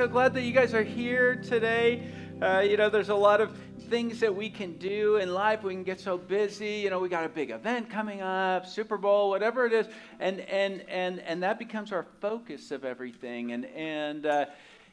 so 0.00 0.08
glad 0.08 0.32
that 0.32 0.44
you 0.44 0.52
guys 0.52 0.72
are 0.72 0.82
here 0.82 1.36
today. 1.36 2.02
Uh, 2.40 2.60
you 2.60 2.78
know, 2.78 2.88
there's 2.88 3.10
a 3.10 3.14
lot 3.14 3.38
of 3.42 3.54
things 3.90 4.20
that 4.20 4.34
we 4.34 4.48
can 4.48 4.78
do 4.78 5.16
in 5.16 5.34
life. 5.34 5.62
We 5.62 5.74
can 5.74 5.82
get 5.82 6.00
so 6.00 6.16
busy. 6.16 6.76
You 6.76 6.88
know, 6.88 7.00
we 7.00 7.10
got 7.10 7.26
a 7.26 7.28
big 7.28 7.50
event 7.50 7.90
coming 7.90 8.22
up, 8.22 8.66
Super 8.66 8.96
Bowl, 8.96 9.28
whatever 9.28 9.66
it 9.66 9.74
is, 9.74 9.86
and 10.18 10.40
and 10.40 10.80
and 10.88 11.20
and 11.20 11.42
that 11.42 11.58
becomes 11.58 11.92
our 11.92 12.06
focus 12.22 12.70
of 12.70 12.86
everything. 12.86 13.52
And 13.52 13.66
and 13.66 14.24
uh, 14.24 14.46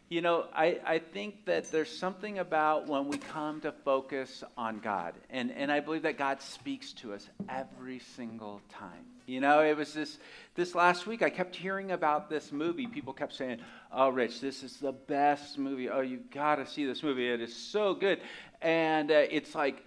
you 0.10 0.20
know, 0.20 0.48
I, 0.54 0.82
I 0.86 1.00
think 1.00 1.46
that 1.46 1.72
there's 1.72 1.98
something 1.98 2.40
about 2.40 2.88
when 2.88 3.08
we 3.08 3.18
come 3.18 3.62
to 3.62 3.72
focus 3.72 4.44
on 4.58 4.80
God. 4.80 5.14
And, 5.30 5.54
and 5.54 5.72
I 5.72 5.80
believe 5.80 6.02
that 6.02 6.18
God 6.18 6.42
speaks 6.42 6.92
to 6.94 7.14
us 7.14 7.30
every 7.48 8.00
single 8.00 8.62
time. 8.70 9.17
You 9.28 9.42
know, 9.42 9.62
it 9.62 9.76
was 9.76 9.94
this, 9.94 10.20
this 10.56 10.74
last 10.74 11.06
week, 11.06 11.22
I 11.22 11.30
kept 11.30 11.54
hearing 11.54 11.92
about 11.92 12.30
this 12.30 12.54
movie. 12.54 12.88
People 12.88 13.12
kept 13.12 13.34
saying, 13.34 13.60
Oh, 13.92 14.08
Rich, 14.08 14.40
this 14.40 14.64
is 14.64 14.78
the 14.78 14.94
best 14.94 15.58
movie. 15.58 15.90
Oh, 15.90 16.00
you 16.00 16.22
got 16.32 16.56
to 16.56 16.66
see 16.66 16.86
this 16.86 17.04
movie. 17.04 17.28
It 17.30 17.42
is 17.42 17.54
so 17.54 17.94
good. 17.94 18.22
And 18.62 19.12
uh, 19.12 19.26
it's 19.30 19.54
like, 19.54 19.84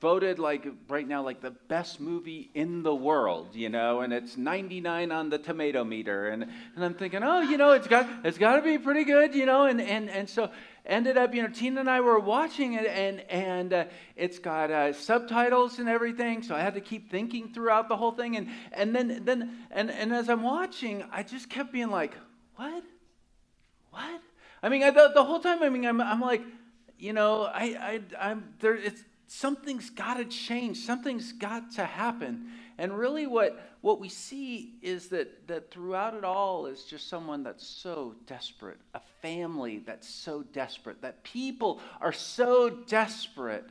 voted 0.00 0.38
like 0.38 0.66
right 0.88 1.06
now 1.06 1.22
like 1.22 1.40
the 1.40 1.52
best 1.52 2.00
movie 2.00 2.50
in 2.54 2.82
the 2.82 2.94
world, 2.94 3.54
you 3.54 3.68
know, 3.68 4.00
and 4.00 4.12
it's 4.12 4.36
99 4.36 5.12
on 5.12 5.30
the 5.30 5.38
tomato 5.38 5.84
meter, 5.84 6.28
and, 6.28 6.42
and 6.42 6.84
I'm 6.84 6.94
thinking, 6.94 7.22
oh, 7.22 7.40
you 7.40 7.56
know, 7.56 7.72
it's 7.72 7.86
got 7.86 8.08
it's 8.24 8.38
got 8.38 8.56
to 8.56 8.62
be 8.62 8.76
pretty 8.76 9.04
good, 9.04 9.34
you 9.34 9.46
know, 9.46 9.66
and 9.66 9.80
and 9.80 10.10
and 10.10 10.28
so 10.28 10.50
ended 10.86 11.16
up, 11.16 11.34
you 11.34 11.42
know, 11.42 11.48
Tina 11.48 11.80
and 11.80 11.90
I 11.90 12.00
were 12.00 12.18
watching 12.18 12.74
it, 12.74 12.86
and 12.86 13.20
and 13.30 13.72
uh, 13.72 13.84
it's 14.16 14.38
got 14.38 14.70
uh, 14.70 14.92
subtitles 14.92 15.78
and 15.78 15.88
everything, 15.88 16.42
so 16.42 16.54
I 16.54 16.60
had 16.60 16.74
to 16.74 16.80
keep 16.80 17.10
thinking 17.10 17.52
throughout 17.52 17.88
the 17.88 17.96
whole 17.96 18.12
thing, 18.12 18.36
and 18.36 18.48
and 18.72 18.94
then 18.94 19.22
then 19.24 19.66
and 19.70 19.90
and 19.90 20.12
as 20.12 20.28
I'm 20.28 20.42
watching, 20.42 21.04
I 21.10 21.22
just 21.22 21.48
kept 21.48 21.72
being 21.72 21.90
like, 21.90 22.14
what, 22.56 22.84
what? 23.90 24.20
I 24.62 24.68
mean, 24.68 24.82
I, 24.82 24.90
the, 24.90 25.10
the 25.14 25.24
whole 25.24 25.40
time, 25.40 25.62
I 25.62 25.68
mean, 25.68 25.84
I'm 25.86 26.00
I'm 26.00 26.20
like, 26.20 26.42
you 26.98 27.12
know, 27.12 27.42
I 27.42 28.00
I 28.20 28.28
I'm 28.28 28.54
there. 28.60 28.74
It's 28.74 29.02
something's 29.26 29.90
got 29.90 30.14
to 30.14 30.24
change, 30.24 30.78
something's 30.78 31.32
got 31.32 31.72
to 31.72 31.84
happen. 31.84 32.50
And 32.78 32.96
really, 32.96 33.26
what, 33.26 33.60
what 33.82 34.00
we 34.00 34.08
see 34.08 34.74
is 34.82 35.08
that, 35.08 35.46
that 35.46 35.70
throughout 35.70 36.14
it 36.14 36.24
all 36.24 36.66
is 36.66 36.84
just 36.84 37.08
someone 37.08 37.42
that's 37.42 37.66
so 37.66 38.14
desperate, 38.26 38.78
a 38.94 39.00
family 39.22 39.78
that's 39.78 40.08
so 40.08 40.42
desperate, 40.52 41.00
that 41.02 41.22
people 41.22 41.80
are 42.00 42.12
so 42.12 42.70
desperate, 42.70 43.68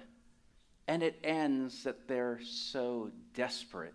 and 0.88 1.04
it 1.04 1.20
ends 1.24 1.84
that 1.84 2.08
they're 2.08 2.40
so 2.44 3.12
desperate. 3.34 3.94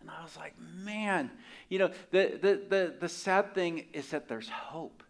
And 0.00 0.10
I 0.10 0.22
was 0.22 0.36
like, 0.36 0.54
man, 0.84 1.30
you 1.68 1.78
know, 1.78 1.90
the, 2.10 2.38
the, 2.40 2.60
the, 2.68 2.94
the 3.00 3.08
sad 3.08 3.54
thing 3.54 3.86
is 3.92 4.10
that 4.10 4.28
there's 4.28 4.48
hope. 4.48 5.02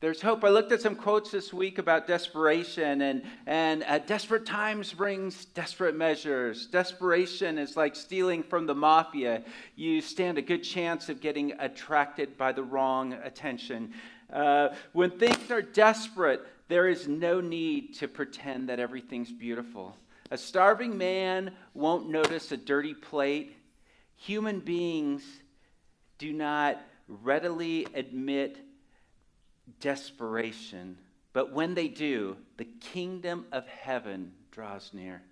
There's 0.00 0.22
hope. 0.22 0.44
I 0.44 0.50
looked 0.50 0.70
at 0.70 0.80
some 0.80 0.94
quotes 0.94 1.32
this 1.32 1.52
week 1.52 1.78
about 1.78 2.06
desperation, 2.06 3.02
and, 3.02 3.24
and 3.48 3.82
uh, 3.82 3.98
desperate 3.98 4.46
times 4.46 4.92
brings 4.92 5.46
desperate 5.46 5.96
measures. 5.96 6.66
Desperation 6.66 7.58
is 7.58 7.76
like 7.76 7.96
stealing 7.96 8.44
from 8.44 8.66
the 8.66 8.76
mafia. 8.76 9.42
You 9.74 10.00
stand 10.00 10.38
a 10.38 10.42
good 10.42 10.62
chance 10.62 11.08
of 11.08 11.20
getting 11.20 11.52
attracted 11.58 12.38
by 12.38 12.52
the 12.52 12.62
wrong 12.62 13.14
attention. 13.14 13.92
Uh, 14.32 14.68
when 14.92 15.10
things 15.10 15.50
are 15.50 15.62
desperate, 15.62 16.46
there 16.68 16.86
is 16.86 17.08
no 17.08 17.40
need 17.40 17.94
to 17.94 18.06
pretend 18.06 18.68
that 18.68 18.78
everything's 18.78 19.32
beautiful. 19.32 19.96
A 20.30 20.38
starving 20.38 20.96
man 20.96 21.50
won't 21.74 22.08
notice 22.08 22.52
a 22.52 22.56
dirty 22.56 22.94
plate. 22.94 23.56
Human 24.14 24.60
beings 24.60 25.24
do 26.18 26.32
not 26.32 26.80
readily 27.08 27.84
admit 27.94 28.58
desperation. 29.80 30.98
But 31.32 31.52
when 31.52 31.74
they 31.74 31.88
do, 31.88 32.36
the 32.56 32.64
kingdom 32.64 33.46
of 33.52 33.66
heaven 33.66 34.32
draws 34.50 34.90
near. 34.92 35.22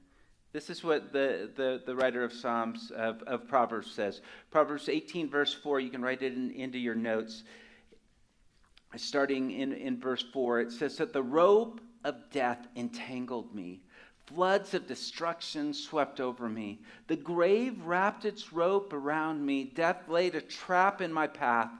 This 0.53 0.70
is 0.70 0.83
what 0.83 1.12
the, 1.12 1.51
the, 1.55 1.83
the 1.84 1.95
writer 1.95 2.25
of 2.25 2.33
Psalms, 2.33 2.91
of, 2.97 3.23
of 3.25 3.46
Proverbs 3.46 3.91
says. 3.91 4.20
Proverbs 4.51 4.89
18, 4.89 5.29
verse 5.29 5.52
4, 5.52 5.80
you 5.80 5.91
can 5.91 6.01
write 6.01 6.23
it 6.23 6.33
in, 6.33 6.51
into 6.52 6.79
your 6.79 6.95
notes. 6.95 7.45
Starting 8.96 9.51
in, 9.51 9.73
in 9.73 10.01
verse 10.01 10.25
4, 10.33 10.61
it 10.61 10.73
says 10.73 10.96
that 10.96 11.13
the 11.13 11.23
rope 11.23 11.80
of 12.05 12.30
death 12.30 12.67
entangled 12.75 13.55
me. 13.55 13.83
Floods 14.27 14.75
of 14.75 14.86
destruction 14.86 15.75
swept 15.75 16.20
over 16.20 16.48
me. 16.48 16.80
The 17.07 17.17
grave 17.17 17.85
wrapped 17.85 18.25
its 18.25 18.52
rope 18.52 18.92
around 18.92 19.45
me. 19.45 19.64
Death 19.64 20.08
laid 20.08 20.35
a 20.35 20.41
trap 20.41 21.01
in 21.01 21.13
my 21.13 21.27
path. 21.27 21.70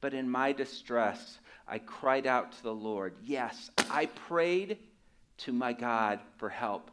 But 0.00 0.14
in 0.14 0.28
my 0.28 0.52
distress, 0.52 1.38
I 1.66 1.78
cried 1.78 2.26
out 2.26 2.52
to 2.52 2.62
the 2.62 2.74
Lord. 2.74 3.14
Yes, 3.24 3.70
I 3.90 4.06
prayed 4.06 4.78
to 5.38 5.52
my 5.52 5.72
God 5.72 6.20
for 6.36 6.48
help. 6.48 6.90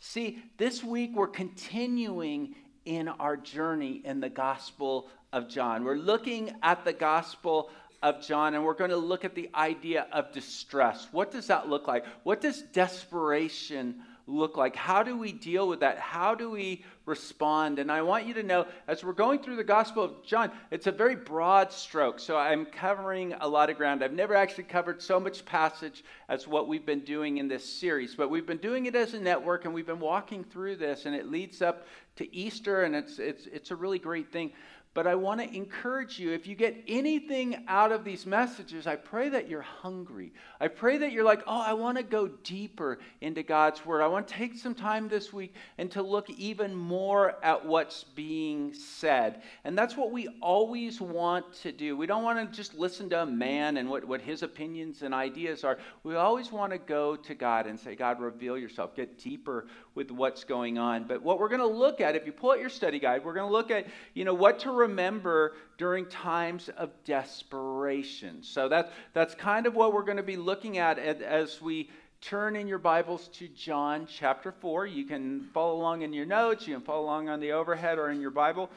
See, 0.00 0.42
this 0.56 0.82
week 0.82 1.12
we're 1.14 1.26
continuing 1.26 2.54
in 2.84 3.08
our 3.08 3.36
journey 3.36 4.00
in 4.04 4.20
the 4.20 4.30
Gospel 4.30 5.08
of 5.32 5.48
John. 5.48 5.84
We're 5.84 5.96
looking 5.96 6.54
at 6.62 6.84
the 6.84 6.92
Gospel 6.92 7.70
of 8.02 8.24
John 8.24 8.54
and 8.54 8.64
we're 8.64 8.74
going 8.74 8.90
to 8.90 8.96
look 8.96 9.24
at 9.24 9.34
the 9.34 9.50
idea 9.54 10.06
of 10.12 10.32
distress. 10.32 11.08
What 11.12 11.30
does 11.30 11.48
that 11.48 11.68
look 11.68 11.86
like? 11.86 12.04
What 12.22 12.40
does 12.40 12.62
desperation 12.62 13.96
look 14.28 14.56
like? 14.56 14.76
How 14.76 15.02
do 15.02 15.16
we 15.16 15.32
deal 15.32 15.66
with 15.66 15.80
that? 15.80 15.98
How 15.98 16.34
do 16.34 16.50
we 16.50 16.84
respond? 17.06 17.78
And 17.78 17.90
I 17.90 18.02
want 18.02 18.26
you 18.26 18.34
to 18.34 18.42
know, 18.42 18.66
as 18.86 19.02
we're 19.02 19.14
going 19.14 19.40
through 19.40 19.56
the 19.56 19.64
Gospel 19.64 20.04
of 20.04 20.24
John, 20.24 20.52
it's 20.70 20.86
a 20.86 20.92
very 20.92 21.16
broad 21.16 21.72
stroke. 21.72 22.20
So 22.20 22.36
I'm 22.36 22.66
covering 22.66 23.32
a 23.40 23.48
lot 23.48 23.70
of 23.70 23.76
ground. 23.76 24.04
I've 24.04 24.12
never 24.12 24.34
actually 24.34 24.64
covered 24.64 25.00
so 25.02 25.18
much 25.18 25.44
passage 25.46 26.04
as 26.28 26.46
what 26.46 26.68
we've 26.68 26.84
been 26.84 27.00
doing 27.00 27.38
in 27.38 27.48
this 27.48 27.64
series, 27.64 28.14
but 28.14 28.28
we've 28.28 28.46
been 28.46 28.58
doing 28.58 28.86
it 28.86 28.94
as 28.94 29.14
a 29.14 29.20
network 29.20 29.64
and 29.64 29.72
we've 29.72 29.86
been 29.86 29.98
walking 29.98 30.44
through 30.44 30.76
this, 30.76 31.06
and 31.06 31.16
it 31.16 31.30
leads 31.30 31.62
up 31.62 31.86
to 32.16 32.34
Easter, 32.34 32.82
and 32.82 32.94
it's, 32.94 33.18
it's, 33.18 33.46
it's 33.46 33.70
a 33.70 33.76
really 33.76 33.98
great 33.98 34.30
thing. 34.30 34.52
But 34.94 35.06
I 35.06 35.14
want 35.14 35.40
to 35.40 35.56
encourage 35.56 36.18
you 36.18 36.32
if 36.32 36.46
you 36.46 36.54
get 36.54 36.82
anything 36.88 37.64
out 37.68 37.92
of 37.92 38.04
these 38.04 38.26
messages, 38.26 38.86
I 38.86 38.96
pray 38.96 39.28
that 39.28 39.48
you're 39.48 39.62
hungry. 39.62 40.32
I 40.60 40.68
pray 40.68 40.98
that 40.98 41.12
you're 41.12 41.24
like, 41.24 41.42
oh, 41.46 41.62
I 41.64 41.74
want 41.74 41.98
to 41.98 42.02
go 42.02 42.28
deeper 42.42 42.98
into 43.20 43.42
God's 43.42 43.84
Word. 43.86 44.02
I 44.02 44.08
want 44.08 44.26
to 44.26 44.34
take 44.34 44.56
some 44.56 44.74
time 44.74 45.08
this 45.08 45.32
week 45.32 45.54
and 45.76 45.90
to 45.92 46.02
look 46.02 46.30
even 46.30 46.74
more 46.74 47.36
at 47.44 47.64
what's 47.64 48.02
being 48.02 48.72
said. 48.72 49.42
And 49.62 49.78
that's 49.78 49.96
what 49.96 50.10
we 50.10 50.28
always 50.40 51.00
want 51.00 51.52
to 51.62 51.70
do. 51.70 51.96
We 51.96 52.06
don't 52.06 52.24
want 52.24 52.50
to 52.50 52.56
just 52.56 52.74
listen 52.74 53.08
to 53.10 53.22
a 53.22 53.26
man 53.26 53.76
and 53.76 53.88
what, 53.88 54.04
what 54.04 54.20
his 54.20 54.42
opinions 54.42 55.02
and 55.02 55.14
ideas 55.14 55.64
are. 55.64 55.78
We 56.02 56.16
always 56.16 56.50
want 56.50 56.72
to 56.72 56.78
go 56.78 57.14
to 57.14 57.34
God 57.34 57.66
and 57.66 57.78
say, 57.78 57.94
God, 57.94 58.20
reveal 58.20 58.58
yourself, 58.58 58.96
get 58.96 59.18
deeper 59.18 59.66
with 59.98 60.12
what's 60.12 60.44
going 60.44 60.78
on. 60.78 61.08
But 61.08 61.22
what 61.24 61.40
we're 61.40 61.48
going 61.48 61.60
to 61.60 61.66
look 61.66 62.00
at, 62.00 62.14
if 62.14 62.24
you 62.24 62.30
pull 62.30 62.52
out 62.52 62.60
your 62.60 62.68
study 62.68 63.00
guide, 63.00 63.24
we're 63.24 63.34
going 63.34 63.48
to 63.48 63.52
look 63.52 63.72
at, 63.72 63.84
you 64.14 64.24
know, 64.24 64.32
what 64.32 64.60
to 64.60 64.70
remember 64.70 65.56
during 65.76 66.06
times 66.06 66.70
of 66.76 66.90
desperation. 67.04 68.44
So 68.44 68.68
that's, 68.68 68.92
that's 69.12 69.34
kind 69.34 69.66
of 69.66 69.74
what 69.74 69.92
we're 69.92 70.04
going 70.04 70.18
to 70.18 70.22
be 70.22 70.36
looking 70.36 70.78
at 70.78 71.00
as 71.00 71.60
we 71.60 71.90
turn 72.20 72.54
in 72.54 72.68
your 72.68 72.78
Bibles 72.78 73.26
to 73.38 73.48
John 73.48 74.06
chapter 74.08 74.52
4. 74.52 74.86
You 74.86 75.04
can 75.04 75.48
follow 75.52 75.74
along 75.74 76.02
in 76.02 76.12
your 76.12 76.26
notes, 76.26 76.68
you 76.68 76.76
can 76.76 76.84
follow 76.84 77.02
along 77.02 77.28
on 77.28 77.40
the 77.40 77.50
overhead 77.50 77.98
or 77.98 78.10
in 78.10 78.20
your 78.20 78.30
Bible. 78.30 78.70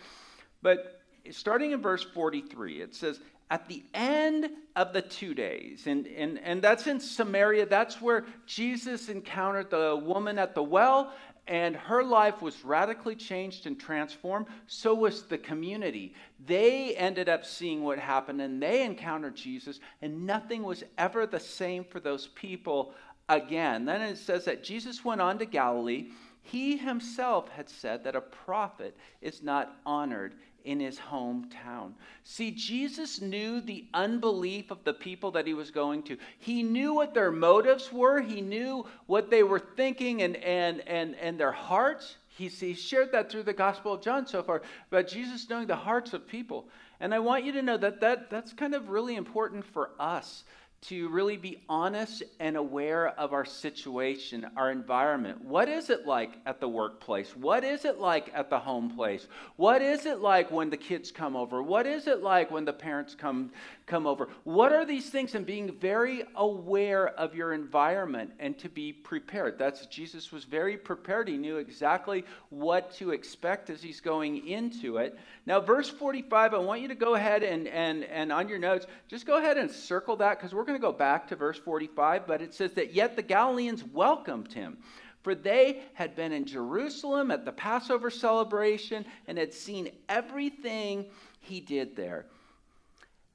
But 0.64 1.02
starting 1.30 1.72
in 1.72 1.84
verse 1.84 2.02
43, 2.02 2.82
it 2.82 2.96
says, 2.96 3.20
at 3.52 3.68
the 3.68 3.84
end 3.94 4.50
of 4.78 4.94
the 4.94 5.02
two 5.02 5.34
days, 5.34 5.86
and, 5.86 6.08
and, 6.08 6.40
and 6.40 6.62
that's 6.62 6.88
in 6.88 7.02
Samaria, 7.02 7.66
that's 7.66 8.02
where 8.02 8.24
Jesus 8.46 9.10
encountered 9.10 9.70
the 9.70 10.02
woman 10.02 10.40
at 10.40 10.56
the 10.56 10.64
well, 10.64 11.12
and 11.48 11.76
her 11.76 12.02
life 12.02 12.42
was 12.42 12.64
radically 12.64 13.16
changed 13.16 13.68
and 13.68 13.78
transformed. 13.78 14.46
So 14.68 14.96
was 14.96 15.24
the 15.24 15.38
community. 15.38 16.14
They 16.46 16.96
ended 16.96 17.28
up 17.28 17.46
seeing 17.46 17.84
what 17.84 18.00
happened 18.00 18.40
and 18.40 18.64
they 18.64 18.84
encountered 18.84 19.36
Jesus, 19.36 19.82
and 20.02 20.26
nothing 20.26 20.64
was 20.64 20.86
ever 20.98 21.28
the 21.28 21.40
same 21.40 21.84
for 21.84 22.00
those 22.00 22.28
people 22.28 22.94
again. 23.28 23.84
Then 23.84 24.02
it 24.02 24.18
says 24.18 24.46
that 24.46 24.64
Jesus 24.64 25.04
went 25.04 25.20
on 25.20 25.40
to 25.40 25.46
Galilee. 25.46 26.12
He 26.42 26.78
himself 26.78 27.50
had 27.50 27.70
said 27.70 28.06
that 28.06 28.16
a 28.16 28.22
prophet 28.22 28.96
is 29.22 29.44
not 29.44 29.76
honored 29.86 30.36
in 30.66 30.80
his 30.80 30.98
hometown. 30.98 31.94
See, 32.24 32.52
Jesus 32.52 33.22
knew 33.22 33.62
the 33.62 33.86
unbelief 33.94 34.72
of 34.72 34.84
the 34.84 34.94
people 34.94 35.32
that 35.32 35.48
he 35.48 35.54
was 35.54 35.72
going 35.72 36.04
to. 36.04 36.18
He 36.40 36.64
knew 36.64 36.94
what 36.94 37.14
their 37.14 37.32
motives 37.32 37.92
were, 37.92 38.22
he 38.22 38.42
knew 38.42 38.86
what 39.08 39.30
they 39.30 39.44
were 39.44 39.60
thinking 39.60 40.22
and, 40.22 40.36
and, 40.38 40.82
and, 40.88 41.16
and 41.16 41.40
their 41.40 41.52
hearts. 41.52 42.18
He, 42.28 42.48
he 42.48 42.74
shared 42.74 43.12
that 43.12 43.32
through 43.32 43.44
the 43.44 43.54
Gospel 43.54 43.94
of 43.94 44.02
John 44.02 44.26
so 44.26 44.42
far, 44.42 44.62
about 44.92 45.08
Jesus 45.08 45.50
knowing 45.50 45.68
the 45.68 45.76
hearts 45.76 46.14
of 46.14 46.28
people. 46.28 46.68
And 47.00 47.14
I 47.14 47.20
want 47.20 47.44
you 47.44 47.52
to 47.54 47.62
know 47.62 47.78
that, 47.78 48.00
that 48.02 48.30
that's 48.30 48.54
kind 48.54 48.76
of 48.76 48.90
really 48.90 49.16
important 49.16 49.66
for 49.66 49.92
us 50.00 50.44
to 50.88 51.10
really 51.10 51.38
be 51.38 51.62
honest 51.70 52.24
and 52.40 52.58
aware 52.58 53.10
of 53.10 53.34
our 53.34 53.46
situation, 53.46 54.48
our 54.58 54.72
environment. 54.72 55.44
What 55.44 55.70
is 55.70 55.92
it 55.92 56.08
like 56.08 56.40
at 56.48 56.60
the 56.60 56.68
workplace? 56.68 57.36
What 57.36 57.64
is 57.64 57.86
it 57.86 58.00
like 58.00 58.32
at 58.34 58.50
the 58.50 58.58
home 58.58 58.90
place? 58.90 59.28
What 59.58 59.84
is 59.84 60.08
it 60.08 60.22
like 60.22 60.50
when 60.50 60.72
the 60.72 60.78
kids 60.78 61.12
come 61.12 61.36
over? 61.36 61.62
What 61.62 61.86
is 61.86 62.08
it 62.08 62.24
like 62.24 62.50
when 62.50 62.66
the 62.66 62.74
parents 62.74 63.14
come 63.14 63.52
come 63.92 64.08
over. 64.08 64.30
What 64.46 64.72
are 64.72 64.86
these 64.86 65.10
things? 65.10 65.36
And 65.36 65.46
being 65.46 65.74
very 65.74 66.24
aware 66.36 67.10
of 67.10 67.36
your 67.36 67.52
environment 67.52 68.32
and 68.40 68.58
to 68.60 68.70
be 68.70 68.94
prepared. 68.94 69.60
That's 69.60 69.86
Jesus 69.88 70.32
was 70.32 70.46
very 70.46 70.78
prepared. 70.78 71.28
He 71.28 71.36
knew 71.36 71.58
exactly 71.58 72.24
what 72.50 72.94
to 72.96 73.12
expect 73.12 73.70
as 73.70 73.84
he's 73.84 74.00
going 74.00 74.48
into 74.48 74.96
it. 74.96 75.20
Now, 75.46 75.60
verse 75.60 75.90
45, 75.90 76.54
I 76.54 76.58
want 76.58 76.82
you 76.82 76.88
to 76.88 76.96
go 76.96 77.16
ahead 77.16 77.44
and, 77.44 77.68
and, 77.68 78.06
and 78.06 78.32
on 78.32 78.48
your 78.48 78.60
notes, 78.60 78.88
just 79.10 79.26
go 79.26 79.38
ahead 79.38 79.58
and 79.58 79.70
circle 79.70 80.16
that 80.18 80.40
because 80.40 80.56
we're 80.56 80.64
going 80.64 80.80
to 80.80 80.82
go 80.82 80.94
back 80.94 81.28
to 81.28 81.36
verse 81.36 81.60
45. 81.60 82.26
But 82.26 82.42
it 82.42 82.54
says 82.54 82.72
that 82.74 82.94
yet 82.94 83.18
the 83.18 83.22
Galileans 83.22 83.84
welcomed 83.84 84.54
him. 84.54 84.78
For 85.22 85.36
they 85.36 85.84
had 85.94 86.16
been 86.16 86.32
in 86.32 86.46
Jerusalem 86.46 87.30
at 87.30 87.44
the 87.44 87.52
Passover 87.52 88.10
celebration 88.10 89.06
and 89.28 89.38
had 89.38 89.54
seen 89.54 89.92
everything 90.08 91.08
he 91.42 91.60
did 91.60 91.96
there. 91.96 92.26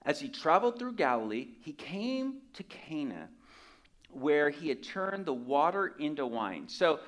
As 0.06 0.20
he 0.20 0.28
traveled 0.28 0.78
through 0.78 0.92
Galilee, 0.92 1.48
he 1.62 1.72
came 1.72 2.36
to 2.54 2.62
Cana, 2.62 3.28
where 4.10 4.50
he 4.50 4.68
had 4.68 4.84
turned 4.84 5.26
the 5.26 5.34
water 5.34 5.94
into 5.98 6.24
wine. 6.24 6.68
So 6.68 7.00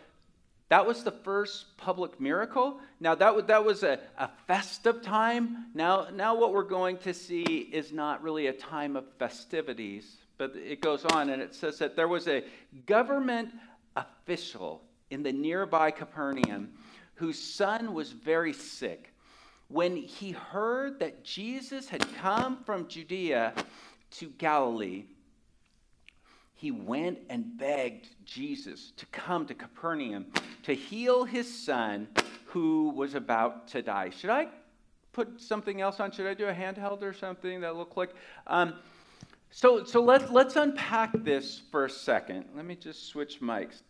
that 0.69 0.85
was 0.85 1.05
the 1.05 1.12
first 1.12 1.77
public 1.79 2.21
miracle. 2.21 2.81
Now, 2.99 3.15
that 3.15 3.35
was, 3.35 3.45
that 3.45 3.65
was 3.65 3.85
a, 3.85 4.00
a 4.19 4.29
festive 4.49 5.00
time. 5.00 5.67
Now, 5.75 6.09
now, 6.12 6.35
what 6.37 6.53
we're 6.53 6.65
going 6.65 6.99
to 6.99 7.15
see 7.15 7.71
is 7.73 7.93
not 7.93 8.21
really 8.21 8.49
a 8.49 8.53
time 8.53 8.97
of 8.97 9.05
festivities, 9.19 10.17
but 10.37 10.55
it 10.56 10.81
goes 10.81 11.05
on 11.05 11.31
and 11.31 11.41
it 11.41 11.55
says 11.55 11.79
that 11.79 11.95
there 11.95 12.09
was 12.09 12.27
a 12.27 12.43
government 12.85 13.50
official 13.97 14.83
in 15.11 15.23
the 15.23 15.33
nearby 15.33 15.93
Capernaum 15.93 16.71
whose 17.15 17.41
son 17.41 17.95
was 17.95 18.11
very 18.12 18.53
sick. 18.53 19.15
When 19.69 19.97
he 19.97 20.31
heard 20.31 20.99
that 21.00 21.25
Jesus 21.25 21.88
had 21.88 22.05
come 22.17 22.62
from 22.65 22.88
Judea 22.88 23.53
to 24.12 24.31
Galilee, 24.38 25.05
he 26.55 26.70
went 26.70 27.19
and 27.29 27.56
begged 27.56 28.09
Jesus 28.25 28.93
to 28.97 29.06
come 29.06 29.47
to 29.47 29.55
Capernaum 29.55 30.26
to 30.62 30.75
heal 30.75 31.25
his 31.25 31.53
son 31.53 32.09
who 32.47 32.91
was 32.91 33.15
about 33.15 33.69
to 33.69 33.82
die. 33.82 34.11
Should 34.11 34.31
I 34.31 34.49
put 35.12 35.41
something 35.41 35.81
else 35.81 36.00
on? 36.00 36.11
Should 36.11 36.26
I 36.26 36.35
do 36.35 36.47
a 36.47 36.53
handheld 36.53 37.03
or 37.03 37.12
something 37.12 37.61
that 37.61 37.76
look 37.76 37.97
like? 37.97 38.14
Um, 38.47 38.75
so 39.50 39.85
so 39.85 40.03
let, 40.03 40.32
let's 40.32 40.56
unpack 40.56 41.11
this 41.12 41.61
for 41.71 41.85
a 41.85 41.91
second. 41.91 42.47
Let 42.56 42.64
me 42.64 42.75
just 42.75 43.06
switch 43.06 43.41
mics. 43.41 43.82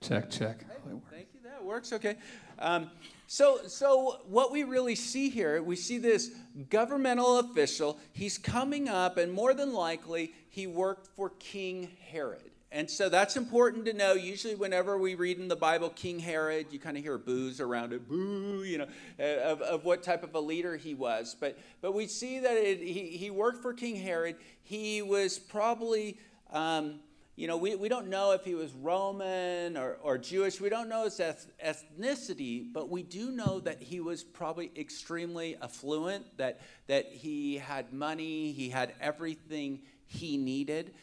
Check, 0.00 0.28
check. 0.28 0.64
Hey, 0.68 0.90
thank 1.10 1.28
you. 1.32 1.40
That 1.44 1.64
works. 1.64 1.92
Okay. 1.92 2.16
Um, 2.58 2.90
so, 3.26 3.60
so 3.66 4.20
what 4.28 4.52
we 4.52 4.64
really 4.64 4.94
see 4.94 5.30
here, 5.30 5.62
we 5.62 5.76
see 5.76 5.98
this 5.98 6.30
governmental 6.70 7.38
official. 7.38 7.98
He's 8.12 8.38
coming 8.38 8.88
up, 8.88 9.16
and 9.16 9.32
more 9.32 9.54
than 9.54 9.72
likely, 9.72 10.32
he 10.50 10.66
worked 10.66 11.08
for 11.16 11.30
King 11.30 11.90
Herod. 12.10 12.50
And 12.70 12.90
so 12.90 13.08
that's 13.08 13.36
important 13.36 13.84
to 13.86 13.92
know. 13.92 14.14
Usually, 14.14 14.56
whenever 14.56 14.98
we 14.98 15.14
read 15.14 15.38
in 15.38 15.46
the 15.46 15.56
Bible 15.56 15.90
King 15.90 16.18
Herod, 16.18 16.66
you 16.70 16.80
kind 16.80 16.96
of 16.96 17.04
hear 17.04 17.18
boos 17.18 17.60
around 17.60 17.92
it, 17.92 18.08
boo, 18.08 18.64
you 18.64 18.78
know, 18.78 18.86
uh, 19.20 19.52
of, 19.52 19.60
of 19.62 19.84
what 19.84 20.02
type 20.02 20.24
of 20.24 20.34
a 20.34 20.40
leader 20.40 20.76
he 20.76 20.92
was. 20.92 21.36
But, 21.38 21.56
but 21.80 21.94
we 21.94 22.08
see 22.08 22.40
that 22.40 22.56
it, 22.56 22.80
he, 22.80 23.16
he 23.16 23.30
worked 23.30 23.62
for 23.62 23.72
King 23.74 23.96
Herod. 23.96 24.36
He 24.62 25.02
was 25.02 25.38
probably. 25.38 26.18
Um, 26.52 27.00
you 27.36 27.48
know, 27.48 27.56
we, 27.56 27.74
we 27.74 27.88
don't 27.88 28.08
know 28.08 28.30
if 28.30 28.44
he 28.44 28.54
was 28.54 28.72
Roman 28.74 29.76
or, 29.76 29.98
or 30.02 30.18
Jewish. 30.18 30.60
We 30.60 30.68
don't 30.68 30.88
know 30.88 31.04
his 31.04 31.20
ethnicity, 31.20 32.64
but 32.72 32.88
we 32.88 33.02
do 33.02 33.32
know 33.32 33.58
that 33.60 33.82
he 33.82 33.98
was 34.00 34.22
probably 34.22 34.70
extremely 34.76 35.56
affluent, 35.60 36.24
that, 36.36 36.60
that 36.86 37.06
he 37.06 37.56
had 37.58 37.92
money, 37.92 38.52
he 38.52 38.68
had 38.68 38.92
everything 39.00 39.80
he 40.06 40.36
needed. 40.36 40.94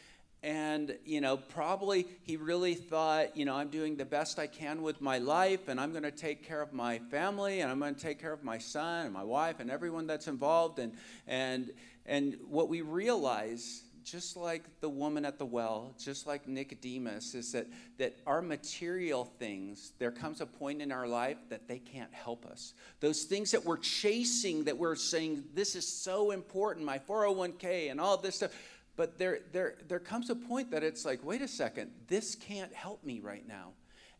And, 0.42 0.96
you 1.04 1.20
know, 1.20 1.36
probably 1.36 2.06
he 2.24 2.36
really 2.36 2.74
thought, 2.74 3.36
you 3.36 3.44
know, 3.44 3.54
I'm 3.54 3.68
doing 3.68 3.96
the 3.96 4.06
best 4.06 4.38
I 4.38 4.46
can 4.46 4.82
with 4.82 5.00
my 5.00 5.18
life, 5.18 5.68
and 5.68 5.78
I'm 5.78 5.92
going 5.92 6.02
to 6.02 6.10
take 6.10 6.48
care 6.48 6.62
of 6.62 6.72
my 6.72 6.98
family, 6.98 7.60
and 7.60 7.70
I'm 7.70 7.78
going 7.78 7.94
to 7.94 8.00
take 8.00 8.20
care 8.20 8.32
of 8.32 8.42
my 8.42 8.58
son 8.58 9.04
and 9.04 9.14
my 9.14 9.22
wife 9.22 9.60
and 9.60 9.70
everyone 9.70 10.06
that's 10.06 10.26
involved. 10.28 10.78
And, 10.78 10.94
and, 11.28 11.70
and 12.06 12.38
what 12.48 12.68
we 12.68 12.80
realize 12.80 13.82
just 14.04 14.36
like 14.36 14.62
the 14.80 14.88
woman 14.88 15.24
at 15.24 15.38
the 15.38 15.44
well, 15.46 15.94
just 15.98 16.26
like 16.26 16.46
Nicodemus, 16.48 17.34
is 17.34 17.52
that, 17.52 17.66
that 17.98 18.16
our 18.26 18.42
material 18.42 19.24
things, 19.24 19.92
there 19.98 20.10
comes 20.10 20.40
a 20.40 20.46
point 20.46 20.82
in 20.82 20.92
our 20.92 21.06
life 21.06 21.38
that 21.48 21.68
they 21.68 21.78
can't 21.78 22.12
help 22.12 22.46
us. 22.46 22.74
Those 23.00 23.24
things 23.24 23.50
that 23.52 23.64
we're 23.64 23.78
chasing, 23.78 24.64
that 24.64 24.76
we're 24.76 24.96
saying, 24.96 25.44
this 25.54 25.76
is 25.76 25.86
so 25.86 26.30
important, 26.30 26.86
my 26.86 26.98
401k 26.98 27.90
and 27.90 28.00
all 28.00 28.16
this 28.16 28.36
stuff. 28.36 28.52
But 28.96 29.18
there, 29.18 29.40
there, 29.52 29.76
there 29.88 29.98
comes 29.98 30.30
a 30.30 30.34
point 30.34 30.70
that 30.72 30.82
it's 30.82 31.04
like, 31.04 31.24
wait 31.24 31.42
a 31.42 31.48
second, 31.48 31.90
this 32.08 32.34
can't 32.34 32.72
help 32.72 33.04
me 33.04 33.20
right 33.20 33.46
now. 33.46 33.72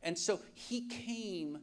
And 0.02 0.18
so 0.18 0.40
he 0.54 0.88
came 0.88 1.58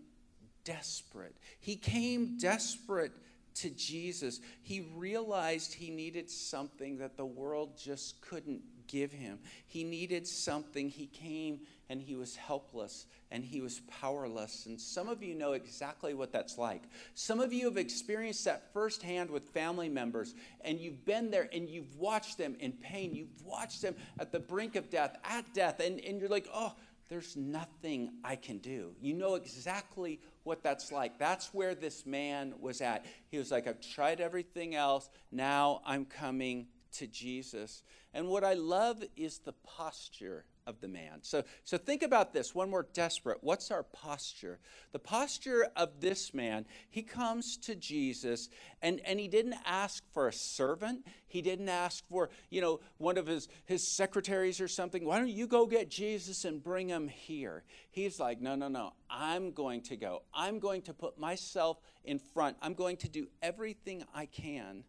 desperate. 0.64 1.36
He 1.60 1.76
came 1.76 2.38
desperate 2.38 3.12
to 3.62 3.70
Jesus, 3.70 4.40
he 4.62 4.82
realized 4.96 5.74
he 5.74 5.90
needed 5.90 6.30
something 6.30 6.98
that 6.98 7.18
the 7.18 7.26
world 7.26 7.78
just 7.78 8.22
couldn't 8.22 8.62
give 8.88 9.12
him. 9.12 9.40
He 9.68 9.84
needed 9.84 10.28
something. 10.28 10.90
He 10.90 11.06
came 11.06 11.62
and 11.90 12.02
he 12.02 12.16
was 12.16 12.36
helpless 12.36 13.06
and 13.32 13.44
he 13.44 13.62
was 13.62 13.82
powerless. 14.02 14.66
And 14.66 14.80
some 14.80 15.08
of 15.08 15.22
you 15.22 15.36
know 15.36 15.54
exactly 15.54 16.14
what 16.14 16.32
that's 16.32 16.58
like. 16.58 16.84
Some 17.14 17.40
of 17.40 17.54
you 17.54 17.66
have 17.66 17.78
experienced 17.78 18.46
that 18.46 18.74
firsthand 18.74 19.30
with 19.30 19.50
family 19.50 19.90
members, 19.90 20.34
and 20.62 20.80
you've 20.80 21.06
been 21.06 21.30
there 21.30 21.48
and 21.54 21.70
you've 21.70 21.96
watched 21.98 22.38
them 22.38 22.56
in 22.60 22.72
pain. 22.74 23.14
You've 23.14 23.46
watched 23.46 23.82
them 23.82 23.96
at 24.20 24.32
the 24.32 24.40
brink 24.40 24.76
of 24.76 24.90
death, 24.90 25.16
at 25.24 25.54
death, 25.54 25.80
and, 25.80 26.00
and 26.00 26.20
you're 26.20 26.30
like, 26.30 26.48
oh, 26.54 26.74
there's 27.10 27.36
nothing 27.36 28.12
I 28.24 28.36
can 28.36 28.60
do. 28.60 28.94
You 29.02 29.16
know 29.16 29.36
exactly 29.36 30.22
what 30.44 30.62
that's 30.62 30.92
like. 30.92 31.18
That's 31.18 31.54
where 31.54 31.74
this 31.74 32.06
man 32.06 32.54
was 32.60 32.82
at. 32.82 33.06
He 33.30 33.38
was 33.38 33.52
like, 33.52 33.68
I've 33.68 33.82
tried 33.82 34.22
everything 34.22 34.76
else. 34.76 35.10
Now 35.32 35.82
I'm 35.86 36.06
coming 36.06 36.68
to 36.94 37.08
Jesus. 37.08 37.84
And 38.14 38.28
what 38.28 38.44
I 38.44 38.54
love 38.54 39.04
is 39.16 39.40
the 39.40 39.54
posture 39.54 40.46
of 40.68 40.80
the 40.82 40.88
man. 40.88 41.20
So, 41.22 41.44
so 41.64 41.78
think 41.78 42.04
about 42.04 42.34
this. 42.34 42.54
One 42.54 42.70
more 42.70 42.88
desperate. 42.94 43.40
What's 43.42 43.72
our 43.72 43.84
posture? 43.84 44.60
The 44.92 45.00
posture 45.00 45.68
of 45.76 46.00
this 46.00 46.34
man, 46.34 46.66
he 46.90 47.02
comes 47.02 47.58
to 47.58 47.76
Jesus 47.76 48.50
and, 48.82 49.02
and 49.06 49.20
he 49.20 49.28
didn't 49.28 49.56
ask 49.66 50.04
for 50.14 50.28
a 50.28 50.34
servant. 50.34 51.06
He 51.28 51.42
didn't 51.42 51.70
ask 51.70 52.08
for, 52.08 52.30
you 52.50 52.62
know, 52.62 52.80
one 52.98 53.18
of 53.18 53.28
his, 53.28 53.48
his 53.66 53.88
secretaries 53.88 54.62
or 54.62 54.68
something. 54.68 55.06
Why 55.06 55.18
don't 55.18 55.30
you 55.30 55.48
go 55.48 55.66
get 55.66 55.90
Jesus 55.90 56.46
and 56.46 56.64
bring 56.64 56.88
him 56.88 57.08
here? 57.08 57.64
He's 57.92 58.20
like, 58.20 58.42
no, 58.42 58.56
no, 58.56 58.68
no. 58.68 58.94
I'm 59.10 59.52
going 59.52 59.82
to 59.84 59.96
go. 59.96 60.24
I'm 60.34 60.60
going 60.60 60.84
to 60.84 60.94
put 60.94 61.20
myself 61.20 61.78
in 62.04 62.20
front. 62.20 62.58
I'm 62.62 62.74
going 62.74 62.98
to 62.98 63.10
do 63.10 63.28
everything 63.42 64.04
I 64.14 64.26
can 64.26 64.84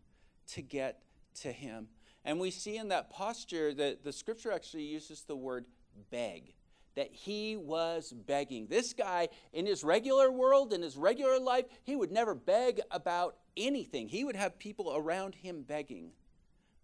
to 0.48 0.62
get 0.62 1.02
to 1.40 1.52
him. 1.52 1.88
And 2.24 2.38
we 2.38 2.50
see 2.50 2.76
in 2.76 2.88
that 2.88 3.10
posture 3.10 3.72
that 3.74 4.04
the 4.04 4.12
scripture 4.12 4.52
actually 4.52 4.84
uses 4.84 5.22
the 5.22 5.36
word 5.36 5.64
beg, 6.10 6.54
that 6.94 7.12
he 7.12 7.56
was 7.56 8.12
begging. 8.12 8.66
This 8.66 8.92
guy, 8.92 9.28
in 9.52 9.66
his 9.66 9.82
regular 9.82 10.30
world, 10.30 10.72
in 10.72 10.82
his 10.82 10.96
regular 10.96 11.38
life, 11.38 11.64
he 11.82 11.96
would 11.96 12.12
never 12.12 12.34
beg 12.34 12.80
about 12.90 13.36
anything. 13.56 14.08
He 14.08 14.24
would 14.24 14.36
have 14.36 14.58
people 14.58 14.94
around 14.94 15.34
him 15.34 15.62
begging. 15.62 16.10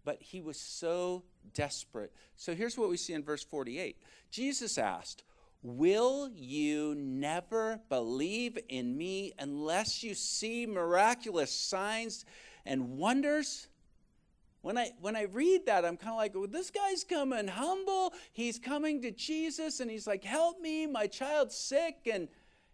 But 0.03 0.21
he 0.21 0.41
was 0.41 0.59
so 0.59 1.23
desperate. 1.53 2.13
So 2.35 2.55
here's 2.55 2.77
what 2.77 2.89
we 2.89 2.97
see 2.97 3.13
in 3.13 3.23
verse 3.23 3.43
48 3.43 3.97
Jesus 4.31 4.77
asked, 4.77 5.23
Will 5.61 6.29
you 6.33 6.95
never 6.95 7.79
believe 7.89 8.57
in 8.69 8.97
me 8.97 9.33
unless 9.37 10.03
you 10.03 10.13
see 10.13 10.65
miraculous 10.65 11.51
signs 11.51 12.25
and 12.65 12.97
wonders? 12.97 13.67
When 14.67 14.77
I, 14.77 14.91
when 14.99 15.15
I 15.15 15.27
read 15.31 15.65
that, 15.67 15.85
I'm 15.85 15.95
kind 15.95 16.11
of 16.11 16.17
like, 16.17 16.35
well, 16.35 16.45
this 16.45 16.71
guy's 16.71 17.05
coming 17.05 17.47
humble. 17.47 18.13
He's 18.33 18.59
coming 18.59 19.01
to 19.01 19.11
Jesus 19.11 19.79
and 19.79 19.89
he's 19.89 20.05
like, 20.05 20.25
help 20.25 20.59
me, 20.59 20.85
my 20.85 21.07
child's 21.07 21.55
sick. 21.55 21.99
And 22.11 22.27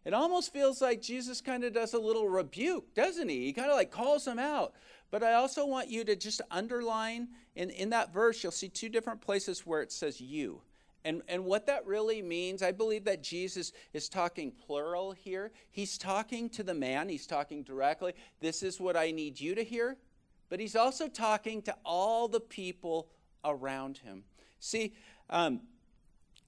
it 0.04 0.12
almost 0.12 0.52
feels 0.52 0.82
like 0.82 1.04
Jesus 1.04 1.40
kind 1.40 1.64
of 1.64 1.72
does 1.72 1.94
a 1.94 2.00
little 2.00 2.28
rebuke, 2.28 2.96
doesn't 2.96 3.30
he? 3.30 3.46
He 3.46 3.54
kind 3.54 3.70
of 3.70 3.76
like 3.76 3.92
calls 3.92 4.26
him 4.26 4.40
out. 4.40 4.74
But 5.12 5.22
I 5.22 5.34
also 5.34 5.68
want 5.68 5.88
you 5.88 6.04
to 6.06 6.16
just 6.16 6.42
underline 6.50 7.28
in, 7.56 7.70
in 7.70 7.92
that 7.92 8.12
verse, 8.12 8.42
you'll 8.42 8.52
see 8.52 8.70
two 8.70 8.90
different 8.90 9.22
places 9.22 9.60
where 9.64 9.84
it 9.84 9.92
says 9.92 10.20
you. 10.20 10.64
And, 11.06 11.22
and 11.28 11.46
what 11.46 11.68
that 11.68 11.86
really 11.86 12.24
means, 12.24 12.64
I 12.64 12.72
believe 12.72 13.04
that 13.04 13.22
Jesus 13.22 13.72
is 13.94 14.10
talking 14.10 14.52
plural 14.52 15.12
here. 15.12 15.52
He's 15.70 16.00
talking 16.00 16.50
to 16.52 16.64
the 16.64 16.74
man, 16.74 17.08
he's 17.08 17.28
talking 17.28 17.62
directly. 17.62 18.14
This 18.40 18.64
is 18.64 18.80
what 18.80 18.98
I 18.98 19.12
need 19.12 19.40
you 19.40 19.54
to 19.54 19.64
hear 19.64 19.96
but 20.54 20.60
he's 20.60 20.76
also 20.76 21.08
talking 21.08 21.64
to 21.64 21.76
all 21.84 22.28
the 22.28 22.40
people 22.40 23.10
around 23.44 23.98
him. 23.98 24.24
See, 24.60 24.94
um, 25.32 25.62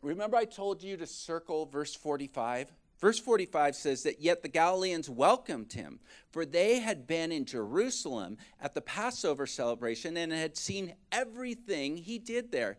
remember 0.04 0.38
I 0.38 0.46
told 0.46 0.84
you 0.84 0.96
to 0.98 1.08
circle 1.08 1.66
verse 1.66 1.96
45? 1.96 2.72
Verse 3.02 3.18
45 3.18 3.76
says 3.76 4.04
that 4.04 4.22
yet 4.22 4.44
the 4.44 4.48
Galileans 4.48 5.10
welcomed 5.10 5.74
him, 5.74 6.00
for 6.30 6.46
they 6.46 6.82
had 6.82 7.08
been 7.08 7.32
in 7.32 7.46
Jerusalem 7.46 8.38
at 8.62 8.76
the 8.76 8.82
Passover 8.82 9.48
celebration 9.48 10.18
and 10.18 10.32
had 10.32 10.56
seen 10.56 10.94
everything 11.12 11.98
he 11.98 12.20
did 12.20 12.52
there. 12.52 12.78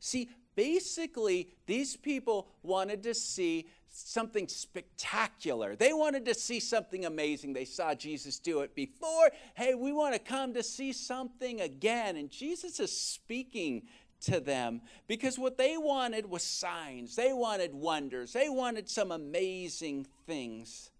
See, 0.00 0.28
basically, 0.54 1.48
these 1.64 1.96
people 1.96 2.46
wanted 2.62 3.04
to 3.04 3.14
see 3.14 3.68
something 3.90 4.48
spectacular. 4.48 5.76
They 5.76 5.92
wanted 5.92 6.24
to 6.26 6.34
see 6.34 6.60
something 6.60 7.04
amazing. 7.04 7.52
They 7.52 7.64
saw 7.64 7.94
Jesus 7.94 8.38
do 8.38 8.60
it 8.60 8.74
before. 8.74 9.30
Hey, 9.54 9.74
we 9.74 9.92
want 9.92 10.14
to 10.14 10.20
come 10.20 10.54
to 10.54 10.62
see 10.62 10.92
something 10.92 11.60
again. 11.60 12.16
And 12.16 12.30
Jesus 12.30 12.80
is 12.80 12.98
speaking 12.98 13.82
to 14.20 14.40
them 14.40 14.80
because 15.06 15.38
what 15.38 15.58
they 15.58 15.76
wanted 15.76 16.28
was 16.28 16.42
signs, 16.42 17.16
they 17.16 17.32
wanted 17.32 17.74
wonders, 17.74 18.32
they 18.32 18.48
wanted 18.48 18.88
some 18.88 19.12
amazing 19.12 20.06
things. 20.26 20.90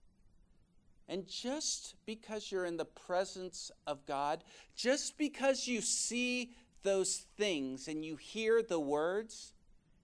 And 1.09 1.27
just 1.27 1.95
because 2.05 2.53
you're 2.53 2.67
in 2.67 2.77
the 2.77 2.85
presence 2.85 3.71
of 3.87 4.05
God, 4.05 4.45
just 4.77 5.17
because 5.17 5.67
you 5.67 5.81
see 5.81 6.53
those 6.83 7.25
things 7.37 7.89
and 7.89 8.05
you 8.05 8.17
hear 8.17 8.63
the 8.63 8.79
words, 8.79 9.55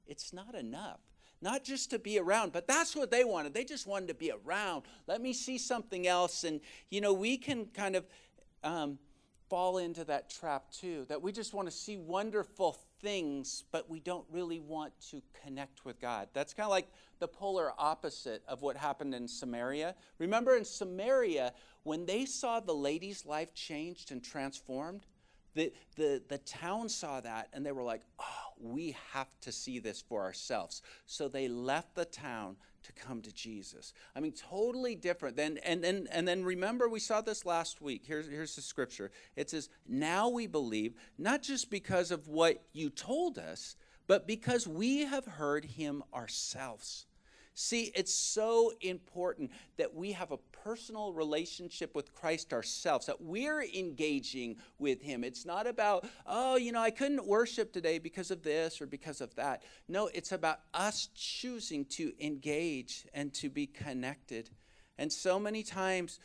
it's 0.06 0.32
not 0.32 0.54
enough. 0.54 1.00
Not 1.44 1.62
just 1.62 1.90
to 1.90 1.98
be 1.98 2.18
around, 2.18 2.52
but 2.52 2.66
that's 2.66 2.96
what 2.96 3.10
they 3.10 3.22
wanted. 3.22 3.52
They 3.52 3.64
just 3.64 3.86
wanted 3.86 4.08
to 4.08 4.14
be 4.14 4.32
around. 4.32 4.84
Let 5.06 5.20
me 5.20 5.34
see 5.34 5.58
something 5.58 6.06
else. 6.06 6.42
And, 6.42 6.58
you 6.88 7.02
know, 7.02 7.12
we 7.12 7.36
can 7.36 7.66
kind 7.66 7.96
of 7.96 8.06
um, 8.62 8.98
fall 9.50 9.76
into 9.76 10.04
that 10.04 10.30
trap 10.30 10.70
too, 10.70 11.04
that 11.10 11.20
we 11.20 11.32
just 11.32 11.52
want 11.52 11.68
to 11.68 11.70
see 11.72 11.98
wonderful 11.98 12.78
things, 13.02 13.64
but 13.72 13.90
we 13.90 14.00
don't 14.00 14.24
really 14.32 14.58
want 14.58 14.94
to 15.10 15.20
connect 15.44 15.84
with 15.84 16.00
God. 16.00 16.28
That's 16.32 16.54
kind 16.54 16.64
of 16.64 16.70
like 16.70 16.88
the 17.18 17.28
polar 17.28 17.72
opposite 17.76 18.42
of 18.48 18.62
what 18.62 18.78
happened 18.78 19.14
in 19.14 19.28
Samaria. 19.28 19.94
Remember 20.18 20.56
in 20.56 20.64
Samaria, 20.64 21.52
when 21.82 22.06
they 22.06 22.24
saw 22.24 22.58
the 22.58 22.72
lady's 22.72 23.26
life 23.26 23.52
changed 23.52 24.12
and 24.12 24.24
transformed, 24.24 25.04
the, 25.54 25.72
the, 25.96 26.22
the 26.28 26.38
town 26.38 26.88
saw 26.88 27.20
that 27.20 27.48
and 27.52 27.64
they 27.64 27.72
were 27.72 27.82
like, 27.82 28.02
oh, 28.18 28.52
we 28.60 28.96
have 29.12 29.28
to 29.42 29.52
see 29.52 29.78
this 29.78 30.02
for 30.02 30.22
ourselves. 30.22 30.82
So 31.06 31.28
they 31.28 31.48
left 31.48 31.94
the 31.94 32.04
town 32.04 32.56
to 32.84 32.92
come 32.92 33.22
to 33.22 33.32
Jesus. 33.32 33.92
I 34.14 34.20
mean, 34.20 34.32
totally 34.32 34.94
different. 34.94 35.36
Then 35.36 35.58
and 35.64 35.82
then 35.82 36.06
and 36.10 36.28
then 36.28 36.44
remember 36.44 36.88
we 36.88 37.00
saw 37.00 37.20
this 37.20 37.44
last 37.44 37.80
week. 37.80 38.02
Here's 38.06 38.28
here's 38.28 38.56
the 38.56 38.62
scripture. 38.62 39.10
It 39.36 39.50
says, 39.50 39.70
"Now 39.88 40.28
we 40.28 40.46
believe, 40.46 40.94
not 41.18 41.42
just 41.42 41.70
because 41.70 42.10
of 42.10 42.28
what 42.28 42.62
you 42.72 42.90
told 42.90 43.38
us, 43.38 43.76
but 44.06 44.26
because 44.26 44.68
we 44.68 45.04
have 45.06 45.24
heard 45.24 45.64
him 45.64 46.04
ourselves." 46.12 47.06
See, 47.54 47.92
it's 47.94 48.12
so 48.12 48.72
important 48.80 49.52
that 49.76 49.94
we 49.94 50.12
have 50.12 50.32
a 50.32 50.36
personal 50.64 51.12
relationship 51.12 51.94
with 51.94 52.14
Christ 52.14 52.54
ourselves, 52.54 53.06
that 53.06 53.20
we're 53.20 53.62
engaging 53.62 54.56
with 54.78 55.02
Him. 55.02 55.22
It's 55.22 55.44
not 55.44 55.66
about, 55.66 56.06
oh, 56.26 56.56
you 56.56 56.72
know, 56.72 56.80
I 56.80 56.90
couldn't 56.90 57.26
worship 57.26 57.72
today 57.72 57.98
because 57.98 58.30
of 58.30 58.42
this 58.42 58.80
or 58.80 58.86
because 58.86 59.20
of 59.20 59.34
that. 59.34 59.62
No, 59.88 60.08
it's 60.14 60.32
about 60.32 60.60
us 60.72 61.10
choosing 61.14 61.84
to 61.86 62.12
engage 62.18 63.06
and 63.12 63.32
to 63.34 63.50
be 63.50 63.66
connected. 63.66 64.48
And 64.96 65.12
so 65.12 65.38
many 65.38 65.62
times, 65.62 66.18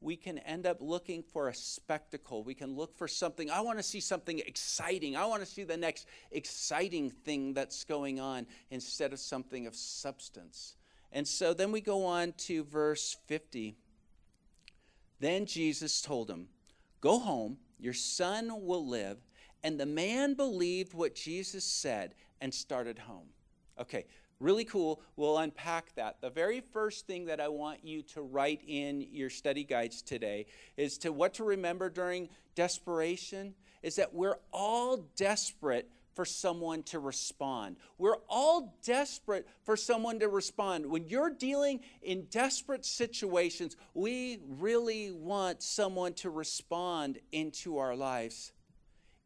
we 0.00 0.16
can 0.16 0.38
end 0.38 0.66
up 0.66 0.78
looking 0.80 1.22
for 1.22 1.48
a 1.48 1.54
spectacle. 1.54 2.42
We 2.42 2.54
can 2.54 2.76
look 2.76 2.96
for 2.96 3.08
something. 3.08 3.50
I 3.50 3.60
want 3.60 3.78
to 3.78 3.82
see 3.82 4.00
something 4.00 4.40
exciting. 4.40 5.16
I 5.16 5.24
want 5.26 5.42
to 5.42 5.46
see 5.46 5.64
the 5.64 5.76
next 5.76 6.06
exciting 6.32 7.10
thing 7.10 7.54
that's 7.54 7.84
going 7.84 8.20
on 8.20 8.46
instead 8.70 9.12
of 9.12 9.20
something 9.20 9.66
of 9.66 9.74
substance. 9.74 10.74
And 11.16 11.26
so 11.26 11.54
then 11.54 11.72
we 11.72 11.80
go 11.80 12.04
on 12.04 12.34
to 12.40 12.62
verse 12.62 13.16
50. 13.26 13.74
Then 15.18 15.46
Jesus 15.46 16.02
told 16.02 16.28
him, 16.28 16.48
Go 17.00 17.18
home, 17.18 17.56
your 17.78 17.94
son 17.94 18.50
will 18.66 18.86
live. 18.86 19.16
And 19.64 19.80
the 19.80 19.86
man 19.86 20.34
believed 20.34 20.92
what 20.92 21.14
Jesus 21.14 21.64
said 21.64 22.14
and 22.42 22.52
started 22.52 22.98
home. 22.98 23.28
Okay, 23.80 24.04
Really 24.38 24.66
cool. 24.66 25.00
We'll 25.16 25.38
unpack 25.38 25.94
that. 25.94 26.20
The 26.20 26.28
very 26.28 26.60
first 26.60 27.06
thing 27.06 27.24
that 27.24 27.40
I 27.40 27.48
want 27.48 27.82
you 27.82 28.02
to 28.02 28.20
write 28.20 28.60
in 28.66 29.00
your 29.10 29.30
study 29.30 29.64
guides 29.64 30.02
today 30.02 30.44
is 30.76 30.98
to 30.98 31.10
what 31.10 31.32
to 31.34 31.44
remember 31.44 31.88
during 31.88 32.28
desperation 32.54 33.54
is 33.82 33.96
that 33.96 34.12
we're 34.12 34.36
all 34.52 34.98
desperate 35.16 35.88
for 36.16 36.24
someone 36.24 36.82
to 36.82 36.98
respond. 36.98 37.76
We're 37.98 38.16
all 38.28 38.78
desperate 38.82 39.46
for 39.64 39.76
someone 39.76 40.18
to 40.20 40.28
respond. 40.28 40.86
When 40.86 41.06
you're 41.06 41.30
dealing 41.30 41.80
in 42.02 42.24
desperate 42.30 42.86
situations, 42.86 43.76
we 43.92 44.40
really 44.48 45.12
want 45.12 45.62
someone 45.62 46.14
to 46.14 46.30
respond 46.30 47.18
into 47.32 47.76
our 47.76 47.94
lives. 47.94 48.52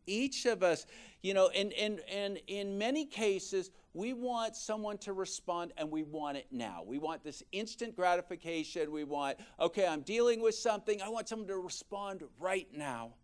Each 0.06 0.46
of 0.46 0.64
us, 0.64 0.84
you 1.22 1.32
know, 1.32 1.48
and, 1.50 1.72
and, 1.74 2.00
and 2.12 2.40
in 2.48 2.76
many 2.76 3.06
cases, 3.06 3.70
we 3.94 4.12
want 4.12 4.56
someone 4.56 4.98
to 4.98 5.12
respond 5.12 5.72
and 5.76 5.92
we 5.92 6.02
want 6.02 6.38
it 6.38 6.46
now. 6.50 6.82
We 6.84 6.98
want 6.98 7.22
this 7.22 7.44
instant 7.52 7.94
gratification. 7.94 8.90
We 8.90 9.04
want, 9.04 9.38
okay, 9.60 9.86
I'm 9.86 10.00
dealing 10.00 10.42
with 10.42 10.56
something. 10.56 11.00
I 11.00 11.08
want 11.08 11.28
someone 11.28 11.46
to 11.48 11.56
respond 11.58 12.24
right 12.40 12.66
now. 12.72 13.14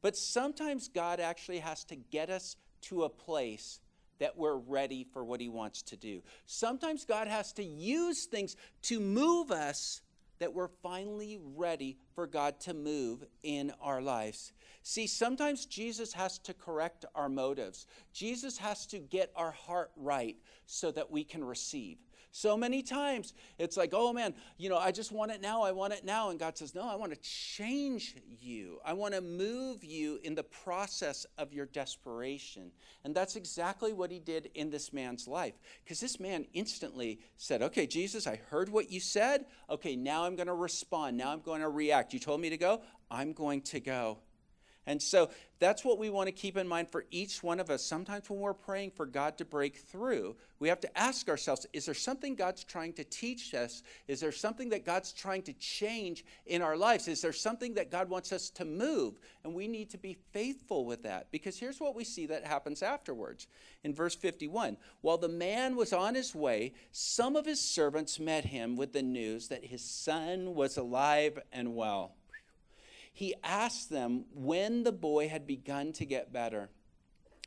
But 0.00 0.16
sometimes 0.16 0.88
God 0.88 1.20
actually 1.20 1.58
has 1.58 1.84
to 1.84 1.96
get 1.96 2.30
us 2.30 2.56
to 2.82 3.04
a 3.04 3.08
place 3.08 3.80
that 4.18 4.36
we're 4.36 4.56
ready 4.56 5.04
for 5.12 5.24
what 5.24 5.40
He 5.40 5.48
wants 5.48 5.82
to 5.82 5.96
do. 5.96 6.22
Sometimes 6.46 7.04
God 7.04 7.28
has 7.28 7.52
to 7.54 7.64
use 7.64 8.24
things 8.24 8.56
to 8.82 9.00
move 9.00 9.50
us 9.50 10.02
that 10.38 10.54
we're 10.54 10.68
finally 10.82 11.38
ready 11.56 11.96
for 12.14 12.26
God 12.26 12.60
to 12.60 12.74
move 12.74 13.24
in 13.42 13.72
our 13.80 14.00
lives. 14.00 14.52
See, 14.82 15.06
sometimes 15.06 15.66
Jesus 15.66 16.12
has 16.12 16.38
to 16.40 16.54
correct 16.54 17.04
our 17.14 17.28
motives. 17.28 17.86
Jesus 18.12 18.58
has 18.58 18.86
to 18.86 18.98
get 18.98 19.32
our 19.34 19.50
heart 19.50 19.90
right 19.96 20.36
so 20.66 20.90
that 20.92 21.10
we 21.10 21.24
can 21.24 21.44
receive. 21.44 21.98
So 22.30 22.56
many 22.56 22.82
times 22.82 23.34
it's 23.58 23.76
like, 23.76 23.90
oh 23.92 24.12
man, 24.12 24.34
you 24.56 24.68
know, 24.68 24.78
I 24.78 24.92
just 24.92 25.12
want 25.12 25.32
it 25.32 25.40
now. 25.40 25.62
I 25.62 25.72
want 25.72 25.92
it 25.92 26.04
now. 26.04 26.30
And 26.30 26.38
God 26.38 26.56
says, 26.56 26.74
no, 26.74 26.82
I 26.82 26.94
want 26.94 27.12
to 27.12 27.20
change 27.20 28.16
you. 28.40 28.78
I 28.84 28.92
want 28.92 29.14
to 29.14 29.20
move 29.20 29.82
you 29.84 30.20
in 30.22 30.34
the 30.34 30.42
process 30.42 31.26
of 31.36 31.52
your 31.52 31.66
desperation. 31.66 32.70
And 33.04 33.14
that's 33.14 33.36
exactly 33.36 33.92
what 33.92 34.10
he 34.10 34.18
did 34.18 34.50
in 34.54 34.70
this 34.70 34.92
man's 34.92 35.26
life. 35.26 35.54
Because 35.84 36.00
this 36.00 36.20
man 36.20 36.46
instantly 36.52 37.20
said, 37.36 37.62
okay, 37.62 37.86
Jesus, 37.86 38.26
I 38.26 38.36
heard 38.50 38.68
what 38.68 38.90
you 38.90 39.00
said. 39.00 39.46
Okay, 39.70 39.96
now 39.96 40.24
I'm 40.24 40.36
going 40.36 40.46
to 40.48 40.54
respond. 40.54 41.16
Now 41.16 41.32
I'm 41.32 41.40
going 41.40 41.62
to 41.62 41.68
react. 41.68 42.12
You 42.12 42.20
told 42.20 42.40
me 42.40 42.50
to 42.50 42.58
go. 42.58 42.82
I'm 43.10 43.32
going 43.32 43.62
to 43.62 43.80
go. 43.80 44.18
And 44.88 45.02
so 45.02 45.28
that's 45.58 45.84
what 45.84 45.98
we 45.98 46.08
want 46.08 46.28
to 46.28 46.32
keep 46.32 46.56
in 46.56 46.66
mind 46.66 46.88
for 46.88 47.04
each 47.10 47.42
one 47.42 47.60
of 47.60 47.68
us. 47.68 47.84
Sometimes 47.84 48.30
when 48.30 48.40
we're 48.40 48.54
praying 48.54 48.92
for 48.92 49.04
God 49.04 49.36
to 49.36 49.44
break 49.44 49.76
through, 49.76 50.34
we 50.60 50.68
have 50.68 50.80
to 50.80 50.98
ask 50.98 51.28
ourselves 51.28 51.66
is 51.74 51.84
there 51.84 51.94
something 51.94 52.34
God's 52.34 52.64
trying 52.64 52.94
to 52.94 53.04
teach 53.04 53.52
us? 53.52 53.82
Is 54.06 54.20
there 54.20 54.32
something 54.32 54.70
that 54.70 54.86
God's 54.86 55.12
trying 55.12 55.42
to 55.42 55.52
change 55.52 56.24
in 56.46 56.62
our 56.62 56.74
lives? 56.74 57.06
Is 57.06 57.20
there 57.20 57.34
something 57.34 57.74
that 57.74 57.90
God 57.90 58.08
wants 58.08 58.32
us 58.32 58.48
to 58.50 58.64
move? 58.64 59.20
And 59.44 59.54
we 59.54 59.68
need 59.68 59.90
to 59.90 59.98
be 59.98 60.16
faithful 60.32 60.86
with 60.86 61.02
that 61.02 61.30
because 61.30 61.58
here's 61.58 61.80
what 61.80 61.94
we 61.94 62.04
see 62.04 62.24
that 62.24 62.46
happens 62.46 62.82
afterwards. 62.82 63.46
In 63.84 63.92
verse 63.92 64.14
51 64.14 64.78
While 65.02 65.18
the 65.18 65.28
man 65.28 65.76
was 65.76 65.92
on 65.92 66.14
his 66.14 66.34
way, 66.34 66.72
some 66.92 67.36
of 67.36 67.44
his 67.44 67.60
servants 67.60 68.18
met 68.18 68.46
him 68.46 68.74
with 68.74 68.94
the 68.94 69.02
news 69.02 69.48
that 69.48 69.66
his 69.66 69.84
son 69.84 70.54
was 70.54 70.78
alive 70.78 71.38
and 71.52 71.76
well 71.76 72.14
he 73.18 73.34
asked 73.42 73.90
them 73.90 74.26
when 74.32 74.84
the 74.84 74.92
boy 74.92 75.28
had 75.28 75.44
begun 75.44 75.92
to 75.94 76.04
get 76.04 76.32
better. 76.32 76.70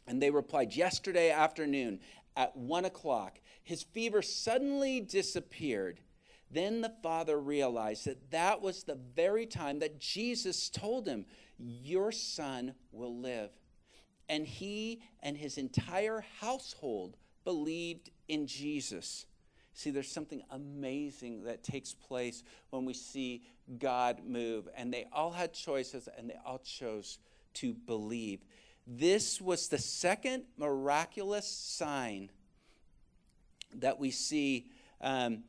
And 0.06 0.22
they 0.22 0.30
replied, 0.30 0.76
Yesterday 0.76 1.32
afternoon 1.32 2.02
at 2.36 2.58
one 2.58 2.84
o'clock, 2.84 3.40
his 3.64 3.82
fever 3.82 4.22
suddenly 4.22 5.00
disappeared. 5.00 6.02
Then 6.52 6.82
the 6.82 6.92
father 7.02 7.40
realized 7.40 8.06
that 8.06 8.32
that 8.32 8.62
was 8.62 8.84
the 8.84 9.00
very 9.16 9.46
time 9.46 9.80
that 9.80 9.98
Jesus 9.98 10.70
told 10.70 11.08
him, 11.08 11.26
Your 11.58 12.12
son 12.12 12.74
will 12.92 13.22
live. 13.22 13.52
And 14.28 14.46
he 14.46 15.02
and 15.22 15.38
his 15.38 15.58
entire 15.58 16.26
household 16.42 17.16
believed 17.46 18.10
in 18.28 18.46
Jesus. 18.46 19.26
See, 19.74 19.90
there's 19.90 20.12
something 20.12 20.44
amazing 20.52 21.44
that 21.46 21.64
takes 21.64 21.94
place 21.94 22.44
when 22.70 22.86
we 22.86 22.94
see 22.94 23.44
God 23.80 24.22
move. 24.26 24.68
And 24.76 24.94
they 24.94 25.08
all 25.14 25.32
had 25.32 25.54
choices 25.54 26.10
and 26.18 26.30
they 26.30 26.38
all 26.46 26.60
chose 26.60 27.20
to 27.56 27.74
believe. 27.74 28.42
This 28.86 29.40
was 29.40 29.68
the 29.68 29.78
second 29.78 30.44
miraculous 30.58 31.48
sign 31.48 32.30
that 33.76 34.00
we 34.00 34.12
see 34.12 34.68
um, 35.00 35.44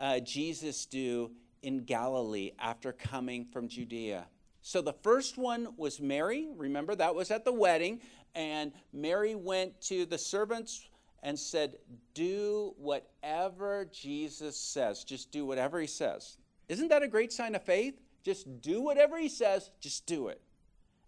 uh, 0.00 0.18
Jesus 0.20 0.86
do 0.86 1.30
in 1.62 1.84
Galilee 1.84 2.52
after 2.58 2.92
coming 2.92 3.44
from 3.44 3.68
Judea. 3.68 4.26
So 4.62 4.80
the 4.80 4.92
first 4.92 5.38
one 5.38 5.68
was 5.76 6.00
Mary. 6.00 6.48
Remember, 6.56 6.94
that 6.94 7.14
was 7.14 7.30
at 7.30 7.44
the 7.44 7.52
wedding. 7.52 8.00
And 8.34 8.72
Mary 8.92 9.34
went 9.34 9.80
to 9.82 10.06
the 10.06 10.18
servants 10.18 10.86
and 11.22 11.38
said, 11.38 11.76
Do 12.14 12.74
whatever 12.78 13.86
Jesus 13.92 14.56
says. 14.56 15.04
Just 15.04 15.30
do 15.30 15.46
whatever 15.46 15.80
he 15.80 15.86
says. 15.86 16.36
Isn't 16.68 16.88
that 16.88 17.02
a 17.02 17.08
great 17.08 17.32
sign 17.32 17.54
of 17.54 17.62
faith? 17.62 18.00
Just 18.22 18.60
do 18.60 18.80
whatever 18.80 19.18
he 19.18 19.28
says, 19.28 19.70
just 19.80 20.06
do 20.06 20.28
it. 20.28 20.40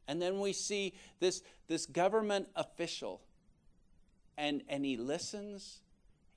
And 0.07 0.21
then 0.21 0.41
we 0.41 0.53
see 0.53 0.95
this, 1.21 1.43
this 1.69 1.87
government 1.87 2.49
official, 2.57 3.23
and, 4.37 4.63
and 4.69 4.85
he 4.85 4.97
listens, 4.97 5.81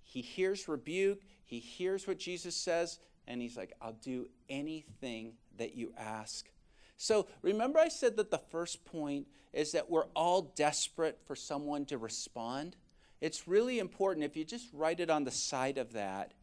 he 0.04 0.22
hears 0.22 0.68
rebuke, 0.68 1.22
he 1.44 1.60
hears 1.60 2.08
what 2.08 2.20
Jesus 2.20 2.56
says, 2.56 3.00
and 3.28 3.42
he's 3.42 3.58
like, 3.58 3.74
I'll 3.82 3.98
do 4.02 4.30
anything 4.50 5.34
that 5.58 5.76
you 5.76 5.94
ask. 5.98 6.50
So 6.96 7.28
remember, 7.42 7.80
I 7.80 7.90
said 7.90 8.16
that 8.18 8.32
the 8.32 8.38
first 8.38 8.86
point 8.86 9.28
is 9.52 9.72
that 9.74 9.90
we're 9.90 10.08
all 10.16 10.54
desperate 10.56 11.20
for 11.26 11.36
someone 11.36 11.86
to 11.86 11.98
respond. 11.98 12.76
It's 13.22 13.48
really 13.48 13.80
important 13.80 14.26
if 14.26 14.36
you 14.36 14.46
just 14.46 14.68
write 14.74 15.00
it 15.00 15.10
on 15.10 15.24
the 15.24 15.32
side 15.32 15.78
of 15.78 15.94
that. 15.94 16.34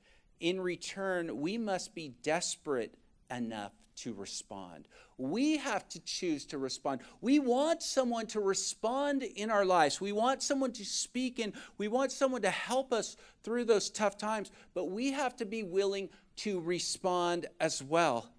In 0.41 0.61
return, 0.61 1.41
we 1.41 1.57
must 1.57 1.95
be 1.95 2.15
desperate 2.23 2.95
enough 3.31 3.73
to 3.97 4.13
respond. 4.13 4.89
We 5.19 5.59
have 5.59 5.89
to 5.91 6.01
choose 6.01 6.45
to 6.47 6.59
respond. 6.59 7.03
We 7.21 7.39
want 7.39 7.83
someone 7.83 8.27
to 8.29 8.41
respond 8.41 9.23
in 9.23 9.51
our 9.51 9.65
lives. 9.65 10.01
We 10.01 10.13
want 10.13 10.43
someone 10.43 10.73
to 10.73 10.85
speak 10.85 11.39
in. 11.39 11.53
We 11.79 11.87
want 11.87 12.11
someone 12.11 12.43
to 12.43 12.51
help 12.51 12.93
us 12.93 13.17
through 13.45 13.65
those 13.65 13.91
tough 13.91 14.19
times, 14.19 14.51
but 14.75 14.87
we 14.87 15.13
have 15.13 15.37
to 15.37 15.45
be 15.45 15.63
willing 15.63 16.09
to 16.37 16.61
respond 16.61 17.47
as 17.61 17.83
well. 17.83 18.31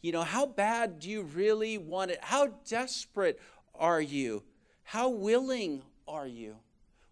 You 0.00 0.12
know, 0.12 0.22
how 0.22 0.46
bad 0.46 1.00
do 1.00 1.10
you 1.10 1.22
really 1.22 1.76
want 1.76 2.12
it? 2.12 2.20
How 2.22 2.48
desperate 2.68 3.40
are 3.74 4.00
you? 4.00 4.44
How 4.84 5.08
willing 5.08 5.82
are 6.06 6.26
you? 6.26 6.56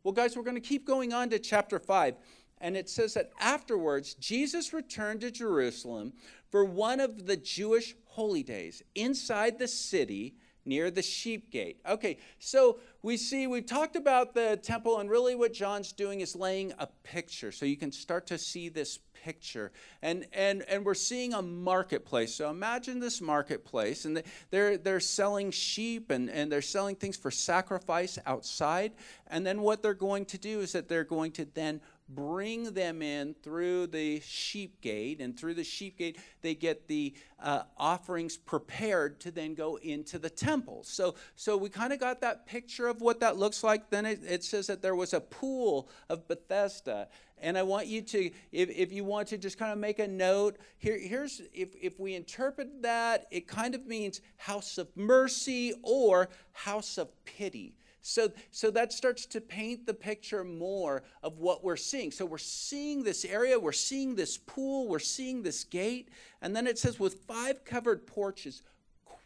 Well, 0.09 0.15
guys, 0.15 0.39
we're 0.39 0.43
going 0.43 0.55
to 0.55 0.61
keep 0.63 0.87
going 0.87 1.13
on 1.13 1.29
to 1.29 1.39
chapter 1.39 1.79
5. 1.79 2.15
And 2.63 2.79
it 2.79 2.89
says 2.89 3.13
that 3.13 3.31
afterwards, 3.39 4.15
Jesus 4.15 4.73
returned 4.73 5.21
to 5.21 5.31
Jerusalem 5.31 6.15
for 6.51 6.65
one 6.65 6.99
of 6.99 7.27
the 7.27 7.37
Jewish 7.37 7.95
holy 8.07 8.43
days 8.43 8.83
inside 8.95 9.59
the 9.59 9.69
city 9.69 10.37
near 10.65 10.91
the 10.91 11.03
sheep 11.03 11.51
gate. 11.51 11.83
Okay, 11.87 12.17
so 12.39 12.79
we 13.03 13.19
see, 13.19 13.47
we've 13.47 13.67
talked 13.67 13.97
about 13.97 14.33
the 14.33 14.59
temple, 14.63 14.99
and 14.99 15.11
really 15.11 15.35
what 15.35 15.53
John's 15.53 15.93
doing 15.93 16.23
is 16.23 16.35
laying 16.35 16.73
a 16.79 16.87
picture. 17.03 17.53
So 17.53 17.67
you 17.67 17.77
can 17.77 17.93
start 17.93 18.27
to 18.29 18.39
see 18.39 18.71
this 18.71 19.01
picture. 19.25 19.73
And, 20.03 20.27
and, 20.33 20.63
and 20.69 20.85
we're 20.85 20.95
seeing 20.95 21.35
a 21.35 21.43
marketplace. 21.43 22.35
So 22.35 22.51
imagine 22.51 23.01
this 23.01 23.21
marketplace, 23.21 24.05
and 24.05 24.23
they're, 24.51 24.77
they're 24.77 25.01
selling 25.01 25.51
sheep 25.51 26.11
and, 26.11 26.31
and 26.31 26.51
they're 26.51 26.63
selling 26.63 26.97
things 26.97 27.17
for 27.17 27.31
sacrifice 27.31 28.19
outside. 28.27 28.93
And 29.27 29.47
then 29.47 29.61
what 29.63 29.83
they're 29.83 29.95
going 29.95 30.25
to 30.27 30.39
do 30.39 30.61
is 30.61 30.73
that 30.73 30.89
they're 30.89 31.05
going 31.05 31.33
to 31.33 31.47
then 31.55 31.81
bring 32.09 32.73
them 32.73 33.03
in 33.03 33.35
through 33.43 33.89
the 33.89 34.21
sheep 34.21 34.81
gate, 34.81 35.21
and 35.21 35.39
through 35.39 35.55
the 35.55 35.65
sheep 35.65 35.99
gate, 35.99 36.19
they 36.43 36.55
get 36.55 36.89
the 36.89 37.15
uh, 37.41 37.63
offerings 37.77 38.37
prepared 38.37 39.21
to 39.21 39.31
then 39.31 39.55
go 39.55 39.77
into 39.77 40.19
the 40.19 40.31
temple. 40.31 40.83
So, 40.85 41.15
so 41.37 41.57
we 41.57 41.69
kind 41.69 41.93
of 41.93 42.01
got 42.01 42.21
that 42.23 42.47
picture 42.47 42.89
of 42.89 43.01
what 43.01 43.21
that 43.21 43.37
looks 43.37 43.63
like. 43.63 43.91
Then 43.91 44.07
it, 44.07 44.21
it, 44.27 44.45
says 44.45 44.67
that 44.69 44.83
there 44.83 44.95
was 44.95 45.13
a 45.13 45.21
pool 45.21 45.89
of 46.09 46.27
Bethesda. 46.27 47.09
And 47.41 47.57
I 47.57 47.63
want 47.63 47.87
you 47.87 48.03
to, 48.03 48.31
if, 48.51 48.69
if 48.71 48.93
you 48.93 49.05
want 49.05 49.29
to 49.29 49.39
just 49.39 49.59
kind 49.59 49.73
of 49.73 49.79
make 49.79 49.99
a 49.99 50.09
note, 50.09 50.57
here, 50.79 50.99
here's 50.99 51.41
if, 51.53 51.69
if 51.81 52.01
we 52.01 52.15
interpret 52.15 52.83
that, 52.83 53.27
it 53.31 53.47
kind 53.47 53.75
of 53.75 53.87
means 53.87 54.21
house 54.37 54.79
of 54.79 54.89
mercy 54.97 55.75
or 55.83 56.31
house 56.53 56.99
of 56.99 57.09
pity. 57.25 57.75
So, 58.09 58.33
so 58.51 58.71
that 58.71 58.95
starts 58.95 59.27
to 59.27 59.41
paint 59.43 59.85
the 59.85 59.93
picture 59.93 60.43
more 60.43 61.03
of 61.23 61.41
what 61.41 61.63
we're 61.63 61.77
seeing. 61.77 62.11
So 62.11 62.25
we're 62.25 62.39
seeing 62.39 63.03
this 63.03 63.23
area, 63.23 63.61
we're 63.61 63.73
seeing 63.73 64.15
this 64.15 64.39
pool, 64.39 64.89
we're 64.89 64.99
seeing 64.99 65.43
this 65.43 65.63
gate. 65.63 66.09
And 66.41 66.57
then 66.57 66.67
it 66.67 66.79
says, 66.79 66.99
with 66.99 67.25
five 67.27 67.67
covered 67.67 68.07
porches, 68.07 68.63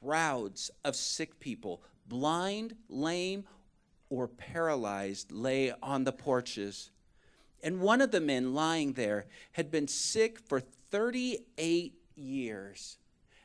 crowds 0.01 0.73
of 0.85 0.97
sick 0.97 1.39
people, 1.39 1.81
blind, 2.09 2.75
lame, 2.89 3.45
or 4.11 4.27
paralyzed, 4.27 5.31
lay 5.31 5.73
on 5.81 6.03
the 6.03 6.13
porches. 6.13 6.91
And 7.63 7.81
one 7.81 8.01
of 8.01 8.11
the 8.11 8.21
men 8.21 8.53
lying 8.53 8.95
there 8.95 9.27
had 9.53 9.71
been 9.71 9.87
sick 9.87 10.41
for 10.41 10.59
38 10.91 11.95
years. 12.17 12.97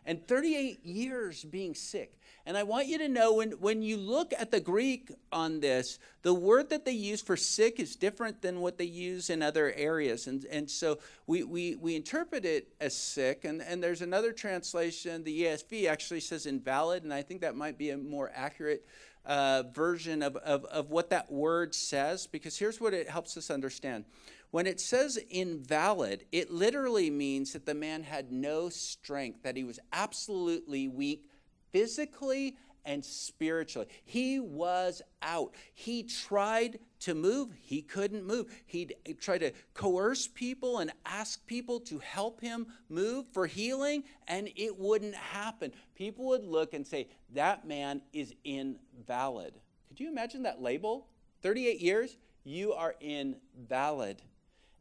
And 0.04 0.28
38 0.28 0.84
years 0.84 1.44
being 1.44 1.76
sick. 1.76 2.18
And 2.48 2.58
I 2.58 2.64
want 2.64 2.88
you 2.88 2.98
to 3.00 3.10
know 3.10 3.34
when, 3.34 3.52
when 3.60 3.82
you 3.82 3.98
look 3.98 4.32
at 4.32 4.52
the 4.52 4.62
Greek 4.62 5.12
on 5.34 5.60
this, 5.60 6.00
the 6.22 6.34
word 6.34 6.70
that 6.70 6.86
they 6.86 6.94
use 6.94 7.22
for 7.22 7.36
sick 7.36 7.78
is 7.78 7.98
different 7.98 8.42
than 8.42 8.62
what 8.62 8.78
they 8.78 8.86
use 8.86 9.30
in 9.30 9.42
other 9.42 9.74
areas. 9.74 10.28
And, 10.28 10.46
and 10.46 10.72
so 10.72 11.00
we, 11.28 11.44
we, 11.44 11.76
we 11.76 11.98
interpret 11.98 12.46
it 12.46 12.70
as 12.80 12.96
sick. 12.96 13.44
And, 13.44 13.62
and 13.62 13.84
there's 13.84 14.02
another 14.02 14.32
translation, 14.32 15.26
the 15.26 15.42
ESV 15.42 15.90
actually 15.90 16.22
says 16.22 16.46
invalid, 16.46 17.04
and 17.04 17.14
I 17.14 17.22
think 17.22 17.42
that 17.42 17.58
might 17.58 17.78
be 17.78 17.90
a 17.90 17.98
more 17.98 18.32
accurate 18.34 18.88
uh, 19.26 19.64
version 19.74 20.24
of, 20.24 20.38
of, 20.38 20.64
of 20.66 20.90
what 20.90 21.10
that 21.10 21.30
word 21.30 21.76
says, 21.76 22.28
because 22.28 22.58
here's 22.58 22.80
what 22.80 22.94
it 22.94 23.10
helps 23.10 23.36
us 23.36 23.52
understand. 23.52 24.06
When 24.52 24.68
it 24.68 24.80
says 24.80 25.20
invalid, 25.30 26.24
it 26.32 26.50
literally 26.50 27.10
means 27.10 27.52
that 27.52 27.66
the 27.66 27.74
man 27.74 28.04
had 28.04 28.32
no 28.32 28.70
strength, 28.70 29.44
that 29.44 29.58
he 29.58 29.66
was 29.66 29.82
absolutely 29.92 30.88
weak 30.88 31.27
physically 31.72 32.56
and 32.88 33.04
spiritually. 33.04 33.88
He 34.06 34.40
was 34.40 35.02
out. 35.22 35.54
He 35.74 36.04
tried 36.04 36.80
to 37.02 37.14
move, 37.14 37.50
he 37.62 37.82
couldn't 37.82 38.26
move. 38.26 38.48
He 38.66 38.90
tried 39.20 39.40
to 39.40 39.52
coerce 39.74 40.28
people 40.28 40.80
and 40.80 40.92
ask 41.06 41.46
people 41.46 41.80
to 41.82 42.00
help 42.00 42.42
him 42.42 42.66
move 42.90 43.26
for 43.34 43.46
healing, 43.46 44.04
and 44.28 44.50
it 44.56 44.80
wouldn't 44.80 45.16
happen. 45.16 45.74
People 45.96 46.26
would 46.28 46.44
look 46.44 46.74
and 46.74 46.88
say, 46.88 47.10
That 47.36 47.68
man 47.68 48.02
is 48.14 48.34
invalid. 48.44 49.54
Could 49.90 50.00
you 50.00 50.08
imagine 50.08 50.44
that 50.44 50.62
label? 50.62 51.08
38 51.44 51.80
years, 51.82 52.18
you 52.44 52.74
are 52.74 52.96
invalid. 53.00 54.22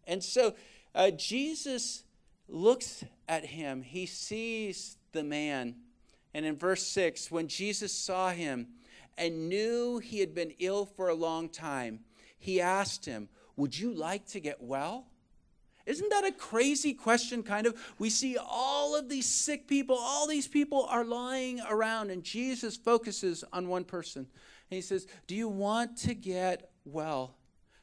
And 0.07 0.22
so 0.22 0.55
uh, 0.94 1.11
Jesus 1.11 2.05
looks 2.49 3.05
at 3.29 3.44
him, 3.44 3.83
he 3.83 4.07
sees 4.07 4.96
the 5.12 5.25
man 5.25 5.75
and 6.37 6.44
in 6.44 6.59
verse 6.59 6.87
6, 6.88 7.31
when 7.31 7.49
Jesus 7.49 7.94
saw 7.94 8.29
him 8.29 8.66
and 9.16 9.49
knew 9.49 9.96
he 9.96 10.20
had 10.20 10.35
been 10.35 10.53
ill 10.59 10.85
for 10.85 11.09
a 11.09 11.14
long 11.14 11.49
time, 11.49 12.01
he 12.38 12.61
asked 12.61 13.07
him, 13.07 13.31
Would 13.57 13.79
you 13.79 13.94
like 13.94 14.27
to 14.27 14.40
get 14.40 14.61
well? 14.61 15.07
Isn't 15.87 16.11
that 16.11 16.27
a 16.27 16.33
crazy 16.33 16.92
question, 16.92 17.42
kind 17.42 17.66
of? 17.66 17.75
We 17.99 18.11
see 18.11 18.37
all 18.37 18.94
of 18.94 19.09
these 19.09 19.25
sick 19.25 19.66
people, 19.66 19.96
all 19.99 20.27
these 20.27 20.46
people 20.46 20.85
are 20.90 21.07
lying 21.07 21.62
around, 21.70 22.11
and 22.11 22.22
Jesus 22.22 22.77
focuses 22.77 23.42
on 23.51 23.68
one 23.68 23.85
person. 23.85 24.27
And 24.70 24.77
he 24.77 24.83
says, 24.83 25.07
Do 25.27 25.35
you 25.35 25.49
want 25.49 25.96
to 26.03 26.12
get 26.12 26.68
well? 26.85 27.35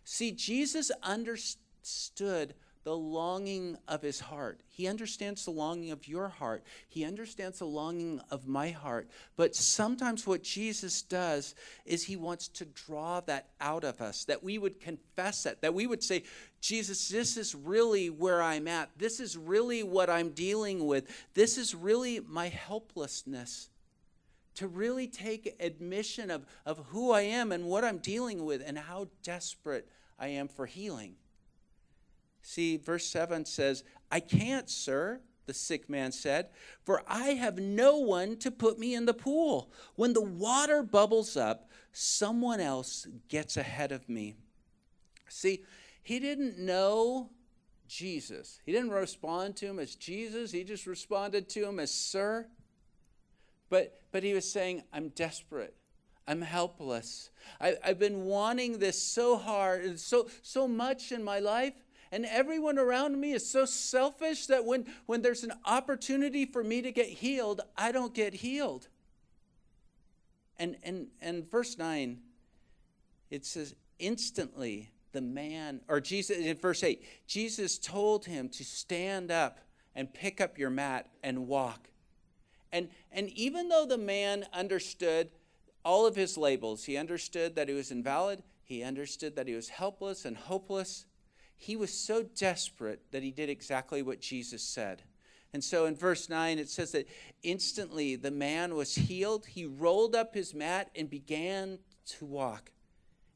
See, 0.03 0.31
Jesus 0.31 0.91
understood 1.01 2.53
the 2.83 2.95
longing 2.95 3.77
of 3.87 4.01
his 4.01 4.19
heart. 4.19 4.61
He 4.67 4.87
understands 4.87 5.45
the 5.45 5.51
longing 5.51 5.91
of 5.91 6.07
your 6.07 6.27
heart. 6.27 6.63
He 6.89 7.05
understands 7.05 7.59
the 7.59 7.65
longing 7.65 8.19
of 8.29 8.47
my 8.47 8.71
heart. 8.71 9.07
But 9.37 9.55
sometimes 9.55 10.27
what 10.27 10.43
Jesus 10.43 11.01
does 11.01 11.55
is 11.85 12.03
he 12.03 12.15
wants 12.15 12.49
to 12.49 12.65
draw 12.65 13.21
that 13.21 13.47
out 13.61 13.83
of 13.83 14.01
us, 14.01 14.25
that 14.25 14.43
we 14.43 14.57
would 14.57 14.81
confess 14.81 15.45
it, 15.45 15.61
that 15.61 15.73
we 15.73 15.87
would 15.87 16.03
say, 16.03 16.23
Jesus, 16.59 17.07
this 17.07 17.37
is 17.37 17.55
really 17.55 18.09
where 18.09 18.41
I'm 18.41 18.67
at. 18.67 18.89
This 18.97 19.19
is 19.19 19.37
really 19.37 19.83
what 19.83 20.09
I'm 20.09 20.31
dealing 20.31 20.85
with. 20.85 21.07
This 21.33 21.57
is 21.57 21.73
really 21.73 22.19
my 22.19 22.49
helplessness. 22.49 23.69
To 24.57 24.67
really 24.67 25.07
take 25.07 25.55
admission 25.59 26.29
of, 26.29 26.45
of 26.65 26.77
who 26.89 27.11
I 27.11 27.21
am 27.21 27.51
and 27.51 27.65
what 27.65 27.83
I'm 27.83 27.97
dealing 27.97 28.45
with 28.45 28.61
and 28.63 28.77
how 28.77 29.07
desperate 29.23 29.87
I 30.19 30.27
am 30.27 30.47
for 30.47 30.67
healing. 30.67 31.15
See, 32.43 32.77
verse 32.77 33.07
7 33.07 33.45
says, 33.45 33.83
I 34.11 34.19
can't, 34.19 34.69
sir, 34.69 35.21
the 35.45 35.53
sick 35.53 35.89
man 35.89 36.11
said, 36.11 36.49
for 36.83 37.01
I 37.07 37.29
have 37.29 37.57
no 37.57 37.97
one 37.97 38.37
to 38.37 38.51
put 38.51 38.77
me 38.77 38.93
in 38.93 39.05
the 39.05 39.13
pool. 39.13 39.71
When 39.95 40.13
the 40.13 40.21
water 40.21 40.83
bubbles 40.83 41.35
up, 41.35 41.69
someone 41.93 42.59
else 42.59 43.07
gets 43.29 43.57
ahead 43.57 43.91
of 43.91 44.07
me. 44.07 44.35
See, 45.29 45.63
he 46.03 46.19
didn't 46.19 46.59
know 46.59 47.29
Jesus. 47.87 48.59
He 48.65 48.71
didn't 48.71 48.91
respond 48.91 49.55
to 49.57 49.67
him 49.67 49.79
as 49.79 49.95
Jesus, 49.95 50.51
he 50.51 50.63
just 50.63 50.85
responded 50.85 51.49
to 51.49 51.67
him 51.67 51.79
as 51.79 51.91
sir. 51.91 52.47
But, 53.69 53.99
but 54.11 54.21
he 54.21 54.33
was 54.33 54.51
saying, 54.51 54.83
I'm 54.93 55.09
desperate. 55.09 55.75
I'm 56.27 56.41
helpless. 56.41 57.31
I, 57.59 57.75
have 57.81 57.99
been 57.99 58.25
wanting 58.25 58.79
this 58.79 59.01
so 59.01 59.37
hard, 59.37 59.99
so, 59.99 60.29
so 60.41 60.67
much 60.67 61.11
in 61.11 61.23
my 61.23 61.39
life, 61.39 61.73
and 62.13 62.27
everyone 62.27 62.77
around 62.77 63.19
me 63.19 63.31
is 63.31 63.49
so 63.49 63.65
selfish 63.65 64.45
that 64.45 64.65
when, 64.65 64.85
when 65.07 65.23
there's 65.23 65.43
an 65.43 65.53
opportunity 65.65 66.45
for 66.45 66.63
me 66.63 66.79
to 66.79 66.91
get 66.91 67.07
healed, 67.07 67.61
I 67.75 67.91
don't 67.91 68.13
get 68.13 68.35
healed. 68.35 68.87
And, 70.59 70.77
and, 70.83 71.07
and 71.19 71.49
verse 71.49 71.75
9, 71.75 72.19
it 73.31 73.47
says, 73.47 73.73
instantly 73.97 74.91
the 75.11 75.21
man, 75.21 75.81
or 75.87 75.99
Jesus, 75.99 76.37
in 76.37 76.55
verse 76.55 76.83
8, 76.83 77.03
Jesus 77.25 77.79
told 77.79 78.25
him 78.25 78.47
to 78.49 78.63
stand 78.63 79.31
up 79.31 79.57
and 79.95 80.13
pick 80.13 80.39
up 80.39 80.59
your 80.59 80.69
mat 80.69 81.09
and 81.23 81.47
walk. 81.47 81.89
And, 82.71 82.89
and 83.11 83.29
even 83.29 83.69
though 83.69 83.87
the 83.87 83.97
man 83.97 84.45
understood 84.53 85.31
all 85.83 86.05
of 86.05 86.15
his 86.15 86.37
labels, 86.37 86.83
he 86.83 86.95
understood 86.95 87.55
that 87.55 87.69
he 87.69 87.73
was 87.73 87.89
invalid, 87.89 88.43
he 88.63 88.83
understood 88.83 89.35
that 89.35 89.47
he 89.47 89.55
was 89.55 89.69
helpless 89.69 90.25
and 90.25 90.37
hopeless, 90.37 91.05
he 91.63 91.77
was 91.77 91.93
so 91.93 92.23
desperate 92.23 92.99
that 93.11 93.23
he 93.23 93.31
did 93.31 93.49
exactly 93.49 94.01
what 94.01 94.19
Jesus 94.19 94.61
said. 94.61 95.01
And 95.53 95.63
so 95.63 95.85
in 95.85 95.95
verse 95.95 96.27
9, 96.27 96.59
it 96.59 96.69
says 96.69 96.91
that 96.91 97.07
instantly 97.41 98.17
the 98.17 98.31
man 98.31 98.75
was 98.75 98.93
healed. 98.95 99.45
He 99.45 99.65
rolled 99.65 100.13
up 100.13 100.33
his 100.33 100.53
mat 100.53 100.89
and 100.93 101.09
began 101.09 101.79
to 102.17 102.25
walk. 102.25 102.71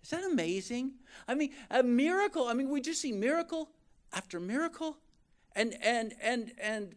Is 0.03 0.09
that 0.09 0.25
amazing? 0.25 0.95
I 1.25 1.35
mean, 1.35 1.53
a 1.71 1.83
miracle. 1.83 2.49
I 2.49 2.53
mean, 2.53 2.69
we 2.69 2.81
just 2.81 2.99
see 2.99 3.13
miracle 3.13 3.69
after 4.11 4.41
miracle. 4.41 4.97
And 5.55 5.75
and 5.81 6.13
and 6.21 6.51
and 6.61 6.95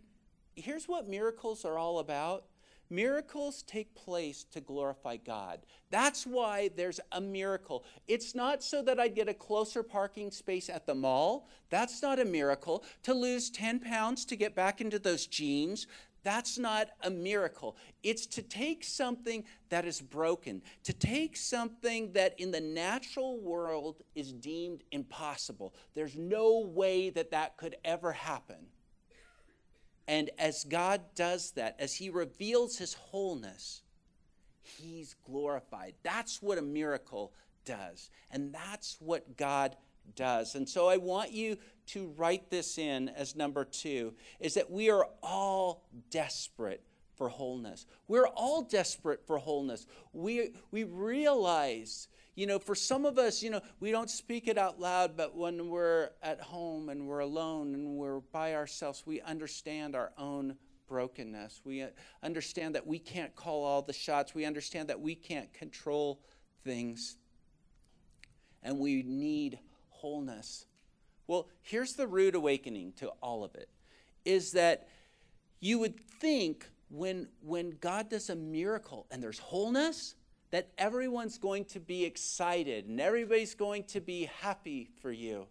here's 0.56 0.88
what 0.88 1.08
miracles 1.08 1.64
are 1.64 1.78
all 1.78 2.00
about. 2.00 2.44
Miracles 2.90 3.62
take 3.62 3.94
place 3.94 4.44
to 4.50 4.60
glorify 4.60 5.16
God. 5.16 5.60
That's 5.90 6.26
why 6.26 6.70
there's 6.76 6.98
a 7.12 7.20
miracle. 7.20 7.84
It's 8.08 8.34
not 8.34 8.64
so 8.64 8.82
that 8.82 8.98
I 8.98 9.06
get 9.06 9.28
a 9.28 9.34
closer 9.34 9.84
parking 9.84 10.32
space 10.32 10.68
at 10.68 10.86
the 10.86 10.94
mall. 10.94 11.48
That's 11.70 12.02
not 12.02 12.18
a 12.18 12.24
miracle. 12.24 12.84
To 13.04 13.14
lose 13.14 13.48
10 13.48 13.78
pounds 13.78 14.24
to 14.26 14.36
get 14.36 14.56
back 14.56 14.80
into 14.80 14.98
those 14.98 15.26
jeans, 15.26 15.86
that's 16.22 16.58
not 16.58 16.88
a 17.02 17.10
miracle. 17.10 17.76
It's 18.02 18.26
to 18.26 18.42
take 18.42 18.84
something 18.84 19.44
that 19.68 19.84
is 19.84 20.00
broken, 20.00 20.60
to 20.84 20.92
take 20.92 21.36
something 21.36 22.12
that 22.12 22.38
in 22.38 22.50
the 22.50 22.60
natural 22.60 23.38
world 23.40 24.02
is 24.14 24.32
deemed 24.32 24.82
impossible. 24.92 25.74
There's 25.94 26.16
no 26.16 26.60
way 26.60 27.10
that 27.10 27.30
that 27.30 27.56
could 27.56 27.76
ever 27.84 28.12
happen. 28.12 28.66
And 30.10 30.28
as 30.40 30.64
God 30.64 31.02
does 31.14 31.52
that, 31.52 31.76
as 31.78 31.94
He 31.94 32.10
reveals 32.10 32.78
His 32.78 32.94
wholeness, 32.94 33.82
He's 34.60 35.14
glorified. 35.24 35.94
That's 36.02 36.42
what 36.42 36.58
a 36.58 36.62
miracle 36.62 37.32
does. 37.64 38.10
And 38.28 38.52
that's 38.52 38.96
what 38.98 39.36
God 39.36 39.76
does. 40.16 40.56
And 40.56 40.68
so 40.68 40.88
I 40.88 40.96
want 40.96 41.30
you 41.30 41.58
to 41.86 42.12
write 42.16 42.50
this 42.50 42.76
in 42.76 43.08
as 43.10 43.36
number 43.36 43.64
two 43.64 44.14
is 44.40 44.54
that 44.54 44.68
we 44.68 44.90
are 44.90 45.06
all 45.22 45.84
desperate 46.10 46.82
for 47.14 47.28
wholeness. 47.28 47.86
We're 48.08 48.26
all 48.26 48.62
desperate 48.62 49.24
for 49.28 49.38
wholeness. 49.38 49.86
We, 50.12 50.54
we 50.72 50.82
realize 50.82 52.08
you 52.40 52.46
know, 52.46 52.58
for 52.58 52.74
some 52.74 53.04
of 53.04 53.18
us, 53.18 53.42
you 53.42 53.50
know, 53.50 53.60
we 53.80 53.90
don't 53.90 54.08
speak 54.08 54.48
it 54.48 54.56
out 54.56 54.80
loud, 54.80 55.14
but 55.14 55.36
when 55.36 55.68
we're 55.68 56.08
at 56.22 56.40
home 56.40 56.88
and 56.88 57.06
we're 57.06 57.18
alone 57.18 57.74
and 57.74 57.86
we're 57.96 58.20
by 58.20 58.54
ourselves, 58.54 59.02
we 59.04 59.20
understand 59.20 59.94
our 59.94 60.10
own 60.16 60.56
brokenness. 60.88 61.60
We 61.64 61.82
uh, 61.82 61.88
understand 62.22 62.76
that 62.76 62.86
we 62.86 62.98
can't 62.98 63.36
call 63.36 63.62
all 63.62 63.82
the 63.82 63.92
shots. 63.92 64.34
We 64.34 64.46
understand 64.46 64.88
that 64.88 64.98
we 64.98 65.14
can't 65.14 65.52
control 65.52 66.22
things. 66.64 67.18
And 68.62 68.78
we 68.78 69.02
need 69.02 69.58
wholeness. 69.90 70.64
Well, 71.26 71.46
here's 71.60 71.92
the 71.92 72.06
rude 72.06 72.34
awakening 72.34 72.94
to 73.00 73.08
all 73.22 73.44
of 73.44 73.54
it 73.54 73.68
is 74.24 74.52
that 74.52 74.88
you 75.60 75.78
would 75.78 76.00
think 76.00 76.66
when 76.88 77.28
when 77.42 77.76
God 77.82 78.08
does 78.08 78.30
a 78.30 78.36
miracle 78.36 79.06
and 79.10 79.22
there's 79.22 79.38
wholeness, 79.38 80.14
that 80.50 80.68
everyone's 80.78 81.38
going 81.38 81.64
to 81.66 81.80
be 81.80 82.04
excited 82.04 82.86
and 82.86 83.00
everybody's 83.00 83.54
going 83.54 83.84
to 83.84 84.00
be 84.00 84.30
happy 84.40 84.90
for 85.00 85.12
you. 85.12 85.46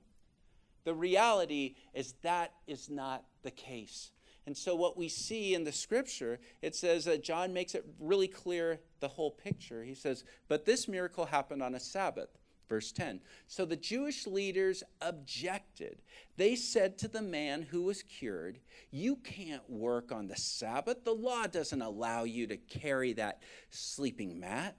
The 0.84 0.94
reality 0.94 1.76
is 1.94 2.14
that 2.22 2.54
is 2.68 2.90
not 2.90 3.24
the 3.44 3.52
case. 3.52 4.12
And 4.46 4.58
so, 4.58 4.76
what 4.76 4.98
we 4.98 5.10
see 5.10 5.54
in 5.54 5.64
the 5.64 5.72
scripture, 5.72 6.40
it 6.62 6.76
says 6.76 7.06
that 7.06 7.24
John 7.24 7.54
makes 7.54 7.76
it 7.76 7.86
really 8.00 8.28
clear 8.28 8.80
the 9.00 9.08
whole 9.08 9.32
picture. 9.32 9.84
He 9.84 9.94
says, 9.94 10.24
But 10.48 10.66
this 10.66 10.88
miracle 10.88 11.26
happened 11.26 11.62
on 11.62 11.76
a 11.76 11.80
Sabbath. 11.80 12.30
Verse 12.70 12.92
10. 12.92 13.20
So 13.48 13.66
the 13.66 13.76
Jewish 13.76 14.28
leaders 14.28 14.84
objected. 15.02 15.98
They 16.38 16.56
said 16.56 17.00
to 17.00 17.08
the 17.08 17.22
man 17.22 17.64
who 17.64 17.82
was 17.82 18.04
cured, 18.04 18.60
You 18.92 19.16
can't 19.18 19.68
work 19.68 20.12
on 20.12 20.28
the 20.28 20.36
Sabbath. 20.36 21.04
The 21.04 21.14
law 21.14 21.48
doesn't 21.48 21.82
allow 21.82 22.26
you 22.26 22.46
to 22.46 22.58
carry 22.58 23.14
that 23.14 23.42
sleeping 23.72 24.40
mat. 24.40 24.76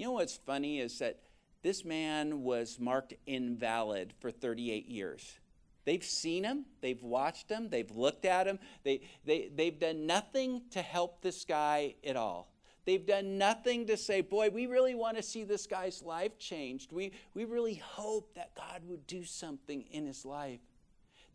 You 0.00 0.06
know 0.06 0.12
what's 0.12 0.38
funny 0.38 0.80
is 0.80 0.98
that 1.00 1.18
this 1.62 1.84
man 1.84 2.42
was 2.42 2.78
marked 2.80 3.12
invalid 3.26 4.14
for 4.18 4.30
38 4.30 4.88
years. 4.88 5.38
They've 5.84 6.02
seen 6.02 6.42
him, 6.42 6.64
they've 6.80 7.02
watched 7.02 7.50
him, 7.50 7.68
they've 7.68 7.90
looked 7.90 8.24
at 8.24 8.46
him, 8.46 8.58
they, 8.82 9.02
they, 9.26 9.50
they've 9.54 9.78
done 9.78 10.06
nothing 10.06 10.62
to 10.70 10.80
help 10.80 11.20
this 11.20 11.44
guy 11.44 11.96
at 12.02 12.16
all. 12.16 12.50
They've 12.86 13.04
done 13.04 13.36
nothing 13.36 13.88
to 13.88 13.98
say, 13.98 14.22
boy, 14.22 14.48
we 14.48 14.64
really 14.64 14.94
want 14.94 15.18
to 15.18 15.22
see 15.22 15.44
this 15.44 15.66
guy's 15.66 16.02
life 16.02 16.38
changed. 16.38 16.92
We, 16.92 17.12
we 17.34 17.44
really 17.44 17.74
hope 17.74 18.32
that 18.36 18.54
God 18.54 18.80
would 18.86 19.06
do 19.06 19.22
something 19.22 19.84
in 19.90 20.06
his 20.06 20.24
life. 20.24 20.60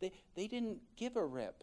They, 0.00 0.10
they 0.34 0.48
didn't 0.48 0.80
give 0.96 1.14
a 1.14 1.24
rip. 1.24 1.62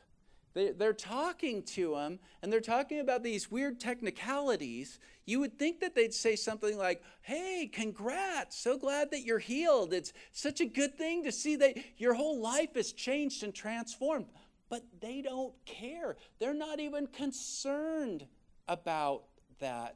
They, 0.53 0.71
they're 0.71 0.93
talking 0.93 1.63
to 1.63 1.95
him 1.95 2.19
and 2.41 2.51
they're 2.51 2.61
talking 2.61 2.99
about 2.99 3.23
these 3.23 3.49
weird 3.49 3.79
technicalities. 3.79 4.99
You 5.25 5.39
would 5.39 5.57
think 5.57 5.79
that 5.79 5.95
they'd 5.95 6.13
say 6.13 6.35
something 6.35 6.77
like, 6.77 7.01
Hey, 7.21 7.69
congrats, 7.71 8.57
so 8.57 8.77
glad 8.77 9.11
that 9.11 9.21
you're 9.21 9.39
healed. 9.39 9.93
It's 9.93 10.13
such 10.31 10.61
a 10.61 10.65
good 10.65 10.97
thing 10.97 11.23
to 11.23 11.31
see 11.31 11.55
that 11.57 11.77
your 11.97 12.13
whole 12.13 12.39
life 12.39 12.75
has 12.75 12.91
changed 12.91 13.43
and 13.43 13.53
transformed. 13.53 14.27
But 14.69 14.83
they 15.01 15.21
don't 15.21 15.53
care. 15.65 16.17
They're 16.39 16.53
not 16.53 16.79
even 16.79 17.07
concerned 17.07 18.25
about 18.67 19.23
that. 19.59 19.95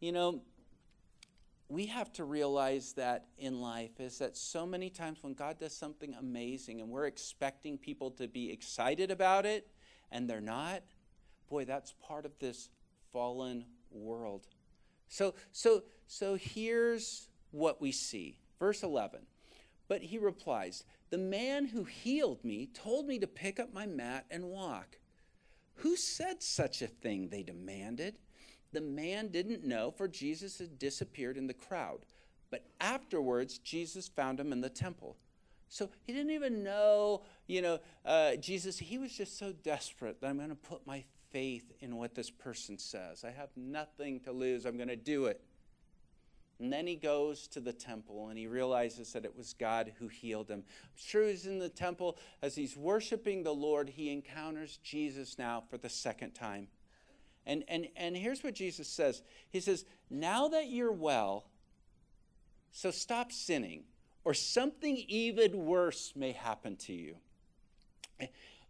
You 0.00 0.12
know, 0.12 0.40
we 1.70 1.86
have 1.86 2.12
to 2.12 2.24
realize 2.24 2.94
that 2.94 3.26
in 3.38 3.60
life 3.60 4.00
is 4.00 4.18
that 4.18 4.36
so 4.36 4.66
many 4.66 4.90
times 4.90 5.18
when 5.22 5.34
God 5.34 5.60
does 5.60 5.74
something 5.74 6.14
amazing 6.14 6.80
and 6.80 6.90
we're 6.90 7.06
expecting 7.06 7.78
people 7.78 8.10
to 8.12 8.26
be 8.26 8.50
excited 8.50 9.12
about 9.12 9.46
it 9.46 9.68
and 10.10 10.28
they're 10.28 10.40
not, 10.40 10.82
boy, 11.48 11.64
that's 11.64 11.94
part 12.04 12.26
of 12.26 12.36
this 12.40 12.70
fallen 13.12 13.64
world. 13.92 14.48
So 15.06 15.34
so 15.52 15.84
so 16.08 16.34
here's 16.34 17.28
what 17.52 17.80
we 17.80 17.92
see. 17.92 18.40
Verse 18.58 18.82
11. 18.82 19.20
But 19.86 20.02
he 20.02 20.18
replies, 20.18 20.84
"The 21.10 21.18
man 21.18 21.66
who 21.66 21.84
healed 21.84 22.44
me 22.44 22.66
told 22.66 23.06
me 23.06 23.20
to 23.20 23.26
pick 23.28 23.60
up 23.60 23.72
my 23.72 23.86
mat 23.86 24.26
and 24.28 24.50
walk." 24.50 24.98
Who 25.74 25.96
said 25.96 26.42
such 26.42 26.82
a 26.82 26.88
thing? 26.88 27.28
they 27.28 27.42
demanded. 27.42 28.18
The 28.72 28.80
man 28.80 29.28
didn't 29.28 29.64
know, 29.64 29.90
for 29.90 30.06
Jesus 30.06 30.58
had 30.58 30.78
disappeared 30.78 31.36
in 31.36 31.46
the 31.46 31.54
crowd. 31.54 32.06
But 32.50 32.64
afterwards, 32.80 33.58
Jesus 33.58 34.08
found 34.08 34.38
him 34.38 34.52
in 34.52 34.60
the 34.60 34.68
temple. 34.68 35.16
So 35.68 35.88
he 36.04 36.12
didn't 36.12 36.32
even 36.32 36.64
know, 36.64 37.22
you 37.46 37.62
know, 37.62 37.78
uh, 38.04 38.36
Jesus, 38.36 38.78
he 38.78 38.98
was 38.98 39.12
just 39.12 39.38
so 39.38 39.52
desperate 39.52 40.20
that 40.20 40.26
I'm 40.26 40.36
going 40.36 40.48
to 40.48 40.56
put 40.56 40.84
my 40.86 41.04
faith 41.30 41.72
in 41.80 41.96
what 41.96 42.14
this 42.14 42.28
person 42.28 42.76
says. 42.76 43.24
I 43.24 43.30
have 43.30 43.50
nothing 43.56 44.18
to 44.20 44.32
lose. 44.32 44.64
I'm 44.66 44.76
going 44.76 44.88
to 44.88 44.96
do 44.96 45.26
it. 45.26 45.40
And 46.58 46.72
then 46.72 46.86
he 46.86 46.96
goes 46.96 47.46
to 47.48 47.60
the 47.60 47.72
temple 47.72 48.28
and 48.28 48.38
he 48.38 48.46
realizes 48.46 49.12
that 49.14 49.24
it 49.24 49.34
was 49.34 49.54
God 49.54 49.92
who 49.98 50.08
healed 50.08 50.50
him. 50.50 50.64
I'm 50.82 50.90
sure 50.94 51.26
he's 51.26 51.46
in 51.46 51.58
the 51.58 51.70
temple. 51.70 52.18
As 52.42 52.54
he's 52.54 52.76
worshiping 52.76 53.42
the 53.42 53.54
Lord, 53.54 53.88
he 53.88 54.12
encounters 54.12 54.78
Jesus 54.82 55.38
now 55.38 55.62
for 55.70 55.78
the 55.78 55.88
second 55.88 56.32
time. 56.32 56.68
And, 57.46 57.64
and, 57.68 57.88
and 57.96 58.16
here's 58.16 58.44
what 58.44 58.54
Jesus 58.54 58.88
says 58.88 59.22
He 59.50 59.60
says, 59.60 59.84
Now 60.08 60.48
that 60.48 60.68
you're 60.68 60.92
well, 60.92 61.44
so 62.72 62.90
stop 62.90 63.32
sinning, 63.32 63.84
or 64.24 64.34
something 64.34 64.96
even 65.08 65.64
worse 65.64 66.12
may 66.14 66.32
happen 66.32 66.76
to 66.76 66.92
you. 66.92 67.16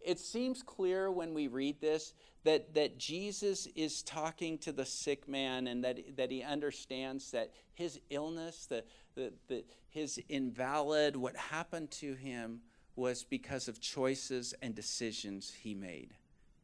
It 0.01 0.19
seems 0.19 0.63
clear 0.63 1.11
when 1.11 1.35
we 1.35 1.49
read 1.49 1.81
this 1.81 2.15
that, 2.45 2.73
that 2.75 2.99
Jesus 2.99 3.69
is 3.75 4.03
talking 4.03 4.57
to 4.59 4.73
the 4.73 4.87
sick 4.87 5.29
man 5.29 5.67
and 5.67 5.85
that, 5.85 6.17
that 6.17 6.31
he 6.31 6.43
understands 6.43 7.31
that 7.33 7.53
his 7.75 8.01
illness, 8.09 8.65
the, 8.67 8.83
the, 9.15 9.33
the, 9.49 9.65
his 9.91 10.19
invalid, 10.31 11.17
what 11.17 11.37
happened 11.37 11.91
to 11.91 12.15
him 12.15 12.61
was 12.97 13.25
because 13.25 13.69
of 13.69 13.81
choices 13.81 14.55
and 14.63 14.75
decisions 14.75 15.53
he 15.53 15.75
made. 15.75 16.15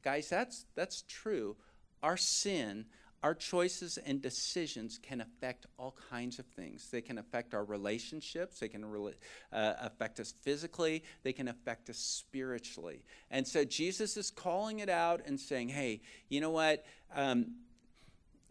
Guys, 0.02 0.30
that's, 0.30 0.64
that's 0.74 1.02
true 1.06 1.56
our 2.02 2.16
sin, 2.16 2.86
our 3.22 3.34
choices 3.34 3.98
and 3.98 4.22
decisions 4.22 4.98
can 5.02 5.20
affect 5.20 5.66
all 5.78 5.96
kinds 6.10 6.38
of 6.38 6.46
things. 6.46 6.88
They 6.90 7.00
can 7.00 7.18
affect 7.18 7.54
our 7.54 7.64
relationships, 7.64 8.60
they 8.60 8.68
can 8.68 8.84
re- 8.84 9.14
uh, 9.52 9.74
affect 9.80 10.20
us 10.20 10.32
physically, 10.42 11.02
they 11.22 11.32
can 11.32 11.48
affect 11.48 11.90
us 11.90 11.98
spiritually. 11.98 13.02
And 13.30 13.46
so 13.46 13.64
Jesus 13.64 14.16
is 14.16 14.30
calling 14.30 14.78
it 14.78 14.88
out 14.88 15.22
and 15.26 15.40
saying, 15.40 15.70
hey, 15.70 16.02
you 16.28 16.40
know 16.40 16.50
what? 16.50 16.84
Um, 17.14 17.56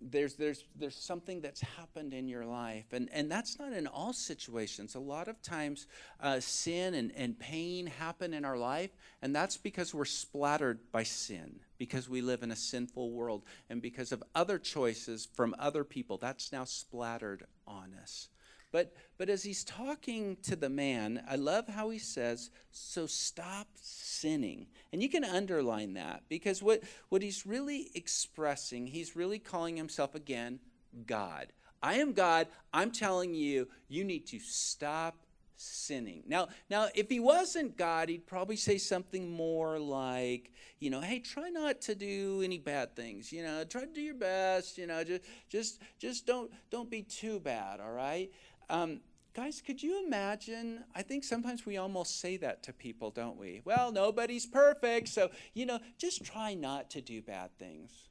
there's 0.02 0.36
there's 0.36 0.66
there's 0.76 0.96
something 0.96 1.42
that's 1.42 1.62
happened 1.62 2.14
in 2.14 2.28
your 2.28 2.46
life. 2.46 2.86
And 2.92 3.10
and 3.12 3.32
that's 3.32 3.58
not 3.60 3.74
in 3.74 3.88
all 3.88 4.14
situations. 4.14 4.96
A 4.96 5.00
lot 5.00 5.28
of 5.28 5.42
times 5.42 5.88
uh, 6.22 6.40
sin 6.40 6.94
and, 6.94 7.12
and 7.16 7.38
pain 7.40 7.88
happen 7.88 8.34
in 8.34 8.46
our 8.46 8.58
life 8.58 8.92
and 9.22 9.36
that's 9.36 9.58
because 9.58 9.94
we're 9.94 10.06
splattered 10.06 10.80
by 10.92 11.04
sin 11.04 11.60
because 11.78 12.08
we 12.08 12.22
live 12.22 12.44
in 12.44 12.52
a 12.52 12.56
sinful 12.56 13.12
world 13.12 13.44
and 13.70 13.82
because 13.82 14.12
of 14.12 14.24
other 14.34 14.60
choices 14.60 15.28
from 15.34 15.56
other 15.60 15.84
people. 15.84 16.18
That's 16.18 16.52
now 16.52 16.64
splattered 16.64 17.46
on 17.68 17.94
us 18.02 18.30
but 18.76 18.92
but 19.18 19.30
as 19.30 19.42
he's 19.44 19.64
talking 19.64 20.36
to 20.44 20.54
the 20.54 20.68
man 20.68 21.24
i 21.30 21.36
love 21.38 21.66
how 21.66 21.90
he 21.90 21.98
says 21.98 22.50
so 22.72 23.06
stop 23.06 23.70
sinning 23.76 24.68
and 24.92 25.02
you 25.02 25.08
can 25.08 25.24
underline 25.24 25.94
that 25.94 26.24
because 26.28 26.62
what 26.62 26.84
what 27.08 27.22
he's 27.22 27.46
really 27.46 27.90
expressing 27.96 28.86
he's 28.86 29.16
really 29.16 29.40
calling 29.40 29.78
himself 29.78 30.14
again 30.14 30.60
god 31.08 31.54
i 31.82 31.94
am 31.94 32.12
god 32.12 32.48
i'm 32.74 32.92
telling 32.92 33.34
you 33.34 33.66
you 33.88 34.04
need 34.04 34.28
to 34.28 34.40
stop 34.42 35.16
sinning. 35.58 36.24
Now, 36.28 36.50
now 36.70 36.88
if 36.96 37.10
he 37.10 37.20
wasn't 37.20 37.78
God, 37.78 38.10
he'd 38.10 38.28
probably 38.28 38.56
say 38.56 38.78
something 38.78 39.30
more 39.30 39.80
like, 39.80 40.52
you 40.80 40.90
know, 40.90 41.02
hey, 41.02 41.20
try 41.20 41.50
not 41.50 41.82
to 41.82 41.96
do 41.96 42.42
any 42.44 42.58
bad 42.58 42.96
things. 42.96 43.32
You 43.32 43.44
know, 43.44 43.64
try 43.64 43.82
to 43.82 43.88
do 43.88 44.02
your 44.02 44.16
best. 44.16 44.78
You 44.78 44.88
know, 44.88 45.04
just 45.04 45.22
just 45.50 45.82
just 46.00 46.26
don't 46.26 46.52
don't 46.70 46.90
be 46.90 47.04
too 47.04 47.40
bad. 47.40 47.80
All 47.80 47.92
right. 47.92 48.32
Um, 48.70 49.02
guys, 49.34 49.62
could 49.66 49.82
you 49.82 50.06
imagine? 50.06 50.84
I 50.96 51.02
think 51.02 51.24
sometimes 51.24 51.66
we 51.66 51.78
almost 51.78 52.20
say 52.20 52.38
that 52.38 52.64
to 52.64 52.74
people, 52.74 53.12
don't 53.12 53.38
we? 53.38 53.62
Well, 53.66 53.92
nobody's 53.92 54.46
perfect, 54.46 55.10
so, 55.10 55.30
you 55.54 55.66
know, 55.66 55.80
just 55.98 56.24
try 56.24 56.54
not 56.54 56.90
to 56.92 57.02
do 57.02 57.22
bad 57.22 57.50
things. 57.58 58.10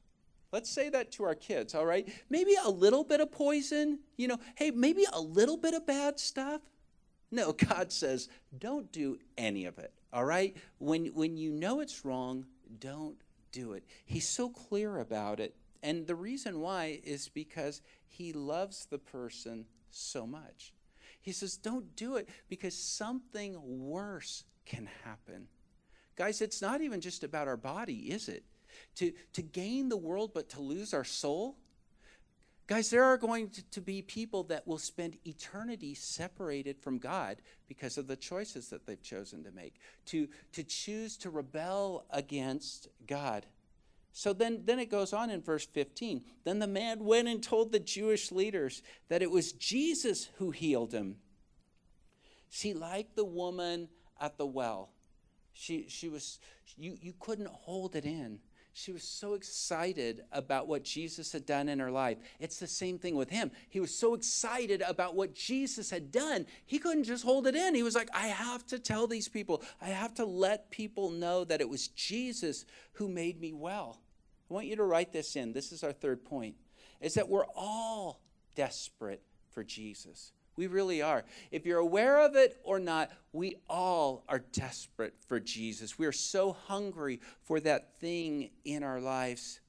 Let's 0.51 0.69
say 0.69 0.89
that 0.89 1.11
to 1.13 1.23
our 1.23 1.35
kids, 1.35 1.75
all 1.75 1.85
right? 1.85 2.07
Maybe 2.29 2.55
a 2.63 2.69
little 2.69 3.03
bit 3.03 3.19
of 3.19 3.31
poison, 3.31 3.99
you 4.15 4.27
know, 4.27 4.39
hey, 4.55 4.71
maybe 4.71 5.05
a 5.11 5.19
little 5.19 5.57
bit 5.57 5.73
of 5.73 5.85
bad 5.85 6.19
stuff. 6.19 6.61
No, 7.31 7.51
God 7.69 7.91
says, 7.91 8.29
don't 8.57 8.91
do 8.91 9.17
any 9.37 9.65
of 9.65 9.77
it, 9.79 9.91
all 10.13 10.25
right? 10.25 10.55
When, 10.77 11.07
when 11.07 11.35
you 11.35 11.51
know 11.51 11.81
it's 11.81 12.05
wrong, 12.05 12.45
don't 12.79 13.17
do 13.51 13.73
it. 13.73 13.83
He's 14.05 14.27
so 14.27 14.49
clear 14.49 14.99
about 14.99 15.39
it. 15.39 15.55
And 15.83 16.07
the 16.07 16.15
reason 16.15 16.59
why 16.61 16.99
is 17.03 17.29
because 17.29 17.81
he 18.07 18.33
loves 18.33 18.87
the 18.89 18.97
person 18.97 19.65
so 19.95 20.25
much. 20.25 20.73
He 21.21 21.31
says, 21.31 21.57
don't 21.57 21.95
do 21.95 22.17
it 22.17 22.29
because 22.49 22.77
something 22.77 23.57
worse 23.61 24.43
can 24.65 24.87
happen. 25.03 25.47
Guys, 26.15 26.41
it's 26.41 26.61
not 26.61 26.81
even 26.81 27.01
just 27.01 27.23
about 27.23 27.47
our 27.47 27.57
body, 27.57 28.11
is 28.11 28.29
it? 28.29 28.43
To, 28.95 29.11
to 29.33 29.41
gain 29.41 29.89
the 29.89 29.97
world 29.97 30.31
but 30.33 30.49
to 30.49 30.61
lose 30.61 30.93
our 30.93 31.03
soul? 31.03 31.57
Guys, 32.67 32.89
there 32.89 33.03
are 33.03 33.17
going 33.17 33.51
to, 33.71 33.81
be 33.81 34.01
people 34.01 34.43
that 34.45 34.67
will 34.67 34.79
spend 34.79 35.17
eternity 35.23 35.93
separated 35.93 36.79
from 36.79 36.97
God 36.97 37.37
because 37.67 37.99
of 37.99 38.07
the 38.07 38.15
choices 38.15 38.69
that 38.69 38.87
they've 38.87 39.01
chosen 39.01 39.43
to 39.43 39.51
make, 39.51 39.75
to, 40.07 40.27
to 40.53 40.63
choose 40.63 41.15
to 41.17 41.29
rebel 41.29 42.05
against 42.09 42.87
God. 43.05 43.45
So 44.17 44.31
then, 44.31 44.61
then 44.63 44.79
it 44.79 44.89
goes 44.89 45.11
on 45.11 45.29
in 45.29 45.41
verse 45.41 45.65
15. 45.65 46.23
Then 46.45 46.59
the 46.59 46.67
man 46.67 47.03
went 47.03 47.27
and 47.27 47.43
told 47.43 47.73
the 47.73 47.81
Jewish 47.81 48.31
leaders 48.31 48.81
that 49.09 49.21
it 49.21 49.29
was 49.29 49.51
Jesus 49.51 50.29
who 50.37 50.51
healed 50.51 50.93
him. 50.93 51.17
See, 52.49 52.73
like 52.73 53.15
the 53.15 53.25
woman 53.25 53.89
at 54.17 54.37
the 54.37 54.45
well, 54.45 54.93
she, 55.51 55.87
she 55.89 56.07
was, 56.07 56.39
you, 56.77 56.97
you 57.01 57.13
couldn't 57.19 57.49
hold 57.49 57.97
it 57.97 58.05
in. 58.05 58.39
She 58.71 58.93
was 58.93 59.03
so 59.03 59.33
excited 59.33 60.21
about 60.31 60.69
what 60.69 60.85
Jesus 60.85 61.33
had 61.33 61.45
done 61.45 61.67
in 61.67 61.79
her 61.79 61.91
life. 61.91 62.17
It's 62.39 62.57
the 62.57 62.67
same 62.67 62.97
thing 62.97 63.17
with 63.17 63.29
him. 63.29 63.51
He 63.69 63.81
was 63.81 63.93
so 63.93 64.13
excited 64.13 64.81
about 64.81 65.15
what 65.15 65.35
Jesus 65.35 65.89
had 65.89 66.09
done, 66.09 66.45
he 66.65 66.79
couldn't 66.79 67.03
just 67.03 67.25
hold 67.25 67.47
it 67.47 67.55
in. 67.55 67.75
He 67.75 67.83
was 67.83 67.95
like, 67.95 68.09
I 68.13 68.27
have 68.27 68.65
to 68.67 68.79
tell 68.79 69.07
these 69.07 69.27
people, 69.27 69.61
I 69.81 69.87
have 69.87 70.13
to 70.15 70.25
let 70.25 70.71
people 70.71 71.09
know 71.09 71.43
that 71.43 71.59
it 71.59 71.67
was 71.67 71.89
Jesus 71.89 72.63
who 72.93 73.09
made 73.09 73.41
me 73.41 73.51
well. 73.51 73.99
I 74.49 74.53
want 74.53 74.67
you 74.67 74.75
to 74.75 74.83
write 74.83 75.11
this 75.11 75.35
in. 75.35 75.53
This 75.53 75.71
is 75.71 75.83
our 75.83 75.93
third 75.93 76.23
point. 76.23 76.55
Is 77.01 77.15
that 77.15 77.29
we're 77.29 77.47
all 77.55 78.21
desperate 78.55 79.21
for 79.51 79.63
Jesus. 79.63 80.31
We 80.57 80.67
really 80.67 81.01
are. 81.01 81.25
If 81.51 81.65
you're 81.65 81.79
aware 81.79 82.19
of 82.21 82.35
it 82.35 82.57
or 82.63 82.79
not, 82.79 83.11
we 83.33 83.57
all 83.69 84.23
are 84.29 84.39
desperate 84.39 85.15
for 85.27 85.39
Jesus. 85.39 85.97
We 85.97 86.05
are 86.05 86.13
so 86.13 86.53
hungry 86.67 87.19
for 87.43 87.59
that 87.61 87.99
thing 87.99 88.51
in 88.63 88.83
our 88.83 89.01
lives. 89.01 89.59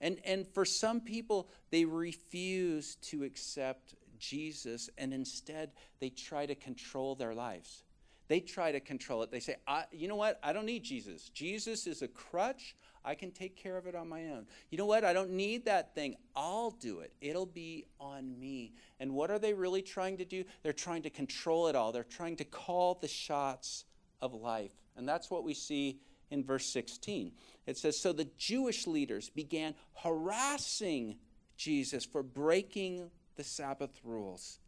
And, 0.00 0.18
and 0.24 0.46
for 0.46 0.64
some 0.64 1.00
people, 1.00 1.48
they 1.70 1.84
refuse 1.84 2.96
to 2.96 3.24
accept 3.24 3.94
Jesus 4.18 4.90
and 4.98 5.14
instead 5.14 5.70
they 6.00 6.10
try 6.10 6.44
to 6.44 6.54
control 6.54 7.14
their 7.14 7.34
lives. 7.34 7.84
They 8.28 8.40
try 8.40 8.72
to 8.72 8.80
control 8.80 9.22
it. 9.22 9.30
They 9.30 9.40
say, 9.40 9.56
you 9.90 10.06
know 10.06 10.16
what? 10.16 10.38
I 10.42 10.52
don't 10.52 10.66
need 10.66 10.84
Jesus. 10.84 11.30
Jesus 11.30 11.86
is 11.86 12.02
a 12.02 12.08
crutch. 12.08 12.76
I 13.08 13.14
can 13.14 13.30
take 13.30 13.56
care 13.56 13.78
of 13.78 13.86
it 13.86 13.94
on 13.94 14.06
my 14.06 14.26
own. 14.26 14.46
You 14.70 14.76
know 14.76 14.84
what? 14.84 15.02
I 15.02 15.14
don't 15.14 15.30
need 15.30 15.64
that 15.64 15.94
thing. 15.94 16.16
I'll 16.36 16.72
do 16.72 17.00
it. 17.00 17.14
It'll 17.22 17.46
be 17.46 17.86
on 17.98 18.38
me. 18.38 18.74
And 19.00 19.14
what 19.14 19.30
are 19.30 19.38
they 19.38 19.54
really 19.54 19.80
trying 19.80 20.18
to 20.18 20.26
do? 20.26 20.44
They're 20.62 20.74
trying 20.74 21.00
to 21.04 21.10
control 21.10 21.68
it 21.68 21.74
all. 21.74 21.90
They're 21.90 22.04
trying 22.04 22.36
to 22.36 22.44
call 22.44 22.98
the 23.00 23.08
shots 23.08 23.86
of 24.20 24.34
life. 24.34 24.72
And 24.94 25.08
that's 25.08 25.30
what 25.30 25.42
we 25.42 25.54
see 25.54 26.00
in 26.30 26.44
verse 26.44 26.66
16. 26.66 27.32
It 27.66 27.78
says 27.78 27.98
So 27.98 28.12
the 28.12 28.28
Jewish 28.36 28.86
leaders 28.86 29.30
began 29.30 29.74
harassing 30.02 31.16
Jesus 31.56 32.04
for 32.04 32.22
breaking 32.22 33.10
the 33.36 33.44
Sabbath 33.44 33.98
rules. 34.04 34.58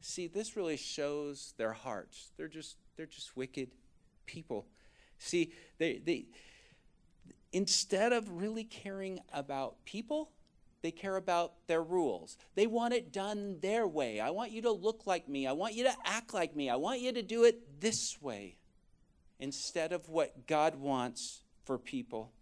See, 0.00 0.28
this 0.28 0.56
really 0.56 0.76
shows 0.76 1.54
their 1.56 1.72
hearts. 1.72 2.30
They're 2.36 2.46
just 2.46 2.76
they're 2.96 3.06
just 3.06 3.36
wicked 3.36 3.70
people. 4.26 4.68
See, 5.18 5.52
they 5.78 5.98
they 5.98 6.26
instead 7.52 8.12
of 8.12 8.30
really 8.30 8.64
caring 8.64 9.20
about 9.32 9.84
people, 9.84 10.30
they 10.82 10.90
care 10.90 11.16
about 11.16 11.54
their 11.66 11.82
rules. 11.82 12.36
They 12.54 12.66
want 12.66 12.94
it 12.94 13.12
done 13.12 13.58
their 13.60 13.86
way. 13.86 14.20
I 14.20 14.30
want 14.30 14.52
you 14.52 14.62
to 14.62 14.72
look 14.72 15.06
like 15.06 15.28
me. 15.28 15.46
I 15.46 15.52
want 15.52 15.74
you 15.74 15.84
to 15.84 15.94
act 16.04 16.32
like 16.32 16.54
me. 16.54 16.70
I 16.70 16.76
want 16.76 17.00
you 17.00 17.12
to 17.12 17.22
do 17.22 17.44
it 17.44 17.80
this 17.80 18.20
way 18.22 18.56
instead 19.40 19.92
of 19.92 20.08
what 20.08 20.46
God 20.46 20.76
wants 20.76 21.42
for 21.64 21.78
people. 21.78 22.32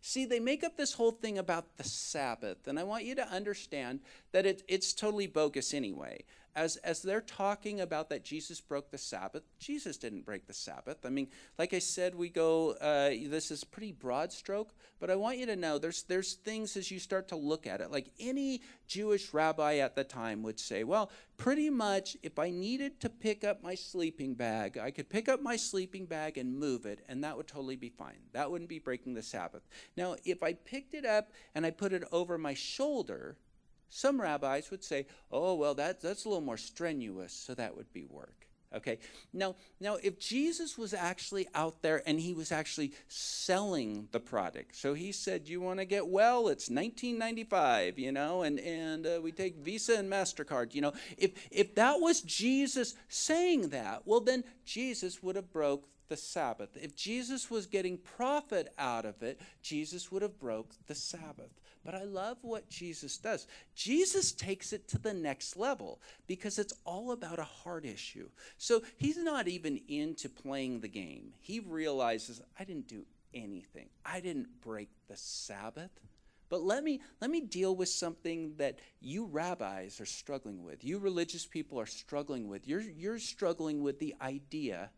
See, 0.00 0.26
they 0.26 0.40
make 0.40 0.62
up 0.62 0.76
this 0.76 0.92
whole 0.92 1.12
thing 1.12 1.38
about 1.38 1.78
the 1.78 1.84
Sabbath, 1.84 2.66
and 2.66 2.78
I 2.78 2.82
want 2.82 3.04
you 3.04 3.14
to 3.14 3.26
understand 3.28 4.00
that 4.32 4.44
it, 4.44 4.62
it's 4.68 4.92
totally 4.92 5.26
bogus 5.26 5.72
anyway 5.72 6.24
as, 6.56 6.76
as 6.76 7.02
they're 7.02 7.20
talking 7.20 7.80
about 7.80 8.08
that 8.10 8.24
Jesus 8.24 8.60
broke 8.60 8.90
the 8.90 8.98
Sabbath, 8.98 9.42
Jesus 9.58 9.96
didn't 9.96 10.24
break 10.24 10.46
the 10.46 10.54
Sabbath. 10.54 11.04
I 11.04 11.10
mean, 11.10 11.28
like 11.58 11.74
I 11.74 11.78
said, 11.78 12.14
we 12.14 12.28
go, 12.28 12.72
uh, 12.72 13.10
this 13.28 13.50
is 13.50 13.64
pretty 13.64 13.92
broad 13.92 14.32
stroke, 14.32 14.74
but 15.00 15.10
I 15.10 15.16
want 15.16 15.38
you 15.38 15.46
to 15.46 15.56
know 15.56 15.78
there's, 15.78 16.04
there's 16.04 16.34
things 16.34 16.76
as 16.76 16.90
you 16.90 16.98
start 16.98 17.28
to 17.28 17.36
look 17.36 17.66
at 17.66 17.80
it. 17.80 17.90
Like 17.90 18.10
any 18.20 18.62
Jewish 18.86 19.34
rabbi 19.34 19.76
at 19.76 19.96
the 19.96 20.04
time 20.04 20.42
would 20.42 20.60
say, 20.60 20.84
well, 20.84 21.10
pretty 21.36 21.70
much 21.70 22.16
if 22.22 22.38
I 22.38 22.50
needed 22.50 23.00
to 23.00 23.08
pick 23.08 23.42
up 23.42 23.62
my 23.62 23.74
sleeping 23.74 24.34
bag, 24.34 24.78
I 24.78 24.90
could 24.90 25.08
pick 25.08 25.28
up 25.28 25.42
my 25.42 25.56
sleeping 25.56 26.06
bag 26.06 26.38
and 26.38 26.56
move 26.56 26.86
it, 26.86 27.04
and 27.08 27.24
that 27.24 27.36
would 27.36 27.48
totally 27.48 27.76
be 27.76 27.88
fine. 27.88 28.18
That 28.32 28.50
wouldn't 28.50 28.70
be 28.70 28.78
breaking 28.78 29.14
the 29.14 29.22
Sabbath. 29.22 29.62
Now, 29.96 30.16
if 30.24 30.42
I 30.42 30.52
picked 30.52 30.94
it 30.94 31.04
up 31.04 31.32
and 31.54 31.66
I 31.66 31.70
put 31.70 31.92
it 31.92 32.04
over 32.12 32.38
my 32.38 32.54
shoulder, 32.54 33.36
some 33.94 34.20
rabbis 34.20 34.72
would 34.72 34.82
say, 34.82 35.06
oh, 35.30 35.54
well, 35.54 35.74
that, 35.74 36.00
that's 36.00 36.24
a 36.24 36.28
little 36.28 36.42
more 36.42 36.56
strenuous, 36.56 37.32
so 37.32 37.54
that 37.54 37.76
would 37.76 37.92
be 37.92 38.04
work. 38.04 38.48
Okay. 38.74 38.98
Now, 39.32 39.54
now, 39.78 39.98
if 40.02 40.18
Jesus 40.18 40.76
was 40.76 40.92
actually 40.92 41.46
out 41.54 41.80
there 41.80 42.02
and 42.04 42.18
he 42.18 42.34
was 42.34 42.50
actually 42.50 42.92
selling 43.06 44.08
the 44.10 44.18
product, 44.18 44.74
so 44.74 44.94
he 44.94 45.12
said, 45.12 45.48
"You 45.48 45.60
want 45.60 45.78
to 45.78 45.84
get 45.84 46.08
well? 46.08 46.48
It's 46.48 46.68
1995, 46.68 48.00
you 48.00 48.10
know, 48.10 48.42
and 48.42 48.58
and 48.58 49.06
uh, 49.06 49.20
we 49.22 49.30
take 49.30 49.58
Visa 49.58 49.94
and 49.96 50.10
Mastercard, 50.10 50.74
you 50.74 50.80
know." 50.80 50.92
If 51.16 51.30
if 51.52 51.76
that 51.76 52.00
was 52.00 52.20
Jesus 52.20 52.96
saying 53.08 53.68
that, 53.68 54.02
well, 54.06 54.18
then 54.18 54.42
Jesus 54.64 55.22
would 55.22 55.36
have 55.36 55.52
broke 55.52 55.88
the 56.08 56.16
Sabbath. 56.16 56.70
If 56.74 56.96
Jesus 56.96 57.48
was 57.48 57.66
getting 57.66 57.98
profit 57.98 58.72
out 58.76 59.04
of 59.04 59.22
it, 59.22 59.40
Jesus 59.62 60.10
would 60.10 60.22
have 60.22 60.40
broke 60.40 60.72
the 60.88 60.96
Sabbath. 60.96 61.52
But 61.84 61.94
I 61.94 62.04
love 62.04 62.38
what 62.42 62.70
Jesus 62.70 63.18
does. 63.18 63.46
Jesus 63.74 64.32
takes 64.32 64.72
it 64.72 64.88
to 64.88 64.98
the 64.98 65.12
next 65.12 65.56
level 65.56 66.00
because 66.26 66.58
it's 66.58 66.72
all 66.84 67.12
about 67.12 67.38
a 67.38 67.44
heart 67.44 67.84
issue. 67.84 68.28
So 68.56 68.82
he's 68.96 69.18
not 69.18 69.48
even 69.48 69.80
into 69.88 70.28
playing 70.28 70.80
the 70.80 70.88
game. 70.88 71.34
He 71.40 71.60
realizes, 71.60 72.40
I 72.58 72.64
didn't 72.64 72.88
do 72.88 73.04
anything, 73.34 73.88
I 74.04 74.20
didn't 74.20 74.60
break 74.62 74.88
the 75.08 75.16
Sabbath. 75.16 75.90
But 76.50 76.62
let 76.62 76.84
me, 76.84 77.00
let 77.20 77.30
me 77.30 77.40
deal 77.40 77.74
with 77.74 77.88
something 77.88 78.54
that 78.58 78.78
you 79.00 79.24
rabbis 79.24 80.00
are 80.00 80.06
struggling 80.06 80.62
with. 80.62 80.84
You 80.84 80.98
religious 80.98 81.46
people 81.46 81.80
are 81.80 81.86
struggling 81.86 82.48
with. 82.48 82.68
You're, 82.68 82.82
you're 82.82 83.18
struggling 83.18 83.82
with 83.82 83.98
the 83.98 84.14
idea 84.20 84.90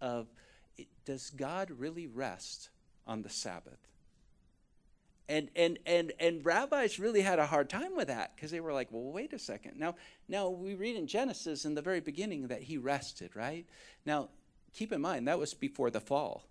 of 0.00 0.28
does 1.04 1.30
God 1.30 1.70
really 1.70 2.06
rest 2.06 2.70
on 3.06 3.22
the 3.22 3.28
Sabbath? 3.28 3.78
And, 5.28 5.48
and, 5.56 5.78
and, 5.86 6.12
and 6.20 6.44
rabbis 6.44 6.98
really 6.98 7.22
had 7.22 7.38
a 7.38 7.46
hard 7.46 7.70
time 7.70 7.96
with 7.96 8.08
that 8.08 8.36
because 8.36 8.50
they 8.50 8.60
were 8.60 8.74
like, 8.74 8.88
well, 8.90 9.10
wait 9.10 9.32
a 9.32 9.38
second. 9.38 9.78
Now, 9.78 9.94
now, 10.28 10.50
we 10.50 10.74
read 10.74 10.96
in 10.96 11.06
Genesis 11.06 11.64
in 11.64 11.74
the 11.74 11.82
very 11.82 12.00
beginning 12.00 12.48
that 12.48 12.62
he 12.62 12.76
rested, 12.76 13.34
right? 13.34 13.66
Now, 14.04 14.28
keep 14.74 14.92
in 14.92 15.00
mind, 15.00 15.26
that 15.28 15.38
was 15.38 15.54
before 15.54 15.90
the 15.90 16.00
fall. 16.00 16.44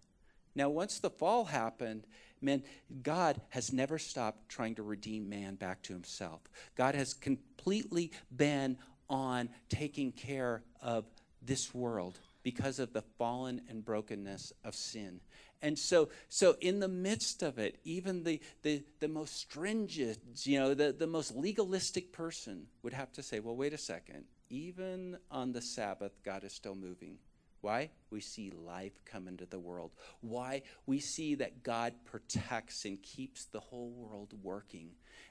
Now, 0.56 0.70
once 0.70 1.00
the 1.00 1.10
fall 1.10 1.46
happened, 1.46 2.06
man, 2.42 2.64
God 3.02 3.42
has 3.50 3.74
never 3.74 3.98
stopped 3.98 4.50
trying 4.50 4.76
to 4.76 4.84
redeem 4.84 5.30
man 5.30 5.56
back 5.56 5.82
to 5.84 5.94
himself. 5.94 6.42
God 6.76 6.96
has 6.96 7.14
completely 7.14 8.12
been 8.36 8.78
on 9.10 9.50
taking 9.70 10.12
care 10.12 10.64
of 10.82 11.06
this 11.42 11.74
world 11.74 12.20
because 12.44 12.80
of 12.80 12.94
the 12.94 13.04
fallen 13.18 13.62
and 13.70 13.84
brokenness 13.84 14.54
of 14.64 14.76
sin. 14.76 15.20
And 15.64 15.80
so, 15.80 16.10
so 16.28 16.58
in 16.60 16.82
the 16.82 16.90
midst 16.90 17.42
of 17.42 17.58
it, 17.58 17.80
even 17.86 18.24
the, 18.24 18.42
the, 18.64 18.84
the 19.00 19.08
most 19.08 19.38
stringent, 19.38 20.20
you 20.44 20.60
know, 20.60 20.74
the, 20.74 20.92
the 20.92 21.08
most 21.08 21.34
legalistic 21.34 22.12
person 22.12 22.68
would 22.84 22.92
have 22.92 23.14
to 23.14 23.24
say, 23.24 23.40
well, 23.40 23.56
wait 23.56 23.72
a 23.72 23.78
second. 23.78 24.26
Even 24.50 25.18
on 25.32 25.54
the 25.54 25.62
Sabbath, 25.62 26.12
God 26.26 26.44
is 26.44 26.52
still 26.52 26.76
moving. 26.76 27.18
Why? 27.62 27.92
We 28.10 28.20
see 28.20 28.52
life 28.52 28.92
come 29.06 29.26
into 29.30 29.46
the 29.46 29.58
world. 29.58 29.92
Why? 30.20 30.64
We 30.86 31.00
see 31.00 31.36
that 31.36 31.64
God 31.64 31.94
protects 32.04 32.84
and 32.84 33.02
keeps 33.02 33.46
the 33.46 33.62
whole 33.62 33.90
world 33.92 34.34
working. 34.44 34.90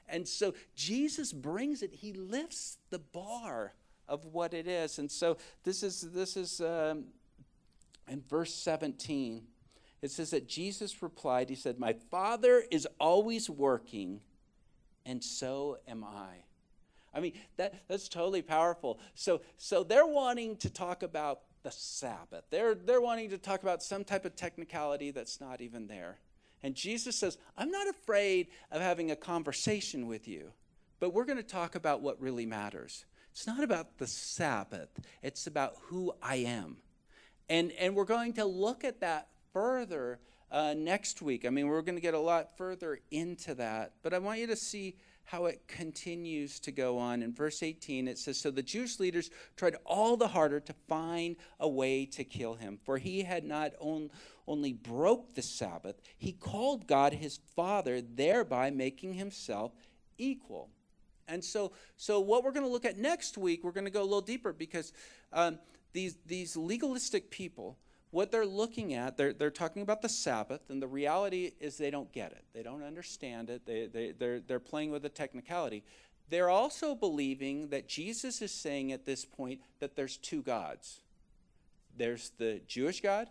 And 0.09 0.27
so 0.27 0.55
Jesus 0.75 1.31
brings 1.31 1.83
it, 1.83 1.93
he 1.93 2.11
lifts 2.11 2.79
the 2.89 2.97
bar 2.97 3.73
of 4.07 4.25
what 4.25 4.55
it 4.55 4.67
is. 4.67 4.97
And 4.97 5.11
so 5.11 5.37
this 5.63 5.83
is, 5.83 6.01
this 6.11 6.35
is 6.35 6.59
um, 6.59 7.05
in 8.07 8.23
verse 8.27 8.55
17. 8.55 9.43
It 10.03 10.11
says 10.11 10.31
that 10.31 10.49
Jesus 10.49 11.01
replied, 11.01 11.49
He 11.49 11.55
said, 11.55 11.79
My 11.79 11.93
Father 11.93 12.65
is 12.69 12.85
always 12.99 13.49
working, 13.49 14.19
and 15.05 15.23
so 15.23 15.77
am 15.87 16.03
I. 16.03 16.43
I 17.13 17.21
mean, 17.21 17.31
that, 17.55 17.87
that's 17.87 18.09
totally 18.09 18.41
powerful. 18.41 18.99
So, 19.15 19.41
so 19.57 19.81
they're 19.81 20.05
wanting 20.05 20.57
to 20.57 20.69
talk 20.69 21.03
about 21.03 21.39
the 21.63 21.71
Sabbath. 21.71 22.43
They're, 22.49 22.75
they're 22.75 22.99
wanting 22.99 23.29
to 23.29 23.37
talk 23.37 23.63
about 23.63 23.81
some 23.81 24.03
type 24.03 24.25
of 24.25 24.35
technicality 24.35 25.11
that's 25.11 25.39
not 25.39 25.61
even 25.61 25.87
there. 25.87 26.17
And 26.63 26.75
Jesus 26.75 27.15
says, 27.15 27.37
I'm 27.57 27.71
not 27.71 27.87
afraid 27.87 28.47
of 28.71 28.81
having 28.81 29.09
a 29.09 29.15
conversation 29.15 30.07
with 30.07 30.27
you, 30.27 30.51
but 30.99 31.13
we're 31.13 31.23
going 31.23 31.37
to 31.37 31.43
talk 31.43 31.75
about 31.75 32.01
what 32.01 32.19
really 32.19 32.45
matters. 32.45 33.05
It's 33.31 33.47
not 33.47 33.63
about 33.63 33.99
the 33.99 34.07
Sabbath, 34.07 34.89
it's 35.21 35.47
about 35.47 35.75
who 35.83 36.13
I 36.21 36.35
am. 36.35 36.77
And, 37.47 37.71
and 37.73 37.95
we're 37.95 38.03
going 38.03 38.33
to 38.33 38.43
look 38.45 38.83
at 38.83 38.99
that 38.99 39.27
further 39.53 40.19
uh, 40.51 40.73
next 40.75 41.21
week. 41.21 41.45
I 41.45 41.49
mean, 41.49 41.67
we're 41.67 41.81
going 41.81 41.95
to 41.95 42.01
get 42.01 42.13
a 42.13 42.19
lot 42.19 42.57
further 42.57 42.99
into 43.11 43.55
that, 43.55 43.93
but 44.03 44.13
I 44.13 44.19
want 44.19 44.39
you 44.39 44.47
to 44.47 44.55
see 44.55 44.95
how 45.25 45.45
it 45.45 45.67
continues 45.67 46.59
to 46.59 46.71
go 46.71 46.97
on. 46.97 47.23
In 47.23 47.33
verse 47.33 47.63
18, 47.63 48.07
it 48.07 48.17
says 48.17 48.37
So 48.37 48.51
the 48.51 48.61
Jewish 48.61 48.99
leaders 48.99 49.29
tried 49.55 49.75
all 49.85 50.17
the 50.17 50.27
harder 50.27 50.59
to 50.59 50.73
find 50.87 51.37
a 51.59 51.67
way 51.67 52.05
to 52.07 52.23
kill 52.23 52.55
him, 52.55 52.77
for 52.83 52.97
he 52.97 53.23
had 53.23 53.45
not 53.45 53.71
on, 53.79 54.09
only 54.47 54.73
broke 54.73 55.33
the 55.33 55.41
Sabbath, 55.41 56.01
he 56.17 56.33
called 56.33 56.87
God 56.87 57.13
his 57.13 57.39
Father, 57.55 58.01
thereby 58.01 58.69
making 58.69 59.13
himself 59.13 59.71
equal. 60.17 60.69
And 61.27 61.43
so, 61.43 61.71
so 61.95 62.19
what 62.19 62.43
we're 62.43 62.51
going 62.51 62.65
to 62.65 62.71
look 62.71 62.85
at 62.85 62.97
next 62.97 63.37
week, 63.37 63.63
we're 63.63 63.71
going 63.71 63.85
to 63.85 63.91
go 63.91 64.01
a 64.01 64.03
little 64.03 64.21
deeper 64.21 64.51
because 64.51 64.91
um, 65.31 65.57
these, 65.93 66.17
these 66.25 66.57
legalistic 66.57 67.31
people, 67.31 67.77
what 68.13 68.31
they're 68.31 68.45
looking 68.45 68.93
at, 68.93 69.17
they're, 69.17 69.33
they're 69.33 69.49
talking 69.49 69.81
about 69.81 70.03
the 70.03 70.09
Sabbath, 70.09 70.69
and 70.69 70.79
the 70.79 70.87
reality 70.87 71.51
is 71.59 71.77
they 71.77 71.89
don't 71.89 72.11
get 72.11 72.31
it. 72.31 72.45
They 72.53 72.61
don't 72.61 72.83
understand 72.83 73.49
it. 73.49 73.65
They, 73.65 73.87
they, 73.87 74.11
they're, 74.11 74.39
they're 74.39 74.59
playing 74.59 74.91
with 74.91 75.01
the 75.01 75.09
technicality. 75.09 75.83
They're 76.29 76.49
also 76.49 76.93
believing 76.93 77.69
that 77.69 77.87
Jesus 77.87 78.41
is 78.41 78.51
saying 78.51 78.91
at 78.91 79.05
this 79.05 79.25
point 79.25 79.61
that 79.79 79.95
there's 79.95 80.17
two 80.17 80.43
gods 80.43 81.01
there's 81.95 82.31
the 82.37 82.59
Jewish 82.67 83.01
God, 83.01 83.27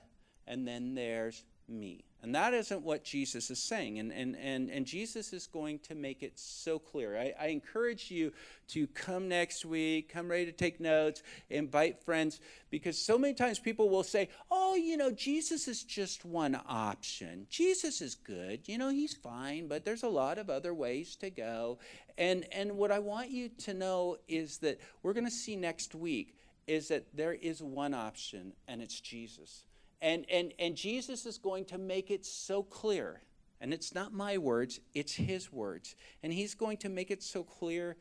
and 0.47 0.67
then 0.67 0.95
there's 0.95 1.45
me. 1.73 2.05
And 2.23 2.37
that 2.37 2.55
isn't 2.55 2.83
what 2.83 3.03
Jesus 3.03 3.51
is 3.51 3.61
saying. 3.61 3.99
And, 3.99 4.13
and, 4.13 4.37
and, 4.37 4.71
and 4.71 4.87
Jesus 4.87 5.33
is 5.33 5.49
going 5.49 5.81
to 5.81 5.97
make 5.97 6.23
it 6.23 6.39
so 6.39 6.79
clear. 6.79 7.19
I, 7.19 7.35
I 7.39 7.47
encourage 7.49 8.13
you 8.13 8.33
to 8.69 8.87
come 8.87 9.29
next 9.29 9.65
week, 9.65 10.09
come 10.09 10.31
ready 10.31 10.47
to 10.47 10.53
take 10.53 10.79
notes, 10.79 11.25
invite 11.51 12.05
friends, 12.05 12.39
because 12.71 12.97
so 12.97 13.19
many 13.19 13.35
times 13.35 13.59
people 13.59 13.89
will 13.89 14.05
say, 14.05 14.29
oh, 14.53 14.77
you 14.77 14.97
know, 14.97 15.11
Jesus 15.11 15.67
is 15.67 15.83
just 15.83 16.25
one 16.25 16.61
option. 16.69 17.47
Jesus 17.51 18.01
is 18.01 18.15
good. 18.15 18.69
You 18.69 18.79
know, 18.79 18.91
he's 18.91 19.15
fine, 19.15 19.67
but 19.67 19.85
there's 19.85 20.05
a 20.05 20.09
lot 20.09 20.39
of 20.39 20.49
other 20.49 20.73
ways 20.73 21.17
to 21.17 21.31
go. 21.31 21.81
And, 22.17 22.47
and 22.53 22.77
what 22.77 22.93
I 22.93 23.01
want 23.01 23.31
you 23.31 23.49
to 23.49 23.75
know 23.75 24.19
is 24.29 24.59
that 24.59 24.79
we're 25.03 25.13
going 25.13 25.27
to 25.27 25.31
see 25.31 25.57
next 25.57 25.93
week 25.97 26.37
is 26.69 26.87
that 26.89 27.17
there 27.17 27.35
is 27.35 27.61
one 27.61 27.95
option, 27.95 28.53
and 28.69 28.81
it's 28.81 29.01
Jesus. 29.01 29.65
And, 30.03 30.27
and, 30.29 30.53
and 30.59 30.77
Jesus 30.77 31.25
is 31.25 31.39
going 31.39 31.65
to 31.67 31.79
make 31.79 32.11
it 32.11 32.27
so 32.27 32.63
clear. 32.63 33.23
And 33.61 33.73
it's 33.73 33.95
not 33.95 34.13
my 34.13 34.37
words, 34.37 34.81
it's 34.93 35.15
his 35.15 35.53
words. 35.53 35.95
And 36.25 36.33
he's 36.33 36.55
going 36.55 36.79
to 36.79 36.89
make 36.89 37.13
it 37.13 37.23
so 37.23 37.45
clear 37.45 37.97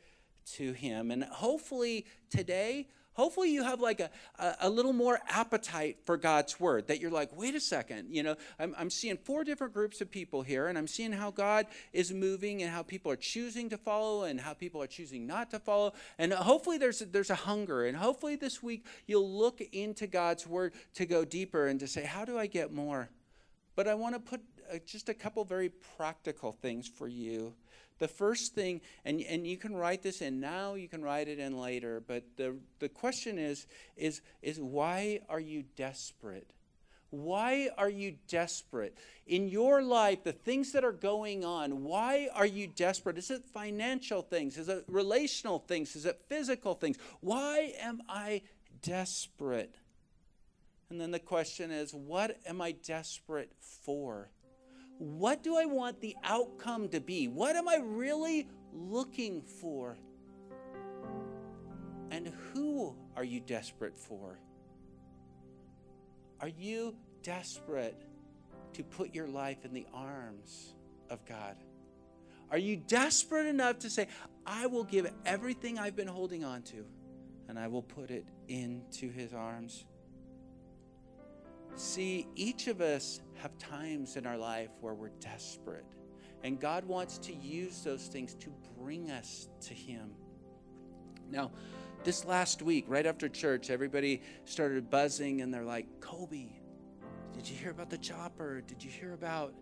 to 0.54 0.72
him. 0.72 1.12
And 1.12 1.22
hopefully 1.22 2.04
today, 2.28 2.88
hopefully 3.14 3.52
you 3.52 3.62
have 3.62 3.80
like 3.80 4.00
a, 4.00 4.10
a, 4.38 4.56
a, 4.62 4.70
little 4.70 4.92
more 4.92 5.18
appetite 5.28 5.98
for 6.04 6.16
god's 6.16 6.58
word 6.58 6.86
that 6.88 7.00
you're 7.00 7.10
like 7.10 7.36
wait 7.36 7.54
a 7.54 7.60
second 7.60 8.08
you 8.10 8.22
know 8.22 8.36
I'm, 8.58 8.74
I'm 8.78 8.90
seeing 8.90 9.16
four 9.16 9.44
different 9.44 9.72
groups 9.72 10.00
of 10.00 10.10
people 10.10 10.42
here 10.42 10.68
and 10.68 10.78
i'm 10.78 10.86
seeing 10.86 11.12
how 11.12 11.30
god 11.30 11.66
is 11.92 12.12
moving 12.12 12.62
and 12.62 12.70
how 12.70 12.82
people 12.82 13.10
are 13.12 13.16
choosing 13.16 13.68
to 13.70 13.78
follow 13.78 14.24
and 14.24 14.40
how 14.40 14.54
people 14.54 14.82
are 14.82 14.86
choosing 14.86 15.26
not 15.26 15.50
to 15.50 15.58
follow. 15.58 15.92
And 16.18 16.32
hopefully 16.32 16.78
there's 16.78 17.02
a, 17.02 17.06
there's 17.06 17.30
a 17.30 17.34
hunger 17.34 17.86
and 17.86 17.96
hopefully 17.96 18.36
this 18.36 18.62
week 18.62 18.86
you'll 19.06 19.30
look 19.30 19.60
into 19.72 20.06
god's 20.06 20.46
word 20.46 20.72
to 20.94 21.06
go 21.06 21.24
deeper 21.24 21.66
and 21.66 21.80
to 21.80 21.86
say 21.86 22.04
how 22.04 22.24
do 22.24 22.38
i 22.38 22.46
get 22.46 22.72
more? 22.72 23.10
But 23.76 23.88
i 23.88 23.94
want 23.94 24.14
to 24.14 24.20
put 24.20 24.40
uh, 24.72 24.78
just 24.86 25.08
a 25.08 25.14
couple 25.14 25.44
very 25.44 25.70
practical 25.96 26.52
things 26.52 26.88
for 26.88 27.08
you 27.08 27.54
the 28.02 28.08
first 28.08 28.56
thing, 28.56 28.80
and, 29.04 29.20
and 29.20 29.46
you 29.46 29.56
can 29.56 29.76
write 29.76 30.02
this 30.02 30.22
in 30.22 30.40
now, 30.40 30.74
you 30.74 30.88
can 30.88 31.02
write 31.02 31.28
it 31.28 31.38
in 31.38 31.56
later, 31.56 32.02
but 32.04 32.24
the, 32.36 32.56
the 32.80 32.88
question 32.88 33.38
is, 33.38 33.68
is, 33.96 34.22
is 34.42 34.58
why 34.58 35.20
are 35.28 35.38
you 35.38 35.62
desperate? 35.76 36.50
Why 37.10 37.68
are 37.78 37.88
you 37.88 38.16
desperate? 38.26 38.98
In 39.28 39.48
your 39.48 39.84
life, 39.84 40.24
the 40.24 40.32
things 40.32 40.72
that 40.72 40.82
are 40.82 40.90
going 40.90 41.44
on, 41.44 41.84
why 41.84 42.28
are 42.34 42.44
you 42.44 42.66
desperate? 42.66 43.18
Is 43.18 43.30
it 43.30 43.44
financial 43.44 44.20
things? 44.20 44.58
Is 44.58 44.68
it 44.68 44.82
relational 44.88 45.60
things? 45.60 45.94
Is 45.94 46.04
it 46.04 46.20
physical 46.28 46.74
things? 46.74 46.98
Why 47.20 47.72
am 47.80 48.02
I 48.08 48.42
desperate? 48.82 49.76
And 50.90 51.00
then 51.00 51.12
the 51.12 51.20
question 51.20 51.70
is, 51.70 51.94
what 51.94 52.36
am 52.46 52.60
I 52.60 52.72
desperate 52.72 53.52
for? 53.60 54.28
What 55.02 55.42
do 55.42 55.56
I 55.56 55.64
want 55.64 56.00
the 56.00 56.14
outcome 56.22 56.88
to 56.90 57.00
be? 57.00 57.26
What 57.26 57.56
am 57.56 57.68
I 57.68 57.78
really 57.82 58.46
looking 58.72 59.42
for? 59.42 59.96
And 62.12 62.32
who 62.52 62.94
are 63.16 63.24
you 63.24 63.40
desperate 63.40 63.98
for? 63.98 64.38
Are 66.40 66.48
you 66.48 66.94
desperate 67.24 68.00
to 68.74 68.84
put 68.84 69.12
your 69.12 69.26
life 69.26 69.64
in 69.64 69.72
the 69.72 69.86
arms 69.92 70.74
of 71.10 71.24
God? 71.24 71.56
Are 72.52 72.58
you 72.58 72.76
desperate 72.76 73.46
enough 73.46 73.80
to 73.80 73.90
say, 73.90 74.06
I 74.46 74.66
will 74.66 74.84
give 74.84 75.10
everything 75.26 75.80
I've 75.80 75.96
been 75.96 76.06
holding 76.06 76.44
on 76.44 76.62
to 76.62 76.84
and 77.48 77.58
I 77.58 77.66
will 77.66 77.82
put 77.82 78.12
it 78.12 78.26
into 78.46 79.10
his 79.10 79.34
arms? 79.34 79.84
See, 81.74 82.26
each 82.36 82.68
of 82.68 82.80
us 82.80 83.20
have 83.36 83.56
times 83.58 84.16
in 84.16 84.26
our 84.26 84.36
life 84.36 84.70
where 84.80 84.94
we're 84.94 85.10
desperate. 85.20 85.86
And 86.44 86.60
God 86.60 86.84
wants 86.84 87.18
to 87.18 87.34
use 87.34 87.82
those 87.82 88.06
things 88.06 88.34
to 88.36 88.52
bring 88.78 89.10
us 89.10 89.48
to 89.62 89.74
Him. 89.74 90.12
Now, 91.30 91.52
this 92.04 92.24
last 92.24 92.62
week, 92.62 92.84
right 92.88 93.06
after 93.06 93.28
church, 93.28 93.70
everybody 93.70 94.22
started 94.44 94.90
buzzing 94.90 95.40
and 95.40 95.54
they're 95.54 95.64
like, 95.64 95.86
Kobe, 96.00 96.48
did 97.32 97.48
you 97.48 97.56
hear 97.56 97.70
about 97.70 97.90
the 97.90 97.98
chopper? 97.98 98.60
Did 98.60 98.82
you 98.82 98.90
hear 98.90 99.14
about. 99.14 99.54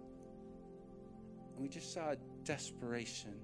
And 1.55 1.63
we 1.63 1.69
just 1.69 1.93
saw 1.93 2.15
desperation. 2.45 3.35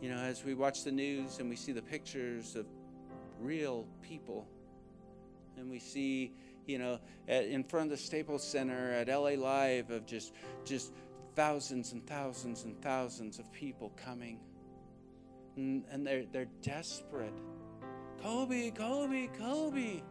You 0.00 0.10
know, 0.10 0.18
as 0.18 0.44
we 0.44 0.54
watch 0.54 0.84
the 0.84 0.92
news 0.92 1.38
and 1.38 1.48
we 1.48 1.56
see 1.56 1.72
the 1.72 1.82
pictures 1.82 2.56
of 2.56 2.66
real 3.40 3.86
people, 4.02 4.48
and 5.56 5.70
we 5.70 5.78
see 5.78 6.34
you 6.66 6.78
know, 6.78 6.98
at, 7.28 7.44
in 7.44 7.64
front 7.64 7.92
of 7.92 7.98
the 7.98 8.04
Staples 8.04 8.42
Center 8.42 8.92
at 8.92 9.08
LA 9.08 9.30
Live 9.30 9.90
of 9.90 10.06
just 10.06 10.32
just 10.64 10.92
thousands 11.34 11.92
and 11.92 12.06
thousands 12.06 12.64
and 12.64 12.80
thousands 12.82 13.38
of 13.38 13.50
people 13.52 13.92
coming. 13.96 14.40
And, 15.56 15.84
and 15.90 16.06
they're 16.06 16.24
they're 16.32 16.48
desperate. 16.62 17.34
Kobe, 18.22 18.70
Kobe, 18.70 19.28
Kobe. 19.38 20.02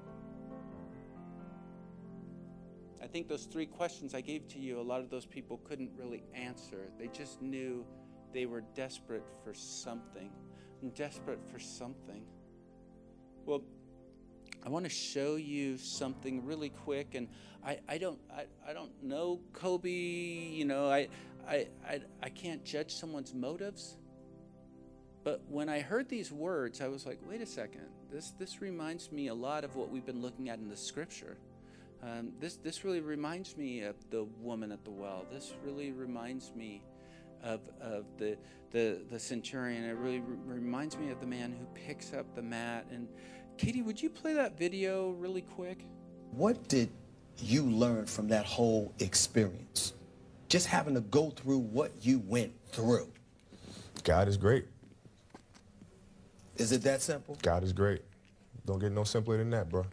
I 3.01 3.07
think 3.07 3.27
those 3.27 3.45
three 3.45 3.65
questions 3.67 4.15
I 4.15 4.21
gave 4.21 4.47
to 4.49 4.59
you, 4.59 4.79
a 4.79 4.81
lot 4.81 5.01
of 5.01 5.09
those 5.09 5.25
people 5.25 5.59
couldn't 5.63 5.91
really 5.95 6.23
answer. 6.33 6.87
They 6.97 7.07
just 7.07 7.41
knew 7.41 7.85
they 8.33 8.45
were 8.45 8.61
desperate 8.73 9.25
for 9.43 9.53
something. 9.53 10.31
Desperate 10.95 11.39
for 11.51 11.59
something. 11.59 12.23
Well, 13.45 13.61
I 14.65 14.69
want 14.69 14.85
to 14.85 14.89
show 14.89 15.35
you 15.35 15.77
something 15.77 16.43
really 16.43 16.69
quick, 16.69 17.13
and 17.13 17.27
I, 17.63 17.79
I 17.87 17.97
don't 17.97 18.19
I, 18.35 18.45
I 18.67 18.73
don't 18.73 18.91
know 19.03 19.39
Kobe. 19.53 19.89
You 19.89 20.65
know 20.65 20.89
I, 20.89 21.07
I 21.47 21.67
I 21.87 22.01
I 22.23 22.29
can't 22.29 22.65
judge 22.65 22.95
someone's 22.95 23.33
motives. 23.33 23.97
But 25.23 25.41
when 25.49 25.69
I 25.69 25.81
heard 25.81 26.07
these 26.07 26.31
words, 26.31 26.81
I 26.81 26.87
was 26.87 27.05
like, 27.05 27.19
wait 27.27 27.41
a 27.41 27.45
second. 27.45 27.87
This 28.11 28.31
this 28.39 28.61
reminds 28.61 29.11
me 29.11 29.27
a 29.27 29.33
lot 29.33 29.63
of 29.63 29.75
what 29.75 29.89
we've 29.89 30.05
been 30.05 30.21
looking 30.21 30.49
at 30.49 30.59
in 30.59 30.69
the 30.69 30.77
scripture. 30.77 31.37
Um, 32.03 32.33
this 32.39 32.57
this 32.57 32.83
really 32.83 33.01
reminds 33.01 33.57
me 33.57 33.81
of 33.81 33.95
the 34.09 34.25
woman 34.39 34.71
at 34.71 34.83
the 34.83 34.91
well. 34.91 35.25
This 35.31 35.53
really 35.63 35.91
reminds 35.91 36.53
me 36.55 36.83
of, 37.43 37.61
of 37.81 38.05
the, 38.17 38.37
the 38.71 39.01
the 39.09 39.19
centurion. 39.19 39.83
It 39.83 39.93
really 39.93 40.19
re- 40.19 40.57
reminds 40.57 40.97
me 40.97 41.11
of 41.11 41.19
the 41.19 41.27
man 41.27 41.51
who 41.51 41.65
picks 41.73 42.13
up 42.13 42.35
the 42.35 42.41
mat 42.41 42.85
and 42.91 43.07
Katie, 43.57 43.81
would 43.81 44.01
you 44.01 44.09
play 44.09 44.33
that 44.33 44.57
video 44.57 45.11
really 45.11 45.41
quick? 45.41 45.85
What 46.31 46.67
did 46.67 46.89
you 47.37 47.63
learn 47.63 48.05
from 48.05 48.27
that 48.27 48.45
whole 48.45 48.93
experience? 48.99 49.93
Just 50.49 50.67
having 50.67 50.93
to 50.95 51.01
go 51.01 51.29
through 51.29 51.59
what 51.59 51.91
you 52.01 52.21
went 52.25 52.51
through. 52.71 53.11
God 54.03 54.27
is 54.27 54.37
great. 54.37 54.65
Is 56.57 56.71
it 56.71 56.81
that 56.83 57.01
simple? 57.01 57.37
God 57.41 57.63
is 57.63 57.73
great. 57.73 58.01
Don't 58.65 58.79
get 58.79 58.91
no 58.91 59.03
simpler 59.03 59.37
than 59.37 59.49
that, 59.51 59.69
bro. 59.69 59.85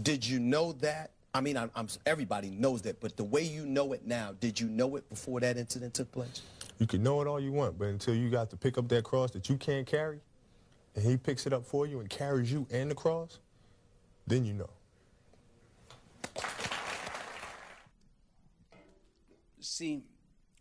Did 0.00 0.26
you 0.26 0.38
know 0.38 0.72
that? 0.74 1.10
I 1.34 1.40
mean, 1.40 1.56
I'm, 1.56 1.70
I'm, 1.74 1.88
everybody 2.06 2.50
knows 2.50 2.82
that, 2.82 3.00
but 3.00 3.16
the 3.16 3.24
way 3.24 3.42
you 3.42 3.66
know 3.66 3.92
it 3.92 4.06
now, 4.06 4.34
did 4.40 4.58
you 4.60 4.68
know 4.68 4.96
it 4.96 5.08
before 5.08 5.40
that 5.40 5.56
incident 5.56 5.94
took 5.94 6.10
place? 6.12 6.42
You 6.78 6.86
can 6.86 7.02
know 7.02 7.20
it 7.20 7.26
all 7.26 7.40
you 7.40 7.52
want, 7.52 7.78
but 7.78 7.88
until 7.88 8.14
you 8.14 8.30
got 8.30 8.50
to 8.50 8.56
pick 8.56 8.76
up 8.76 8.88
that 8.88 9.04
cross 9.04 9.30
that 9.32 9.48
you 9.48 9.56
can't 9.56 9.86
carry, 9.86 10.20
and 10.94 11.04
he 11.04 11.16
picks 11.16 11.46
it 11.46 11.52
up 11.52 11.64
for 11.64 11.86
you 11.86 12.00
and 12.00 12.08
carries 12.08 12.52
you 12.52 12.66
and 12.70 12.90
the 12.90 12.94
cross, 12.94 13.38
then 14.26 14.44
you 14.44 14.52
know. 14.54 14.70
See, 19.60 20.02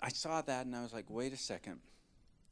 I 0.01 0.09
saw 0.09 0.41
that 0.41 0.65
and 0.65 0.75
I 0.75 0.83
was 0.83 0.93
like, 0.93 1.05
wait 1.09 1.33
a 1.33 1.37
second. 1.37 1.79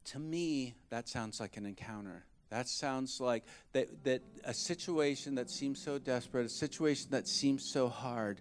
To 0.06 0.18
me, 0.18 0.74
that 0.90 1.08
sounds 1.08 1.40
like 1.40 1.56
an 1.56 1.66
encounter. 1.66 2.24
That 2.50 2.68
sounds 2.68 3.20
like 3.20 3.44
that, 3.72 4.02
that 4.04 4.22
a 4.44 4.52
situation 4.52 5.36
that 5.36 5.48
seems 5.48 5.80
so 5.80 5.98
desperate, 5.98 6.46
a 6.46 6.48
situation 6.48 7.08
that 7.12 7.28
seems 7.28 7.64
so 7.64 7.88
hard, 7.88 8.40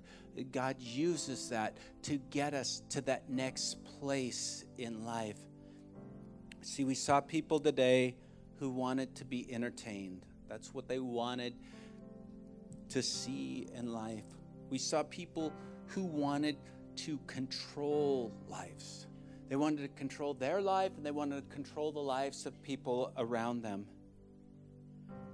God 0.52 0.78
uses 0.80 1.50
that 1.50 1.78
to 2.04 2.18
get 2.32 2.56
us 2.56 2.82
to 2.90 3.02
that 3.02 3.30
next 3.30 3.84
place 3.84 4.66
in 4.78 5.06
life. 5.06 5.38
See, 6.62 6.86
we 6.86 6.96
saw 6.96 7.22
people 7.22 7.60
today 7.60 8.16
who 8.60 8.70
wanted 8.70 9.16
to 9.16 9.26
be 9.26 9.52
entertained. 9.54 10.26
That's 10.50 10.74
what 10.74 10.88
they 10.88 11.00
wanted 11.00 11.56
to 12.90 13.02
see 13.02 13.68
in 13.74 13.94
life. 13.94 14.26
We 14.70 14.78
saw 14.78 15.04
people 15.04 15.54
who 15.88 16.04
wanted 16.04 16.58
to 16.98 17.18
control 17.28 18.34
lives. 18.50 19.08
They 19.48 19.56
wanted 19.56 19.82
to 19.82 19.88
control 19.90 20.34
their 20.34 20.62
life 20.62 20.92
and 20.98 21.06
they 21.06 21.12
wanted 21.12 21.50
to 21.50 21.56
control 21.56 21.92
the 21.92 22.00
lives 22.00 22.46
of 22.46 22.62
people 22.62 23.14
around 23.18 23.62
them. 23.62 23.86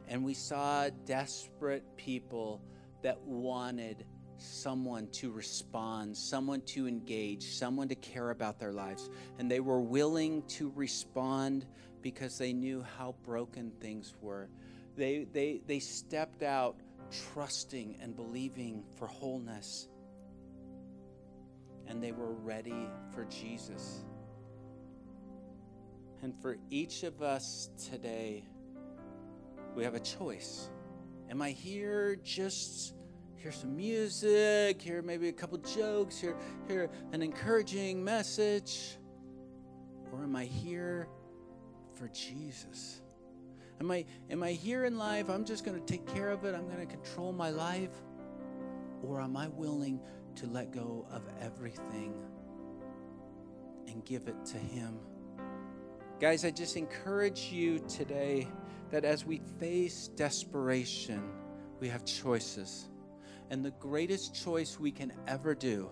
And 0.08 0.24
we 0.24 0.36
saw 0.36 0.90
desperate 1.06 1.84
people 1.98 2.62
that 3.02 3.20
wanted 3.22 4.06
someone 4.38 5.08
to 5.08 5.32
respond, 5.32 6.16
someone 6.16 6.62
to 6.62 6.88
engage, 6.88 7.56
someone 7.56 7.88
to 7.88 7.96
care 7.96 8.30
about 8.30 8.60
their 8.60 8.74
lives. 8.74 9.10
And 9.40 9.50
they 9.50 9.60
were 9.60 9.82
willing 9.82 10.44
to 10.50 10.72
respond 10.76 11.66
because 12.06 12.38
they 12.38 12.54
knew 12.54 12.86
how 13.00 13.16
broken 13.24 13.72
things 13.82 14.14
were. 14.22 14.48
They, 14.96 15.26
they, 15.34 15.62
they 15.66 15.80
stepped 15.80 16.44
out 16.44 16.76
trusting 17.34 17.98
and 18.00 18.16
believing 18.16 18.84
for 18.94 19.08
wholeness. 19.08 19.88
And 21.88 22.04
they 22.04 22.12
were 22.12 22.32
ready 22.32 22.88
for 23.12 23.26
Jesus. 23.26 24.06
And 26.22 26.40
for 26.44 26.58
each 26.70 27.02
of 27.02 27.24
us 27.24 27.72
today, 27.90 28.46
we 29.76 29.84
have 29.84 29.96
a 29.96 30.00
choice. 30.00 30.70
Am 31.32 31.42
I 31.42 31.50
here 31.50 32.18
just 32.18 32.94
hear 33.36 33.52
some 33.52 33.76
music, 33.76 34.80
hear 34.80 35.02
maybe 35.02 35.30
a 35.30 35.34
couple 35.34 35.58
jokes, 35.58 36.20
hear, 36.20 36.38
hear 36.68 36.92
an 37.14 37.24
encouraging 37.24 38.04
message? 38.04 39.00
Or 40.12 40.22
am 40.22 40.36
I 40.36 40.46
here 40.46 41.08
for 41.96 42.08
Jesus? 42.10 43.02
Am 43.80 43.92
I, 43.92 44.06
am 44.30 44.44
I 44.44 44.52
here 44.52 44.86
in 44.86 44.98
life? 44.98 45.30
I'm 45.30 45.46
just 45.46 45.66
going 45.66 45.80
to 45.80 45.86
take 45.86 46.06
care 46.08 46.30
of 46.30 46.46
it. 46.46 46.56
I'm 46.56 46.68
going 46.68 46.86
to 46.86 46.86
control 46.86 47.34
my 47.34 47.50
life. 47.50 47.92
Or 49.04 49.22
am 49.22 49.36
I 49.36 49.48
willing 49.50 50.00
to 50.36 50.48
let 50.48 50.72
go 50.72 51.06
of 51.12 51.24
everything 51.42 52.14
and 53.88 54.04
give 54.06 54.28
it 54.28 54.46
to 54.46 54.58
Him? 54.58 54.98
Guys, 56.20 56.46
I 56.46 56.52
just 56.52 56.78
encourage 56.78 57.52
you 57.52 57.80
today 57.80 58.48
that 58.90 59.04
as 59.04 59.26
we 59.26 59.42
face 59.60 60.08
desperation, 60.08 61.22
we 61.80 61.90
have 61.90 62.06
choices. 62.06 62.90
And 63.50 63.64
the 63.64 63.72
greatest 63.72 64.34
choice 64.34 64.80
we 64.80 64.92
can 64.92 65.12
ever 65.28 65.54
do 65.54 65.90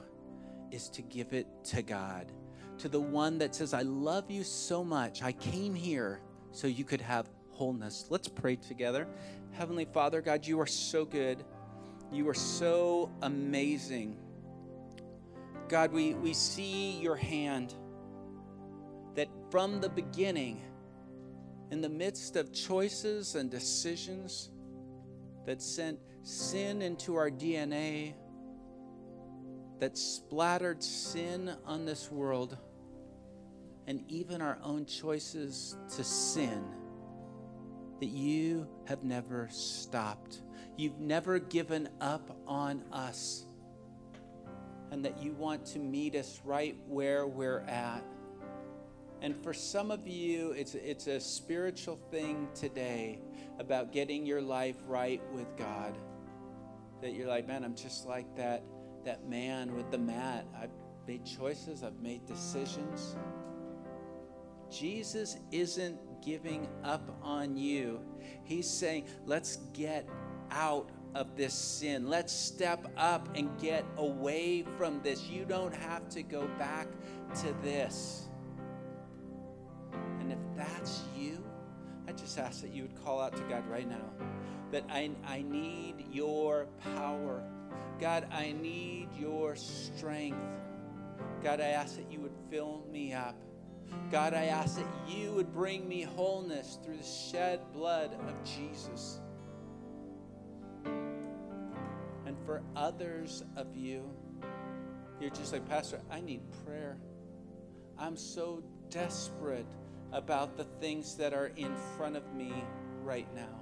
is 0.72 0.89
to 0.89 1.01
give 1.01 1.34
it 1.34 1.47
to 1.66 1.82
God 1.82 2.32
to 2.80 2.89
the 2.89 2.99
one 2.99 3.38
that 3.39 3.55
says, 3.55 3.74
I 3.74 3.82
love 3.82 4.30
you 4.30 4.43
so 4.43 4.84
much. 4.84 5.21
I 5.21 5.32
came 5.32 5.76
here 5.76 6.21
so 6.51 6.67
you 6.67 6.84
could 6.84 7.01
have 7.01 7.30
wholeness. 7.51 8.07
Let's 8.09 8.28
pray 8.28 8.55
together. 8.55 9.07
Heavenly 9.51 9.86
Father, 9.86 10.21
God, 10.21 10.45
you 10.45 10.59
are 10.59 10.67
so 10.67 11.05
good. 11.05 11.43
You 12.11 12.28
are 12.30 12.34
so 12.34 13.11
amazing. 13.21 14.17
God, 15.69 15.91
we, 15.91 16.13
we 16.13 16.34
see 16.34 16.99
your 16.99 17.15
hand 17.15 17.74
that 19.15 19.30
from 19.49 19.80
the 19.80 19.89
beginning, 19.89 20.61
in 21.71 21.82
the 21.82 21.89
midst 21.89 22.36
of 22.36 22.53
choices 22.53 23.36
and 23.36 23.49
decisions 23.49 24.51
that 25.45 25.61
sent 25.61 25.99
sin 26.21 26.82
into 26.82 27.15
our 27.15 27.30
DNA, 27.30 28.13
that 29.80 29.97
splattered 29.97 30.84
sin 30.84 31.55
on 31.65 31.86
this 31.86 32.11
world, 32.11 32.57
and 33.88 34.03
even 34.07 34.41
our 34.41 34.57
own 34.63 34.86
choices 34.86 35.76
to 35.95 36.03
sin, 36.03 36.63
that 37.99 38.09
you 38.09 38.67
have 38.86 39.03
never 39.03 39.47
stopped. 39.51 40.41
You've 40.78 40.99
never 40.99 41.39
given 41.39 41.89
up 41.99 42.38
on 42.47 42.84
us, 42.91 43.45
and 44.91 45.03
that 45.05 45.21
you 45.21 45.34
want 45.34 45.65
to 45.67 45.80
meet 45.80 46.15
us 46.15 46.41
right 46.45 46.78
where 46.88 47.28
we're 47.28 47.61
at. 47.61 48.03
And 49.21 49.41
for 49.41 49.53
some 49.53 49.89
of 49.89 50.05
you, 50.07 50.51
it's, 50.51 50.76
it's 50.76 51.07
a 51.07 51.19
spiritual 51.19 51.97
thing 52.11 52.49
today 52.53 53.19
about 53.57 53.93
getting 53.93 54.26
your 54.26 54.41
life 54.41 54.76
right 54.86 55.21
with 55.34 55.55
God. 55.55 55.97
That 57.01 57.13
you're 57.13 57.28
like, 57.28 57.47
man, 57.47 57.63
I'm 57.63 57.76
just 57.76 58.05
like 58.05 58.36
that 58.36 58.63
that 59.06 59.28
man 59.28 59.76
with 59.76 59.91
the 59.91 59.97
mat. 59.97 60.45
I've 60.60 60.70
made 61.08 61.26
choices, 61.26 61.84
I've 61.84 61.99
made 62.01 62.26
decisions. 62.26 63.16
Jesus 64.70 65.38
isn't 65.51 65.99
giving 66.22 66.68
up 66.84 67.18
on 67.22 67.56
you. 67.56 68.01
He's 68.43 68.70
saying, 68.70 69.06
let's 69.26 69.58
get 69.74 70.08
out 70.49 70.89
of 71.16 71.36
this 71.36 71.54
sin. 71.54 72.08
Let's 72.08 72.34
step 72.34 72.88
up 72.97 73.30
and 73.36 73.56
get 73.60 73.86
away 73.97 74.66
from 74.78 75.01
this. 75.04 75.24
You 75.24 75.45
don't 75.45 75.76
have 75.76 76.10
to 76.10 76.24
go 76.24 76.47
back 76.58 76.88
to 77.41 77.54
this. 77.62 78.28
And 80.20 80.32
if 80.32 80.39
that's 80.56 81.01
you, 81.16 81.43
I 82.08 82.14
just 82.14 82.38
ask 82.39 82.62
that 82.62 82.74
you 82.74 82.84
would 82.84 83.04
call 83.04 83.22
out 83.22 83.36
to 83.36 83.43
God 83.43 83.68
right 83.68 83.88
now 83.88 84.10
that 84.72 84.84
I, 84.89 85.12
I 85.28 85.43
need 85.43 86.06
your 86.12 86.68
power. 86.95 87.43
God, 88.04 88.28
I 88.34 88.51
need 88.51 89.08
your 89.18 89.56
strength. 89.56 90.36
God, 91.41 91.62
I 91.62 91.68
ask 91.68 91.95
that 91.95 92.12
you 92.12 92.20
would 92.20 92.36
fill 92.49 92.84
me 92.91 93.14
up. 93.14 93.41
God, 94.12 94.34
I 94.34 94.47
ask 94.47 94.76
that 94.76 94.86
you 95.08 95.32
would 95.32 95.54
bring 95.54 95.88
me 95.88 96.01
wholeness 96.01 96.78
through 96.84 96.97
the 96.97 97.04
shed 97.06 97.62
blood 97.72 98.14
of 98.28 98.36
Jesus. 98.43 99.22
And 100.84 102.38
for 102.45 102.62
others 102.76 103.41
of 103.56 103.74
you, 103.74 104.12
you're 105.22 105.30
just 105.30 105.54
like, 105.54 105.66
Pastor, 105.70 106.01
I 106.12 106.20
need 106.20 106.41
prayer. 106.66 106.97
I'm 107.97 108.18
so 108.18 108.66
desperate 108.89 109.72
about 110.12 110.58
the 110.58 110.66
things 110.66 111.16
that 111.16 111.34
are 111.34 111.54
in 111.56 111.74
front 111.95 112.18
of 112.18 112.34
me 112.34 112.51
right 113.01 113.34
now. 113.34 113.62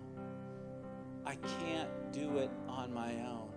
I 1.27 1.35
can't 1.35 2.11
do 2.11 2.39
it 2.39 2.49
on 2.67 2.91
my 2.91 3.11
own. 3.19 3.50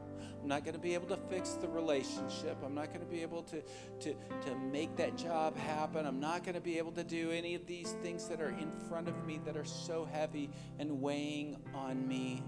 I'm 0.45 0.49
not 0.49 0.62
going 0.62 0.74
to 0.74 0.80
be 0.80 0.92
able 0.92 1.07
to 1.07 1.16
fix 1.16 1.53
the 1.53 1.66
relationship. 1.66 2.59
I'm 2.62 2.74
not 2.74 2.88
going 2.88 3.01
to 3.01 3.07
be 3.07 3.22
able 3.22 3.45
to, 3.45 3.62
to, 4.01 4.14
to 4.45 4.55
make 4.70 4.95
that 4.97 5.16
job 5.16 5.57
happen. 5.57 6.05
I'm 6.05 6.20
not 6.20 6.45
going 6.45 6.55
to 6.55 6.61
be 6.61 6.76
able 6.76 6.92
to 6.92 7.03
do 7.03 7.30
any 7.30 7.55
of 7.55 7.66
these 7.66 7.92
things 8.03 8.28
that 8.28 8.42
are 8.42 8.51
in 8.51 8.70
front 8.86 9.09
of 9.09 9.24
me 9.24 9.40
that 9.47 9.57
are 9.57 9.64
so 9.64 10.05
heavy 10.05 10.51
and 10.78 11.01
weighing 11.01 11.57
on 11.74 12.07
me. 12.07 12.45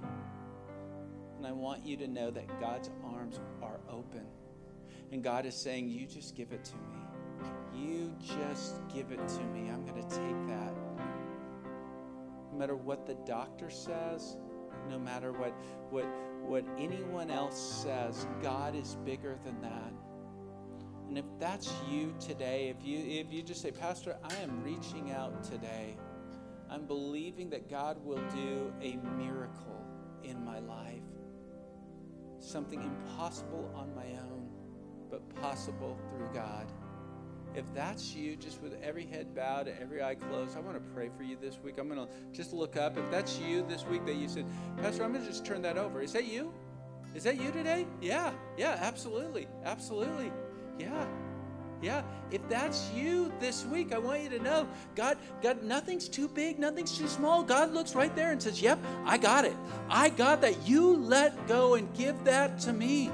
And 1.39 1.47
I 1.47 1.53
want 1.53 1.87
you 1.87 1.97
to 1.97 2.07
know 2.07 2.31
that 2.31 2.61
God's 2.61 2.91
arms 3.03 3.41
are 3.63 3.81
open. 3.89 4.27
And 5.11 5.25
God 5.25 5.47
is 5.47 5.55
saying, 5.55 5.89
You 5.89 6.07
just 6.07 6.37
give 6.37 6.53
it 6.53 6.67
to 6.67 6.75
me. 6.75 7.49
You 7.75 8.15
just 8.21 8.77
give 8.93 9.11
it 9.11 9.27
to 9.27 9.43
me. 9.45 9.71
I'm 9.71 9.87
going 9.87 10.07
to 10.07 10.15
take 10.15 10.47
that. 10.49 10.75
No 12.53 12.59
matter 12.59 12.77
what 12.77 13.07
the 13.07 13.15
doctor 13.25 13.71
says, 13.71 14.37
no 14.89 14.99
matter 14.99 15.33
what, 15.33 15.55
what, 15.91 16.07
what 16.41 16.65
anyone 16.79 17.31
else 17.31 17.85
says, 17.85 18.27
God 18.43 18.75
is 18.75 18.97
bigger 19.05 19.39
than 19.45 19.61
that. 19.63 19.93
And 21.09 21.19
if 21.19 21.25
that's 21.39 21.73
you 21.89 22.15
today, 22.19 22.75
if 22.77 22.85
you, 22.87 22.99
if 22.99 23.33
you 23.33 23.43
just 23.43 23.63
say, 23.63 23.71
Pastor, 23.71 24.17
I 24.25 24.35
am 24.37 24.63
reaching 24.65 25.13
out 25.13 25.45
today, 25.45 25.97
I'm 26.69 26.87
believing 26.87 27.49
that 27.51 27.71
God 27.71 28.05
will 28.05 28.23
do 28.35 28.73
a 28.83 28.97
miracle 29.17 29.85
in 30.25 30.45
my 30.45 30.59
life. 30.59 31.03
Something 32.41 32.83
impossible 32.83 33.73
on 33.75 33.95
my 33.95 34.07
own, 34.21 34.49
but 35.11 35.29
possible 35.37 35.97
through 36.11 36.29
God. 36.35 36.67
If 37.57 37.65
that's 37.75 38.15
you, 38.15 38.37
just 38.37 38.61
with 38.61 38.77
every 38.83 39.07
head 39.07 39.35
bowed, 39.35 39.73
every 39.81 40.03
eye 40.03 40.15
closed, 40.15 40.57
I 40.59 40.61
want 40.61 40.77
to 40.77 40.93
pray 40.95 41.09
for 41.17 41.23
you 41.23 41.39
this 41.41 41.59
week. 41.65 41.77
I'm 41.79 41.89
going 41.89 42.07
to 42.07 42.13
just 42.31 42.53
look 42.53 42.77
up. 42.77 42.99
If 42.99 43.11
that's 43.11 43.39
you 43.39 43.65
this 43.67 43.87
week 43.87 44.05
that 44.05 44.17
you 44.17 44.29
said, 44.29 44.45
Pastor, 44.77 45.05
I'm 45.05 45.13
going 45.13 45.25
to 45.25 45.31
just 45.31 45.47
turn 45.47 45.63
that 45.63 45.79
over. 45.79 46.03
Is 46.03 46.13
that 46.13 46.27
you? 46.27 46.53
Is 47.15 47.25
that 47.25 47.41
you 47.41 47.51
today? 47.53 47.87
Yeah, 48.03 48.33
yeah, 48.59 48.79
absolutely. 48.79 49.49
Absolutely. 49.65 50.31
Yeah. 50.79 51.07
Yeah, 51.83 52.03
if 52.31 52.47
that's 52.49 52.91
you 52.93 53.31
this 53.39 53.67
week, 53.67 53.93
I 53.93 53.99
want 53.99 54.23
you 54.23 54.31
to 54.31 54.39
know 54.39 54.67
God, 54.95 55.19
God, 55.43 55.63
nothing's 55.63 56.09
too 56.09 56.27
big, 56.27 56.59
nothing's 56.59 56.97
too 56.97 57.07
small. 57.07 57.43
God 57.43 57.75
looks 57.75 57.95
right 57.95 58.15
there 58.17 58.33
and 58.33 58.43
says, 58.43 58.63
Yep, 58.63 58.79
I 59.05 59.19
got 59.19 59.45
it. 59.45 59.55
I 59.91 60.09
got 60.09 60.41
that. 60.41 60.67
You 60.67 60.97
let 60.97 61.47
go 61.47 61.75
and 61.75 61.93
give 61.95 62.25
that 62.25 62.59
to 62.61 62.73
me. 62.73 63.11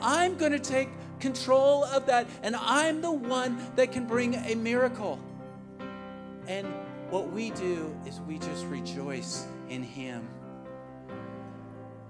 I'm 0.00 0.36
going 0.36 0.50
to 0.50 0.58
take 0.58 0.88
control 1.22 1.84
of 1.84 2.06
that, 2.06 2.26
and 2.42 2.54
I'm 2.56 3.00
the 3.00 3.12
one 3.12 3.56
that 3.76 3.92
can 3.92 4.06
bring 4.06 4.34
a 4.34 4.54
miracle. 4.56 5.20
And 6.48 6.66
what 7.08 7.32
we 7.32 7.50
do 7.50 7.96
is 8.04 8.20
we 8.20 8.38
just 8.38 8.66
rejoice 8.66 9.46
in 9.70 9.82
Him. 9.82 10.28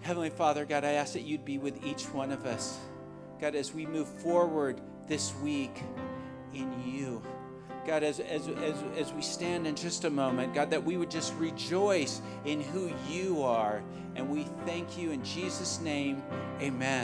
Heavenly 0.00 0.30
Father, 0.30 0.64
God, 0.64 0.84
I 0.84 0.92
ask 0.92 1.12
that 1.12 1.22
you'd 1.22 1.44
be 1.44 1.58
with 1.58 1.84
each 1.84 2.04
one 2.06 2.32
of 2.32 2.46
us. 2.46 2.78
God, 3.40 3.54
as 3.54 3.72
we 3.72 3.86
move 3.86 4.08
forward 4.08 4.80
this 5.06 5.34
week 5.42 5.82
in 6.54 6.72
you. 6.82 7.22
God, 7.86 8.02
as, 8.02 8.20
as, 8.20 8.48
as, 8.48 8.76
as 8.96 9.12
we 9.12 9.22
stand 9.22 9.66
in 9.66 9.74
just 9.74 10.04
a 10.04 10.10
moment, 10.10 10.54
God, 10.54 10.70
that 10.70 10.84
we 10.84 10.96
would 10.96 11.10
just 11.10 11.34
rejoice 11.34 12.20
in 12.44 12.60
who 12.60 12.90
you 13.08 13.42
are. 13.42 13.82
And 14.14 14.28
we 14.30 14.44
thank 14.64 14.96
you 14.96 15.10
in 15.10 15.24
Jesus' 15.24 15.80
name. 15.80 16.22
Amen. 16.60 17.00